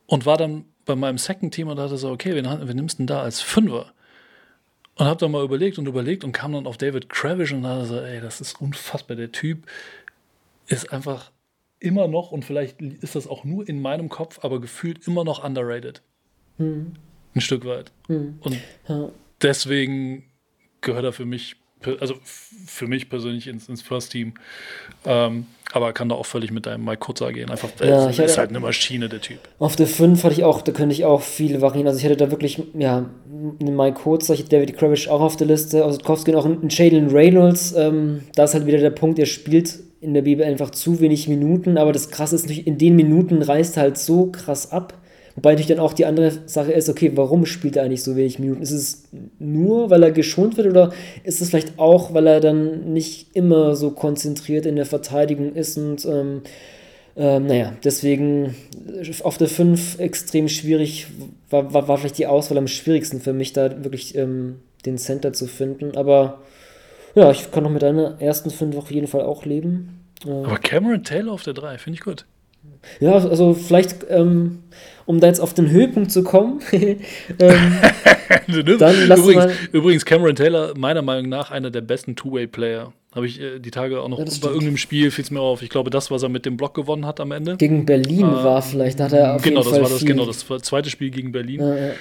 [0.06, 3.02] und war dann bei meinem Second Team und dachte so, okay, wen, wen nimmst du
[3.02, 3.92] denn da als Fünfer?
[4.94, 7.84] Und habe dann mal überlegt und überlegt und kam dann auf David Kravish und dachte
[7.84, 9.18] so, ey, das ist unfassbar.
[9.18, 9.66] Der Typ
[10.68, 11.32] ist einfach
[11.80, 15.44] immer noch, und vielleicht ist das auch nur in meinem Kopf, aber gefühlt immer noch
[15.44, 16.00] underrated.
[17.36, 17.92] Ein Stück weit.
[18.40, 18.56] Und
[18.88, 19.10] ja.
[19.42, 20.24] deswegen
[20.80, 21.56] gehört er für mich,
[22.00, 24.32] also für mich persönlich ins, ins First Team.
[25.04, 27.50] Ähm, aber kann da auch völlig mit deinem Mike Kurzer gehen.
[27.50, 29.38] Einfach, Ja, er ist halt eine Maschine, der Typ.
[29.58, 31.88] Auf der 5 hatte ich auch, da könnte ich auch viele variieren.
[31.88, 33.10] Also ich hatte da wirklich, ja,
[33.60, 36.68] einen Mike Kurzer, ich hatte David Kravish auch auf der Liste, Ostkowski und auch einen
[36.70, 37.74] Jalen Reynolds.
[37.76, 41.28] Ähm, da ist halt wieder der Punkt, er spielt in der Bibel einfach zu wenig
[41.28, 44.94] Minuten, aber das Krasse ist in den Minuten reißt er halt so krass ab.
[45.36, 48.38] Wobei natürlich dann auch die andere Sache ist, okay, warum spielt er eigentlich so wenig
[48.38, 48.62] Minuten?
[48.62, 49.04] Ist es
[49.38, 50.92] nur, weil er geschont wird oder
[51.24, 55.76] ist es vielleicht auch, weil er dann nicht immer so konzentriert in der Verteidigung ist
[55.76, 56.40] und ähm,
[57.18, 58.54] ähm, naja, deswegen
[58.86, 61.06] äh, auf der 5 extrem schwierig,
[61.48, 65.32] war, war, war vielleicht die Auswahl am schwierigsten für mich, da wirklich ähm, den Center
[65.32, 65.96] zu finden.
[65.96, 66.42] Aber
[67.14, 70.04] ja, ich kann noch mit deiner ersten 5 auf jeden Fall auch leben.
[70.26, 72.26] Aber Cameron Taylor auf der 3, finde ich gut.
[73.00, 74.62] Ja, also vielleicht, ähm,
[75.06, 76.98] um da jetzt auf den Höhepunkt zu kommen, ähm,
[78.48, 82.92] übrigens, übrigens, Cameron Taylor, meiner Meinung nach, einer der besten Two-Way-Player.
[83.14, 84.52] Habe ich äh, die Tage auch noch Ja, bei stimmt.
[84.52, 85.62] irgendeinem Spiel, fiel es mir auf.
[85.62, 87.56] Ich glaube, das, was er mit dem Block gewonnen hat am Ende.
[87.56, 90.08] gegen Berlin war vielleicht, da hat er auf genau, jeden das Fall war das, viel.
[90.08, 91.60] genau, das war das zweite Spiel gegen Berlin.
[91.60, 91.92] Ja, ja.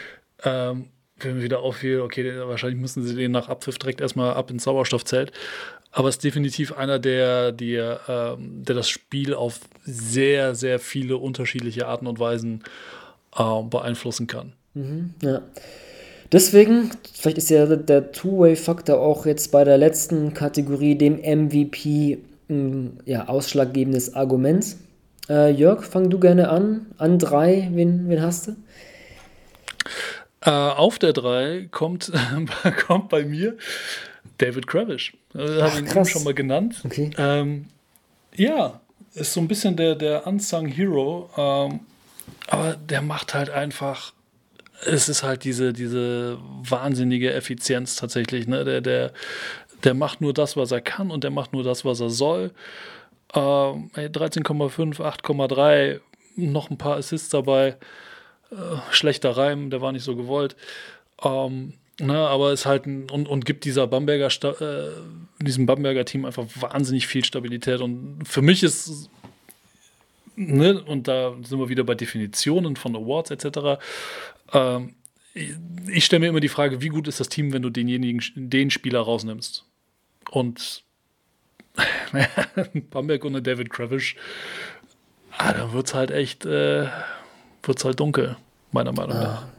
[0.44, 0.86] Ähm,
[1.18, 4.66] wenn mir wieder auffiel, okay, wahrscheinlich müssen sie den nach Abpfiff direkt erstmal ab ins
[4.66, 5.32] Sauerstoffzelt.
[5.94, 11.16] Aber es ist definitiv einer, der, der, ähm, der das Spiel auf sehr, sehr viele
[11.16, 12.64] unterschiedliche Arten und Weisen
[13.38, 14.54] ähm, beeinflussen kann.
[15.22, 15.42] Ja.
[16.32, 22.18] Deswegen, vielleicht ist ja der Two-Way-Faktor auch jetzt bei der letzten Kategorie, dem MVP,
[22.48, 24.76] mh, ja, ausschlaggebendes Argument.
[25.30, 26.88] Äh, Jörg, fang du gerne an.
[26.98, 28.56] An drei, wen, wen hast du?
[30.42, 32.12] Äh, auf der 3 kommt,
[32.88, 33.56] kommt bei mir
[34.38, 35.14] David Kravish.
[35.34, 36.82] Äh, Habe ihn eben schon mal genannt.
[36.86, 37.12] Okay.
[37.18, 37.66] Ähm,
[38.36, 38.80] ja,
[39.14, 41.30] ist so ein bisschen der, der Unsung Hero.
[41.38, 41.80] Ähm,
[42.48, 44.14] aber der macht halt einfach.
[44.86, 48.48] Es ist halt diese, diese wahnsinnige Effizienz tatsächlich.
[48.48, 48.66] Ne?
[48.66, 49.14] Der, der,
[49.84, 52.52] der macht nur das, was er kann und der macht nur das, was er soll.
[53.34, 56.02] Ähm, 13,5, 8,3,
[56.36, 57.78] noch ein paar Assists dabei.
[58.52, 58.56] Äh,
[58.92, 60.56] schlechter Reim, der war nicht so gewollt.
[61.24, 64.92] Ähm, ne, aber ist halt und, und gibt dieser Bamberger äh,
[65.42, 67.82] diesem Bamberger Team einfach wahnsinnig viel Stabilität.
[67.82, 69.10] Und für mich ist,
[70.36, 73.82] ne, und da sind wir wieder bei Definitionen von Awards etc.
[74.54, 74.96] Ähm,
[75.34, 78.72] ich, stelle mir immer die Frage, wie gut ist das Team, wenn du denjenigen, den
[78.72, 79.66] Spieler rausnimmst?
[80.32, 80.84] Und
[82.90, 84.16] Bamberg ohne David Kravish,
[85.38, 86.88] ah, da wird es halt echt, äh,
[87.64, 88.38] wird's halt dunkel,
[88.72, 89.44] meiner Meinung nach.
[89.44, 89.50] Ah,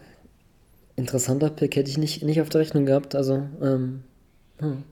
[0.97, 3.15] interessanter Pick hätte ich nicht, nicht auf der Rechnung gehabt.
[3.15, 4.03] Also, ähm,
[4.59, 4.83] hm.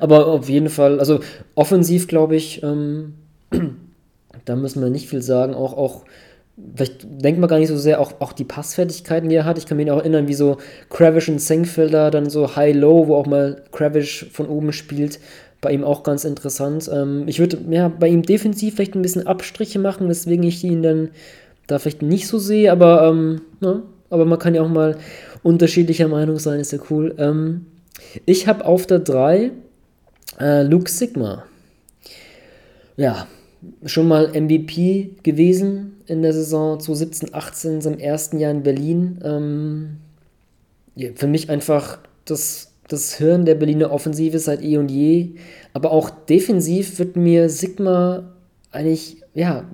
[0.00, 1.20] aber auf jeden Fall, also
[1.54, 3.14] offensiv glaube ich, ähm,
[4.44, 5.54] da müssen wir nicht viel sagen.
[5.54, 6.04] Auch, auch
[6.74, 9.58] vielleicht denkt man gar nicht so sehr, auch, auch die Passfertigkeiten, die er hat.
[9.58, 10.58] Ich kann mich auch erinnern, wie so
[10.90, 15.18] Kravish und Senkfelder dann so High-Low, wo auch mal Kravish von oben spielt.
[15.60, 16.90] Bei ihm auch ganz interessant.
[16.92, 20.82] Ähm, ich würde ja, bei ihm defensiv vielleicht ein bisschen Abstriche machen, weswegen ich ihn
[20.82, 21.10] dann
[21.66, 23.82] da vielleicht nicht so sehe, aber, ähm, ne?
[24.10, 24.98] aber man kann ja auch mal
[25.42, 27.14] unterschiedlicher Meinung sein, ist ja cool.
[27.18, 27.66] Ähm,
[28.26, 29.50] ich habe auf der 3
[30.40, 31.44] äh, Luke Sigma.
[32.96, 33.26] Ja,
[33.84, 39.18] schon mal MVP gewesen in der Saison 2017, 18, seinem ersten Jahr in Berlin.
[39.24, 39.96] Ähm,
[40.94, 45.30] ja, für mich einfach das, das Hirn der Berliner Offensive seit eh und je.
[45.72, 48.30] Aber auch defensiv wird mir Sigma
[48.70, 49.64] eigentlich, ja,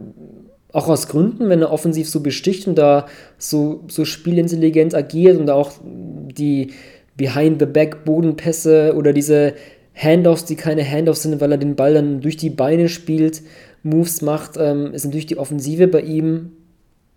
[0.73, 3.07] auch aus Gründen, wenn er offensiv so besticht und da
[3.39, 6.73] so, so spielintelligent agiert und auch die
[7.17, 9.55] Behind-the-Back-Bodenpässe oder diese
[9.95, 13.43] Handoffs, die keine Handoffs sind, weil er den Ball dann durch die Beine spielt,
[13.83, 16.53] Moves macht, ähm, ist natürlich die Offensive bei ihm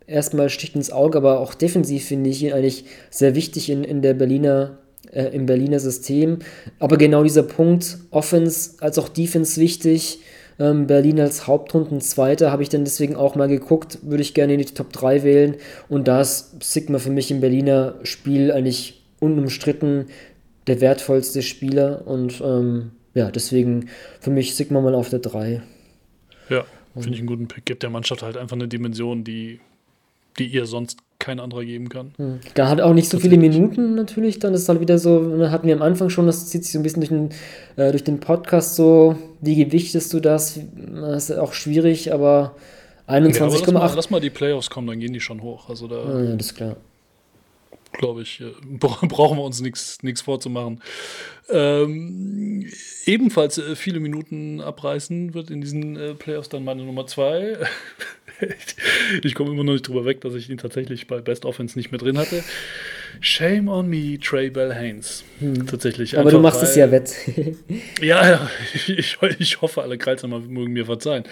[0.08, 4.02] erstmal sticht ins Auge, aber auch defensiv finde ich ihn eigentlich sehr wichtig in, in
[4.02, 4.78] der Berliner,
[5.12, 6.40] äh, im Berliner System.
[6.80, 10.20] Aber genau dieser Punkt, Offense als auch Defense wichtig.
[10.60, 14.54] Ähm, Berlin als Hauptrunden Zweiter habe ich dann deswegen auch mal geguckt, würde ich gerne
[14.54, 15.56] in die Top 3 wählen.
[15.90, 20.06] Und da ist Sigma für mich im Berliner Spiel eigentlich unumstritten
[20.68, 22.04] der wertvollste Spieler.
[22.06, 25.62] Und ähm, ja, deswegen für mich Sigma mal auf der 3.
[26.50, 27.66] Ja, finde ich einen guten Pick.
[27.66, 29.60] Gibt der Mannschaft halt einfach eine Dimension, die,
[30.38, 32.14] die ihr sonst kein anderer geben kann.
[32.18, 32.40] Hm.
[32.54, 35.68] Da hat auch nicht so viele Minuten natürlich, dann ist halt wieder so, ne, hatten
[35.68, 37.30] wir am Anfang schon, das zieht sich so ein bisschen durch den,
[37.78, 40.60] äh, durch den Podcast so, wie gewichtest du das?
[40.94, 42.56] Das ist auch schwierig, aber
[43.08, 43.38] 21,8.
[43.38, 45.70] Ja, lass, mal, lass mal die Playoffs kommen, dann gehen die schon hoch.
[45.70, 46.04] Also da.
[46.04, 46.76] Ah, ja, das ist klar
[47.94, 50.82] glaube ich, äh, brauchen wir uns nichts vorzumachen.
[51.50, 52.70] Ähm,
[53.06, 57.58] ebenfalls äh, viele Minuten abreißen wird in diesen äh, Playoffs dann meine Nummer zwei.
[59.24, 61.92] ich komme immer noch nicht drüber weg, dass ich ihn tatsächlich bei Best Offense nicht
[61.92, 62.44] mehr drin hatte.
[63.20, 65.24] Shame on me, Trey Bell Haynes.
[65.40, 65.68] Hm.
[65.68, 66.18] Tatsächlich.
[66.18, 67.14] Aber du machst weil, es ja wett.
[68.02, 71.24] ja, ja ich, ich, hoffe, alle Kreuzheimer mögen mir verzeihen.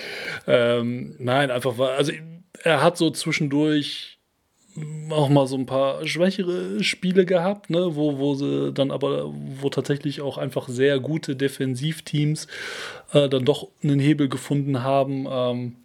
[0.46, 2.12] Ähm, nein, einfach weil, also
[2.64, 4.20] er hat so zwischendurch
[5.10, 9.70] auch mal so ein paar schwächere Spiele gehabt, ne, wo, wo sie dann aber, wo
[9.70, 12.48] tatsächlich auch einfach sehr gute Defensivteams
[13.12, 15.76] äh, dann doch einen Hebel gefunden haben, ähm,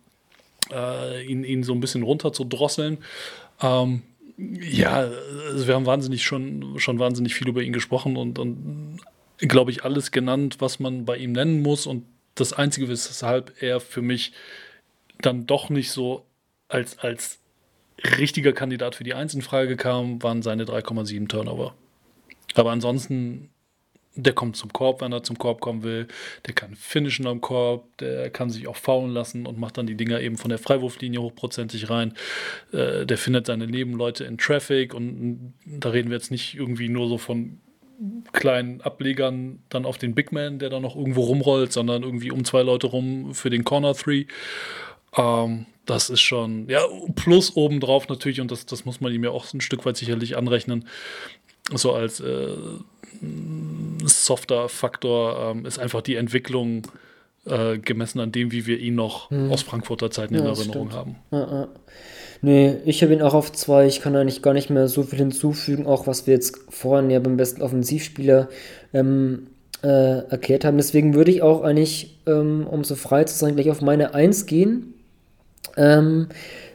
[0.73, 2.99] äh, ihn, ihn so ein bisschen runter zu drosseln.
[3.61, 4.03] Ähm,
[4.39, 5.09] ja,
[5.51, 8.99] also wir haben wahnsinnig schon, schon wahnsinnig viel über ihn gesprochen und, und
[9.39, 11.87] glaube ich, alles genannt, was man bei ihm nennen muss.
[11.87, 12.05] Und
[12.35, 14.33] das Einzige, weshalb er für mich
[15.21, 16.25] dann doch nicht so
[16.69, 17.39] als, als
[18.19, 21.75] richtiger Kandidat für die Eins in Frage kam, waren seine 3,7 Turnover.
[22.55, 23.51] Aber ansonsten,
[24.15, 26.09] der kommt zum Korb, wenn er zum Korb kommen will.
[26.47, 29.97] Der kann finishen am Korb, der kann sich auch faulen lassen und macht dann die
[29.97, 32.15] Dinger eben von der Freiwurflinie hochprozentig rein.
[32.73, 37.09] Äh, der findet seine Nebenleute in Traffic und da reden wir jetzt nicht irgendwie nur
[37.09, 37.61] so von
[38.33, 42.45] kleinen Ablegern dann auf den Big Man, der dann noch irgendwo rumrollt, sondern irgendwie um
[42.45, 44.27] zwei Leute rum für den Corner Three.
[45.17, 46.83] Ähm, das ist schon, ja,
[47.15, 50.37] plus obendrauf natürlich, und das, das muss man ihm ja auch ein Stück weit sicherlich
[50.37, 50.87] anrechnen,
[51.73, 52.49] so als äh,
[54.05, 56.83] softer Faktor ähm, ist einfach die Entwicklung
[57.47, 59.51] äh, gemessen an dem, wie wir ihn noch hm.
[59.51, 60.93] aus Frankfurter Zeiten ja, in Erinnerung stimmt.
[60.93, 61.17] haben.
[61.31, 61.69] Ja, ja.
[62.43, 63.87] Nee, ich habe ihn auch auf zwei.
[63.87, 67.19] Ich kann eigentlich gar nicht mehr so viel hinzufügen, auch was wir jetzt vorhin ja
[67.19, 68.49] beim besten Offensivspieler
[68.93, 69.47] ähm,
[69.83, 70.77] äh, erklärt haben.
[70.77, 74.45] Deswegen würde ich auch eigentlich, ähm, um so frei zu sein, gleich auf meine Eins
[74.45, 74.96] gehen.
[75.77, 76.29] Ähm,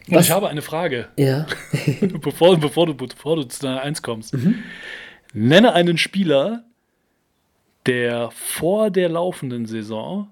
[0.07, 1.07] Und ich habe eine Frage.
[1.17, 1.45] Ja.
[2.21, 4.35] bevor, bevor, du, bevor du zu deiner Eins kommst.
[5.33, 6.63] Nenne einen Spieler,
[7.85, 10.29] der vor der laufenden Saison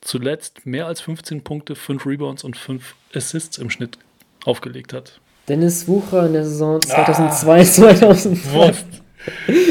[0.00, 3.98] zuletzt mehr als 15 Punkte, 5 Rebounds und 5 Assists im Schnitt
[4.44, 5.20] aufgelegt hat.
[5.48, 8.74] Dennis Wucher in der Saison 2002, 2003.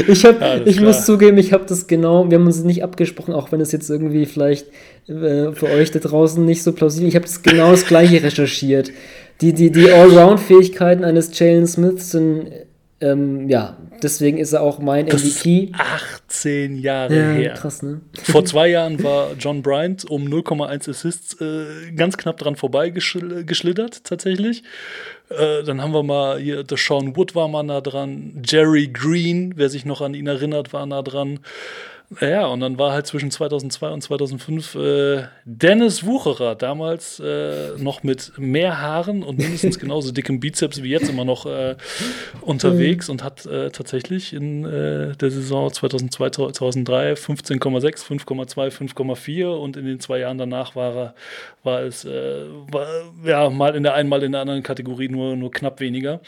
[0.07, 0.87] Ich, hab, Alles ich klar.
[0.87, 3.89] muss zugeben, ich habe das genau, wir haben uns nicht abgesprochen, auch wenn es jetzt
[3.89, 4.67] irgendwie vielleicht
[5.07, 8.91] äh, für euch da draußen nicht so plausibel Ich habe das genau das gleiche recherchiert.
[9.41, 12.51] Die, die, die Allround-Fähigkeiten eines Jalen Smiths sind,
[13.01, 15.71] ähm, ja, deswegen ist er auch mein MVP.
[15.73, 17.53] 18 Jahre Ja, her.
[17.53, 17.99] krass, ne?
[18.23, 23.43] Vor zwei Jahren war John Bryant um 0,1 Assists äh, ganz knapp dran vorbei geschl
[23.43, 24.63] geschlittert, tatsächlich.
[25.29, 29.53] Äh, dann haben wir mal hier, der Sean Wood war mal nah dran, Jerry Green,
[29.55, 31.39] wer sich noch an ihn erinnert, war nah dran.
[32.21, 38.03] Ja, und dann war halt zwischen 2002 und 2005 äh, Dennis Wucherer, damals äh, noch
[38.03, 41.75] mit mehr Haaren und mindestens genauso dickem Bizeps wie jetzt immer noch äh,
[42.41, 49.77] unterwegs und hat äh, tatsächlich in äh, der Saison 2002, 2003 15,6, 5,2, 5,4 und
[49.77, 51.15] in den zwei Jahren danach war, er,
[51.63, 52.87] war es äh, war,
[53.23, 56.21] ja, mal in der einen, mal in der anderen Kategorie nur, nur knapp weniger.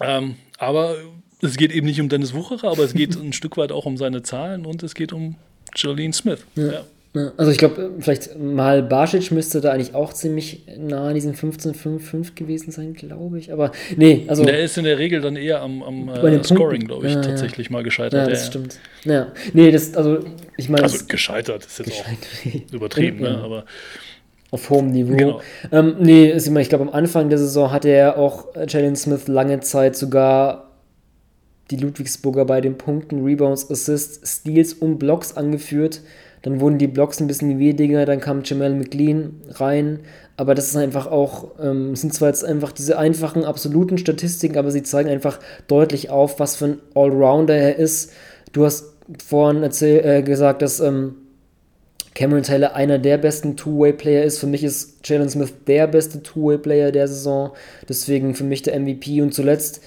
[0.00, 0.96] Ähm, aber
[1.42, 3.96] es geht eben nicht um Dennis Wucherer, aber es geht ein Stück weit auch um
[3.96, 5.36] seine Zahlen und es geht um
[5.76, 6.40] Jolene Smith.
[6.56, 6.84] Ja.
[7.14, 11.34] Ja, also ich glaube, vielleicht mal Basic müsste da eigentlich auch ziemlich nah an diesen
[11.34, 13.52] 15,55 gewesen sein, glaube ich.
[13.52, 14.46] Aber nee, also.
[14.46, 17.26] Der ist in der Regel dann eher am, am äh, Scoring, glaube ich, Ja, ja.
[17.28, 18.28] tatsächlich mal ja, gescheitert.
[18.30, 18.50] das Ja, ja.
[18.50, 18.78] stimmt.
[19.04, 19.26] Ja.
[19.52, 20.20] Nee, das, also
[20.56, 22.68] ich meine, Also das- gescheitert ist jetzt Gescheitert.
[22.70, 23.40] auch übertrieben, ne?
[23.44, 23.66] Aber
[24.50, 25.14] auf hohem Niveau.
[25.14, 25.40] Genau.
[25.70, 28.96] Ähm, nee, ist immer, ich glaube, am Anfang der Saison hatte er auch äh, Jalen
[28.96, 30.71] Smith lange Zeit sogar
[31.72, 36.02] die Ludwigsburger bei den Punkten, Rebounds, Assists, Steals und Blocks angeführt.
[36.42, 40.00] Dann wurden die Blocks ein bisschen weniger, dann kam Jamal McLean rein.
[40.36, 44.70] Aber das ist einfach auch, ähm, sind zwar jetzt einfach diese einfachen, absoluten Statistiken, aber
[44.70, 45.38] sie zeigen einfach
[45.68, 48.12] deutlich auf, was für ein Allrounder er ist.
[48.52, 48.92] Du hast
[49.24, 51.14] vorhin erzähl, äh, gesagt, dass ähm,
[52.14, 54.38] Cameron Taylor einer der besten Two-Way-Player ist.
[54.38, 57.52] Für mich ist Jalen Smith der beste Two-Way-Player der Saison.
[57.88, 59.22] Deswegen für mich der MVP.
[59.22, 59.80] Und zuletzt,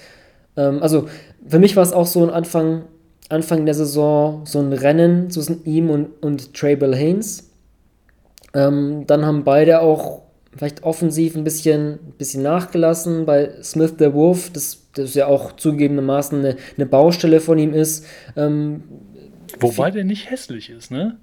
[0.56, 1.08] ähm, also
[1.46, 2.84] für mich war es auch so ein Anfang,
[3.28, 7.50] Anfang der Saison so ein Rennen zwischen ihm und, und Trey Bell Haynes.
[8.54, 10.22] Ähm, dann haben beide auch
[10.56, 13.26] vielleicht offensiv ein bisschen, bisschen nachgelassen.
[13.26, 18.06] Bei Smith der Wolf, das, das ja auch zugegebenermaßen eine, eine Baustelle von ihm ist.
[18.36, 18.84] Ähm,
[19.60, 21.18] wobei der nicht hässlich ist, ne?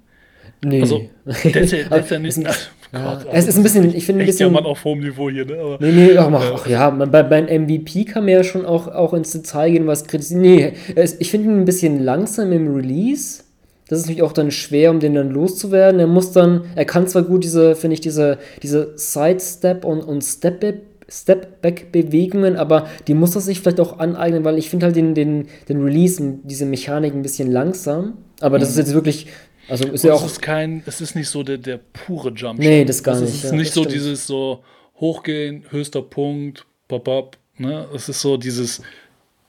[0.62, 0.80] nee.
[0.80, 2.70] Also, der ist ja, der ist ja nicht.
[2.94, 4.52] Es ist- Ach Gott, es ist ein bisschen, ich finde ein ja bisschen.
[4.52, 5.56] Mann auf hohem Niveau hier, ne?
[5.58, 8.88] Aber Nee, nee, ach, ach, ach ja, bei, beim MVP kann man ja schon auch,
[8.88, 10.42] auch ins Detail gehen, was kritisieren.
[10.42, 13.42] Nee, es, ich finde ihn ein bisschen langsam im Release.
[13.88, 16.00] Das ist natürlich auch dann schwer, um den dann loszuwerden.
[16.00, 20.22] Er muss dann, er kann zwar gut diese, finde ich, diese, diese Sidestep und, und
[20.22, 20.64] Step
[21.06, 25.46] Step-Back-Bewegungen, aber die muss er sich vielleicht auch aneignen, weil ich finde halt den, den,
[25.68, 28.14] den Release und diese Mechanik ein bisschen langsam.
[28.40, 29.26] Aber das ist jetzt wirklich,
[29.68, 30.26] also ist Und ja es auch.
[30.26, 32.58] ist kein, es ist nicht so der, der pure Jump.
[32.58, 33.94] Nee, das gar nicht, Es ist ja, nicht so stimmt.
[33.94, 34.62] dieses so
[35.00, 37.36] hochgehen, höchster Punkt, pop up.
[37.58, 37.86] Ne?
[37.94, 38.82] Es ist so dieses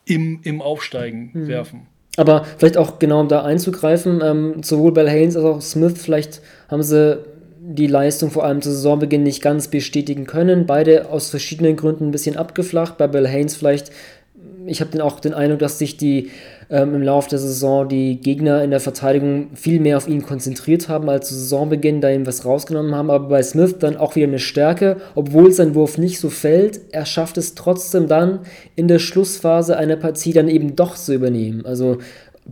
[0.06, 1.48] im, im Aufsteigen Hm.
[1.48, 1.88] werfen.
[2.18, 6.42] Aber vielleicht auch genau um da einzugreifen, ähm, sowohl Bell Haynes als auch Smith, vielleicht
[6.70, 7.20] haben sie
[7.60, 10.66] die Leistung vor allem zu Saisonbeginn nicht ganz bestätigen können.
[10.66, 12.98] Beide aus verschiedenen Gründen ein bisschen abgeflacht.
[12.98, 13.92] Bei Bell Haynes vielleicht,
[14.68, 16.30] ich habe auch den Eindruck, dass sich die
[16.70, 20.90] ähm, im Laufe der Saison die Gegner in der Verteidigung viel mehr auf ihn konzentriert
[20.90, 23.10] haben als zu Saisonbeginn, da ihm was rausgenommen haben.
[23.10, 26.82] Aber bei Smith dann auch wieder eine Stärke, obwohl sein Wurf nicht so fällt.
[26.92, 28.40] Er schafft es trotzdem dann
[28.76, 31.66] in der Schlussphase einer Partie dann eben doch zu übernehmen.
[31.66, 31.98] Also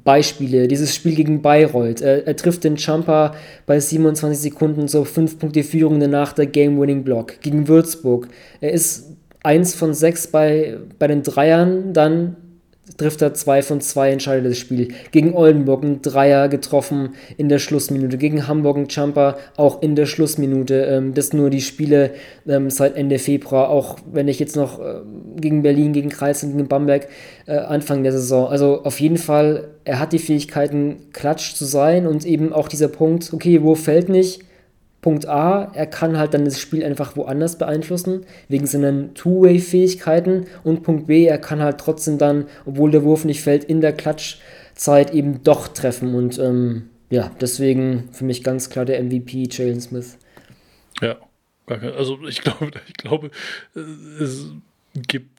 [0.03, 2.02] Beispiele, dieses Spiel gegen Bayreuth.
[2.02, 3.35] Er, er trifft den Jumper
[3.65, 7.41] bei 27 Sekunden zur 5 Punkte Führung danach der Game-Winning-Block.
[7.41, 8.27] Gegen Würzburg.
[8.60, 9.11] Er ist
[9.44, 12.38] 1 von 6 bei, bei den Dreiern, dann
[12.98, 14.90] trifft er 2 von 2, entscheidet das Spiel.
[15.11, 18.18] Gegen Oldenburg ein Dreier getroffen in der Schlussminute.
[18.18, 20.82] Gegen Hamburg ein Jumper auch in der Schlussminute.
[20.84, 22.11] Ähm, das nur die Spiele
[22.48, 23.70] ähm, seit Ende Februar.
[23.70, 25.02] Auch wenn ich jetzt noch äh,
[25.38, 27.07] gegen Berlin, gegen Kreis und gegen Bamberg
[27.45, 28.48] äh, Anfang der Saison.
[28.48, 32.88] Also auf jeden Fall, er hat die Fähigkeiten, Klatsch zu sein und eben auch dieser
[32.88, 34.41] Punkt, okay, wo fällt nicht?
[35.04, 40.46] Punkt A, er kann halt dann das Spiel einfach woanders beeinflussen, wegen seinen Two-Way-Fähigkeiten.
[40.64, 43.92] Und Punkt B, er kann halt trotzdem dann, obwohl der Wurf nicht fällt, in der
[43.92, 46.16] Klatschzeit eben doch treffen.
[46.16, 50.18] Und ähm, ja, deswegen für mich ganz klar der MVP, Jalen Smith.
[51.02, 51.18] Ja,
[51.68, 53.30] also ich glaube, ich glaube,
[53.76, 54.52] äh, es
[54.96, 55.38] gibt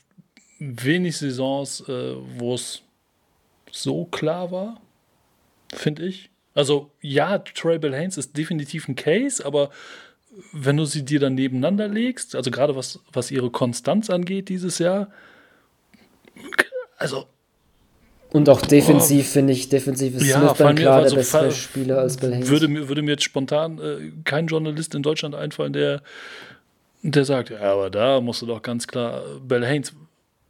[0.59, 2.82] wenig Saisons, äh, wo es
[3.70, 4.78] so klar war,
[5.73, 6.28] finde ich.
[6.55, 9.70] Also ja, Trey Haynes ist definitiv ein Case, aber
[10.52, 14.78] wenn du sie dir dann nebeneinander legst, also gerade was, was ihre Konstanz angeht dieses
[14.78, 15.10] Jahr,
[16.97, 17.26] also
[18.32, 21.98] Und auch defensiv finde ich, defensiv ist Ja, Smith dann klar also der bessere Spieler
[21.98, 22.48] als Bill Haynes.
[22.48, 26.02] würde mir, würde mir jetzt spontan äh, kein Journalist in Deutschland einfallen, der,
[27.02, 29.93] der sagt, ja, aber da musst du doch ganz klar Bell Haynes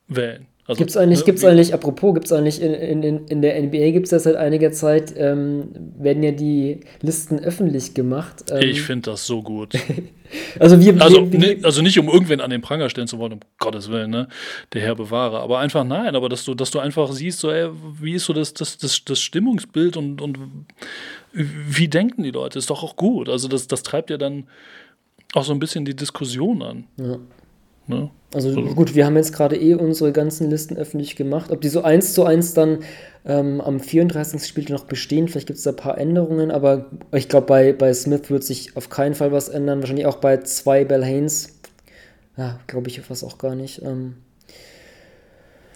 [0.09, 0.47] wählen.
[0.67, 2.73] Also, Gibt's eigentlich, ne, gibt's eigentlich, apropos, gibt's eigentlich in,
[3.03, 5.69] in, in- der NBA gibt's ja seit einiger Zeit, ähm,
[5.99, 8.45] werden ja die Listen öffentlich gemacht.
[8.51, 9.75] Ähm, Ich finde das so gut.
[10.59, 13.35] also wir, Also, wir, ni- also nicht, um irgendwen an den Pranger stellen zu wollen,
[13.35, 14.29] um Gottes Willen, ne?
[14.73, 15.41] Der Herr bewahre.
[15.41, 17.69] Aber einfach nein, aber dass du, dass du einfach siehst, so, ey,
[18.01, 20.39] wie ist so das, das, das, das Stimmungsbild und, und
[21.33, 22.59] wie denken die Leute?
[22.59, 23.29] Ist doch auch gut.
[23.29, 24.45] Also das, das treibt ja dann
[25.35, 26.85] auch so ein bisschen die Diskussion an.
[26.97, 27.19] Ja.
[27.87, 28.11] Ne?
[28.33, 31.51] Also gut, wir haben jetzt gerade eh unsere ganzen Listen öffentlich gemacht.
[31.51, 32.81] Ob die so eins zu eins dann
[33.25, 34.45] ähm, am 34.
[34.45, 37.95] Spieltag noch bestehen, vielleicht gibt es da ein paar Änderungen, aber ich glaube, bei, bei
[37.95, 39.81] Smith wird sich auf keinen Fall was ändern.
[39.81, 41.61] Wahrscheinlich auch bei zwei Bell Haynes.
[42.37, 43.83] Ja, glaube ich was auch gar nicht.
[43.83, 44.17] Ähm,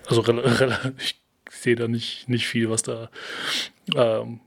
[0.09, 0.25] Also
[0.99, 3.11] ich sehe da nicht, nicht viel, was da,
[3.95, 4.41] ähm,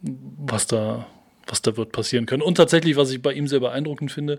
[0.00, 1.06] was da,
[1.48, 2.42] was da wird passieren können.
[2.42, 4.38] Und tatsächlich, was ich bei ihm sehr beeindruckend finde,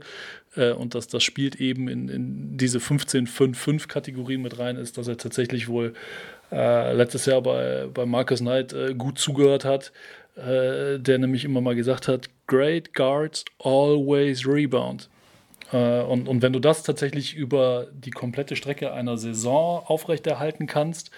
[0.55, 5.17] äh, und das, das spielt eben in, in diese 15-5-5-Kategorie mit rein, ist, dass er
[5.17, 5.93] tatsächlich wohl
[6.51, 9.91] äh, letztes Jahr bei, bei Marcus Knight äh, gut zugehört hat,
[10.35, 15.09] äh, der nämlich immer mal gesagt hat, Great Guards always rebound.
[15.71, 21.11] Äh, und, und wenn du das tatsächlich über die komplette Strecke einer Saison aufrechterhalten kannst,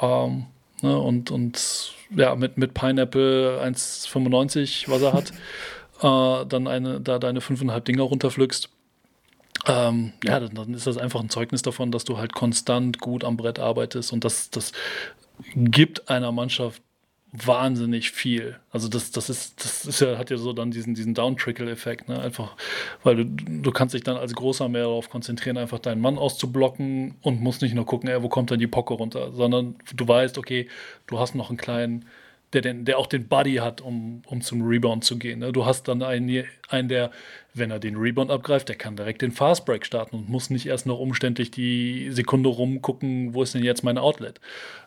[0.00, 0.46] ähm,
[0.84, 5.30] ne, und, und ja, mit, mit Pineapple 1,95, was er hat,
[6.42, 8.68] äh, dann eine, da deine fünfeinhalb Dinger runterpflückst,
[9.66, 13.24] ähm, ja, dann, dann ist das einfach ein Zeugnis davon, dass du halt konstant gut
[13.24, 14.72] am Brett arbeitest und das, das
[15.54, 16.82] gibt einer Mannschaft
[17.36, 18.56] wahnsinnig viel.
[18.70, 22.20] Also das, das ist, das ist ja, hat ja so dann diesen, diesen Down-Trickle-Effekt, ne?
[22.20, 22.56] Einfach,
[23.02, 27.16] weil du, du kannst dich dann als Großer mehr darauf konzentrieren, einfach deinen Mann auszublocken
[27.22, 30.38] und musst nicht nur gucken, ey, wo kommt dann die Pocke runter, sondern du weißt,
[30.38, 30.68] okay,
[31.06, 32.04] du hast noch einen kleinen,
[32.54, 35.40] der, den, der auch den Buddy hat, um, um zum Rebound zu gehen.
[35.40, 35.52] Ne?
[35.52, 37.10] Du hast dann einen, einen, der,
[37.52, 40.86] wenn er den Rebound abgreift, der kann direkt den Fastbreak starten und muss nicht erst
[40.86, 44.40] noch umständlich die Sekunde rumgucken, wo ist denn jetzt mein Outlet.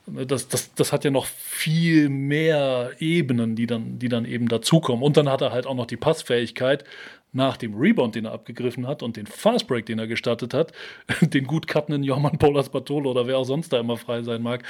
[0.05, 5.03] Das, das, das hat ja noch viel mehr Ebenen, die dann, die dann eben dazukommen.
[5.03, 6.85] Und dann hat er halt auch noch die Passfähigkeit,
[7.33, 10.71] nach dem Rebound, den er abgegriffen hat und den Fastbreak, den er gestartet hat,
[11.21, 14.63] den gut cuttenden Johann Paulas Bartolo oder wer auch sonst da immer frei sein mag,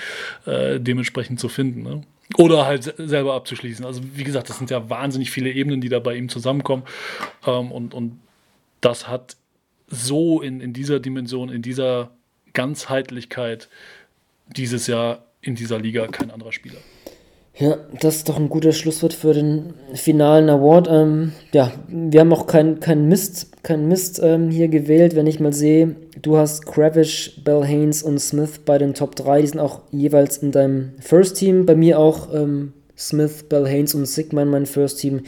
[0.45, 1.83] äh, dementsprechend zu finden.
[1.83, 2.01] Ne?
[2.35, 3.85] Oder halt se- selber abzuschließen.
[3.85, 6.83] Also wie gesagt, das sind ja wahnsinnig viele Ebenen, die da bei ihm zusammenkommen.
[7.45, 8.19] Ähm, und, und
[8.81, 9.37] das hat
[9.87, 12.11] so in, in dieser Dimension, in dieser
[12.53, 13.69] Ganzheitlichkeit
[14.47, 16.79] dieses Jahr in dieser Liga kein anderer Spieler.
[17.59, 20.87] Ja, das ist doch ein guter Schlusswort für den finalen Award.
[20.91, 25.39] Ähm, ja, wir haben auch keinen kein Mist, kein Mist ähm, hier gewählt, wenn ich
[25.39, 29.59] mal sehe, du hast Kravish, Bell Haynes und Smith bei den Top 3, die sind
[29.59, 31.65] auch jeweils in deinem First Team.
[31.65, 35.21] Bei mir auch ähm, Smith, Bell Haynes und Sigman mein First Team.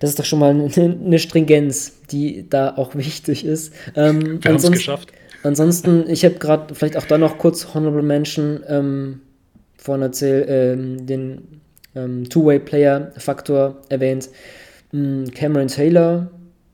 [0.00, 3.72] Das ist doch schon mal eine, eine Stringenz, die da auch wichtig ist.
[3.94, 5.12] Ähm, Wir haben es ansonsten- geschafft.
[5.44, 9.20] Ansonsten, ich habe gerade vielleicht auch da noch kurz Honorable Mention ähm,
[9.76, 11.60] vorhin erzählt, ähm, den
[11.94, 14.28] ähm, Two-Way-Player-Faktor erwähnt.
[14.92, 16.30] Mm, Cameron Taylor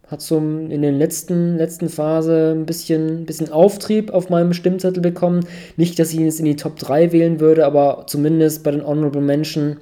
[0.07, 5.47] hat so in den letzten, letzten Phase ein bisschen, bisschen Auftrieb auf meinem Stimmzettel bekommen.
[5.77, 8.87] Nicht, dass ich ihn jetzt in die Top 3 wählen würde, aber zumindest bei den
[8.87, 9.79] Honorable Mention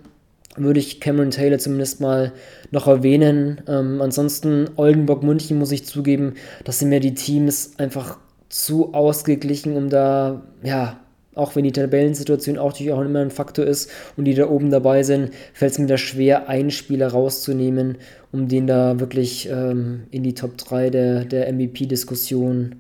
[0.57, 2.33] würde ich Cameron Taylor zumindest mal
[2.71, 3.63] noch erwähnen.
[3.67, 6.35] Ähm, ansonsten Oldenburg München muss ich zugeben,
[6.65, 8.19] dass sind mir die Teams einfach
[8.49, 11.01] zu ausgeglichen, um da, ja,
[11.35, 14.71] auch wenn die Tabellensituation auch natürlich auch immer ein Faktor ist und die da oben
[14.71, 17.99] dabei sind, fällt es mir da schwer, einen Spieler rauszunehmen,
[18.33, 22.77] um den da wirklich ähm, in die Top 3 der, der MVP-Diskussion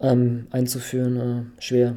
[0.00, 1.16] ähm, einzuführen.
[1.58, 1.96] Äh, schwer.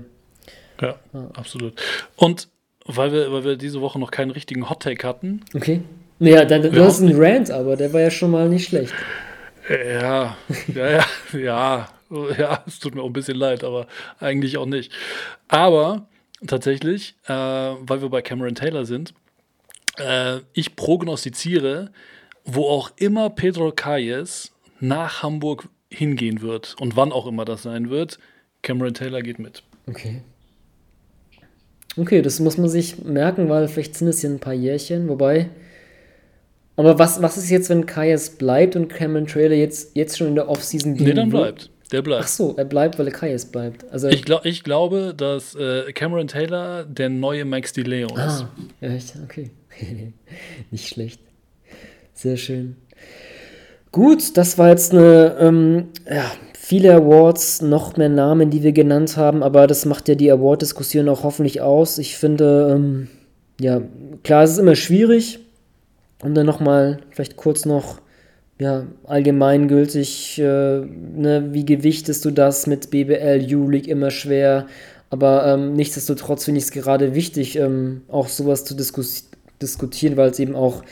[0.81, 0.95] Ja,
[1.35, 1.73] absolut.
[2.15, 2.49] Und
[2.85, 5.81] weil wir, weil wir diese Woche noch keinen richtigen Hot-Take hatten, Okay.
[6.19, 6.85] Naja, dann, du Ja.
[6.85, 8.93] hast einen Rant, aber der war ja schon mal nicht schlecht.
[9.69, 10.37] Ja,
[10.73, 11.05] ja, ja,
[11.37, 11.87] ja,
[12.37, 13.87] ja, es tut mir auch ein bisschen leid, aber
[14.19, 14.91] eigentlich auch nicht.
[15.47, 16.07] Aber
[16.45, 19.13] tatsächlich, äh, weil wir bei Cameron Taylor sind,
[19.97, 21.91] äh, ich prognostiziere,
[22.45, 27.89] wo auch immer Pedro Calles nach Hamburg hingehen wird und wann auch immer das sein
[27.89, 28.19] wird,
[28.61, 29.63] Cameron Taylor geht mit.
[29.87, 30.21] Okay.
[31.95, 35.49] Okay, das muss man sich merken, weil vielleicht sind es ja ein paar Jährchen, wobei.
[36.75, 40.35] Aber was, was ist jetzt, wenn Kayas bleibt und Cameron Trailer jetzt, jetzt schon in
[40.35, 41.69] der Offseason Nee, dann bleibt.
[41.93, 42.27] Der Ach bleibt.
[42.29, 43.89] so, er bleibt, weil Kayas bleibt.
[43.91, 48.17] Also, Ich, glaub, ich glaube, dass äh, Cameron Taylor der neue Max DiLeo ist.
[48.17, 48.49] ah,
[48.81, 49.51] ja, echt, okay.
[50.71, 51.21] Nicht schlecht.
[52.13, 52.75] Sehr schön.
[53.91, 59.15] Gut, das war jetzt eine, ähm, ja, viele Awards, noch mehr Namen, die wir genannt
[59.17, 61.99] haben, aber das macht ja die Award-Diskussion auch hoffentlich aus.
[61.99, 63.07] Ich finde, ähm,
[63.59, 63.81] ja,
[64.23, 65.39] klar, es ist immer schwierig.
[66.23, 67.99] Und dann nochmal, vielleicht kurz noch,
[68.59, 74.67] ja, allgemeingültig, äh, ne, wie gewichtest du das mit BBL, U-League immer schwer.
[75.09, 79.29] Aber ähm, nichtsdestotrotz finde ich es gerade wichtig, ähm, auch sowas zu diskus
[79.61, 80.83] diskutieren, weil es eben auch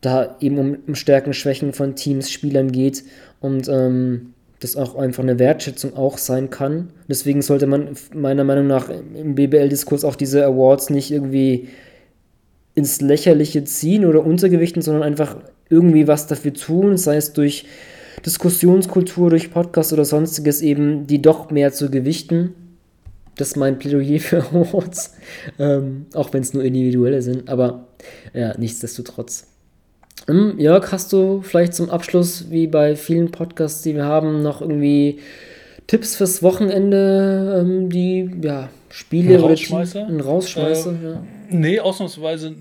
[0.00, 3.04] da eben um, um Stärken, Schwächen von Teams, Spielern geht
[3.40, 6.90] und ähm, das auch einfach eine Wertschätzung auch sein kann.
[7.08, 11.68] Deswegen sollte man meiner Meinung nach im BBL-Diskurs auch diese Awards nicht irgendwie
[12.74, 15.36] ins Lächerliche ziehen oder untergewichten, sondern einfach
[15.68, 17.66] irgendwie was dafür tun, sei es durch
[18.24, 22.54] Diskussionskultur, durch Podcast oder sonstiges eben, die doch mehr zu gewichten.
[23.36, 25.14] Das ist mein Plädoyer für Awards,
[25.58, 27.86] ähm, auch wenn es nur individuelle sind, aber
[28.34, 29.46] ja, nichtsdestotrotz.
[30.28, 34.60] Ähm, Jörg, hast du vielleicht zum Abschluss, wie bei vielen Podcasts, die wir haben, noch
[34.60, 35.20] irgendwie
[35.86, 40.06] Tipps fürs Wochenende, ähm, die ja, Spiele ein Rausschmeißer?
[40.06, 41.22] Ein Rausschmeißer, äh, ja.
[41.48, 42.54] Nee, ausnahmsweise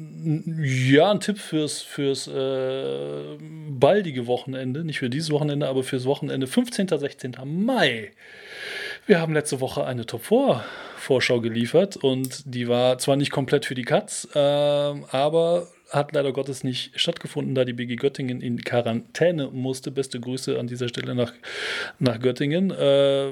[0.61, 3.37] ja, ein Tipp fürs, fürs äh,
[3.69, 6.87] baldige Wochenende, nicht für dieses Wochenende, aber fürs Wochenende 15.
[6.87, 7.35] 16.
[7.45, 8.11] Mai.
[9.05, 10.63] Wir haben letzte Woche eine Top 4
[10.97, 16.31] Vorschau geliefert und die war zwar nicht komplett für die Cuts, äh, aber hat leider
[16.31, 19.91] Gottes nicht stattgefunden, da die BG Göttingen in Quarantäne musste.
[19.91, 21.33] Beste Grüße an dieser Stelle nach,
[21.97, 22.71] nach Göttingen.
[22.71, 23.31] Äh,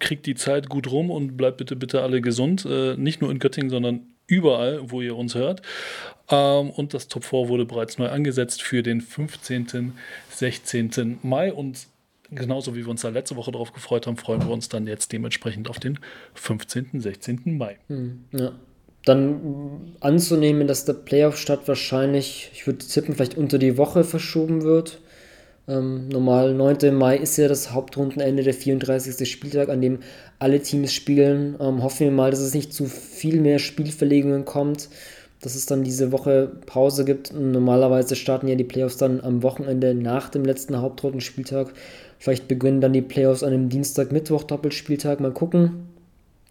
[0.00, 2.64] kriegt die Zeit gut rum und bleibt bitte, bitte alle gesund.
[2.64, 5.62] Äh, nicht nur in Göttingen, sondern überall, wo ihr uns hört.
[6.30, 9.92] Ähm, und das Top 4 wurde bereits neu angesetzt für den 15.
[10.30, 11.18] 16.
[11.22, 11.88] Mai und
[12.30, 15.12] genauso wie wir uns da letzte Woche darauf gefreut haben, freuen wir uns dann jetzt
[15.12, 15.98] dementsprechend auf den
[16.34, 17.00] 15.
[17.00, 17.56] 16.
[17.58, 17.78] Mai.
[17.88, 18.52] Hm, ja
[19.04, 25.00] dann anzunehmen, dass der Playoff-Start wahrscheinlich, ich würde tippen, vielleicht unter die Woche verschoben wird.
[25.68, 26.94] Ähm, normal 9.
[26.94, 29.30] Mai ist ja das Hauptrundenende, der 34.
[29.30, 29.98] Spieltag, an dem
[30.38, 31.56] alle Teams spielen.
[31.60, 34.88] Ähm, hoffen wir mal, dass es nicht zu viel mehr Spielverlegungen kommt,
[35.42, 37.32] dass es dann diese Woche Pause gibt.
[37.34, 41.74] normalerweise starten ja die Playoffs dann am Wochenende nach dem letzten Hauptrundenspieltag.
[42.18, 45.20] Vielleicht beginnen dann die Playoffs an einem Dienstag, Mittwoch Doppelspieltag.
[45.20, 45.87] Mal gucken.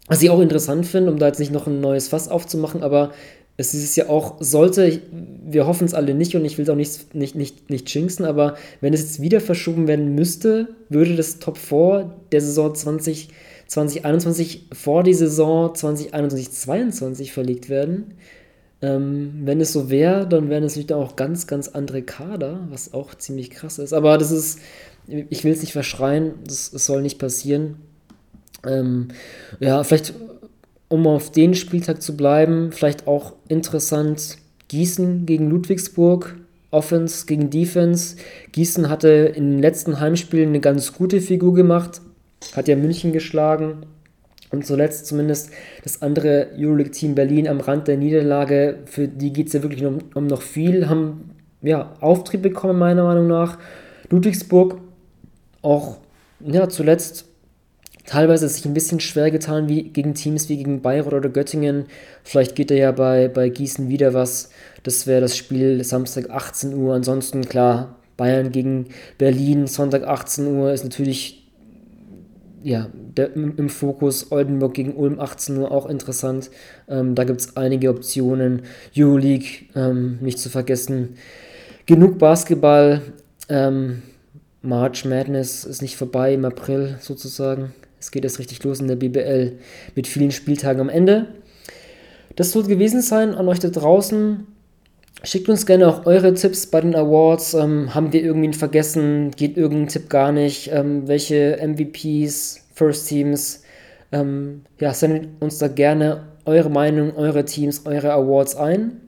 [0.08, 3.12] Was ich auch interessant finde, um da jetzt nicht noch ein neues Fass aufzumachen, aber
[3.60, 5.02] es ist ja auch, sollte,
[5.44, 8.24] wir hoffen es alle nicht und ich will es auch nicht, nicht, nicht, nicht jinxen,
[8.24, 13.30] aber wenn es jetzt wieder verschoben werden müsste, würde das Top 4 der Saison 20,
[13.66, 18.14] 2021 vor die Saison 2021-22 verlegt werden.
[18.80, 22.94] Ähm, wenn es so wäre, dann wären es natürlich auch ganz, ganz andere Kader, was
[22.94, 23.92] auch ziemlich krass ist.
[23.92, 24.60] Aber das ist,
[25.08, 27.76] ich will es nicht verschreien, das, das soll nicht passieren.
[28.66, 29.08] Ähm,
[29.60, 30.14] ja, vielleicht,
[30.88, 36.36] um auf den Spieltag zu bleiben, vielleicht auch interessant Gießen gegen Ludwigsburg.
[36.70, 38.16] Offense gegen Defense.
[38.52, 42.00] Gießen hatte in den letzten Heimspielen eine ganz gute Figur gemacht,
[42.54, 43.86] hat ja München geschlagen
[44.50, 45.50] und zuletzt zumindest
[45.82, 48.80] das andere Euroleague-Team Berlin am Rand der Niederlage.
[48.86, 51.30] Für die geht es ja wirklich um, um noch viel, haben
[51.62, 53.58] ja, Auftrieb bekommen, meiner Meinung nach.
[54.10, 54.78] Ludwigsburg
[55.62, 55.98] auch
[56.40, 57.27] ja, zuletzt
[58.08, 61.84] teilweise sich ein bisschen schwer getan wie gegen Teams wie gegen Bayreuth oder Göttingen.
[62.24, 64.50] Vielleicht geht da ja bei, bei Gießen wieder was.
[64.82, 66.94] Das wäre das Spiel Samstag 18 Uhr.
[66.94, 68.86] Ansonsten klar, Bayern gegen
[69.18, 71.50] Berlin, Sonntag 18 Uhr ist natürlich
[72.62, 74.32] ja, der, im, Fokus.
[74.32, 76.50] Oldenburg gegen Ulm 18 Uhr auch interessant.
[76.88, 78.62] Ähm, da gibt es einige Optionen.
[78.96, 81.16] Euroleague, ähm, nicht zu vergessen.
[81.84, 83.02] Genug Basketball.
[83.50, 84.02] Ähm,
[84.62, 87.74] March Madness ist nicht vorbei im April sozusagen.
[88.00, 89.58] Es geht erst richtig los in der BBL
[89.94, 91.26] mit vielen Spieltagen am Ende.
[92.36, 94.46] Das soll gewesen sein an euch da draußen.
[95.24, 97.54] Schickt uns gerne auch eure Tipps bei den Awards.
[97.54, 99.32] Ähm, haben wir irgendwen vergessen?
[99.32, 100.70] Geht irgendein Tipp gar nicht?
[100.72, 103.64] Ähm, welche MVPs, First Teams?
[104.12, 109.00] Ähm, ja, sendet uns da gerne eure Meinung, eure Teams, eure Awards ein.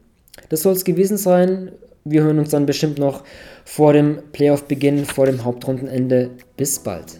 [0.48, 1.70] Das soll es gewesen sein.
[2.04, 3.22] Wir hören uns dann bestimmt noch
[3.64, 6.30] vor dem Playoff-Beginn, vor dem Hauptrundenende.
[6.56, 7.19] Bis bald.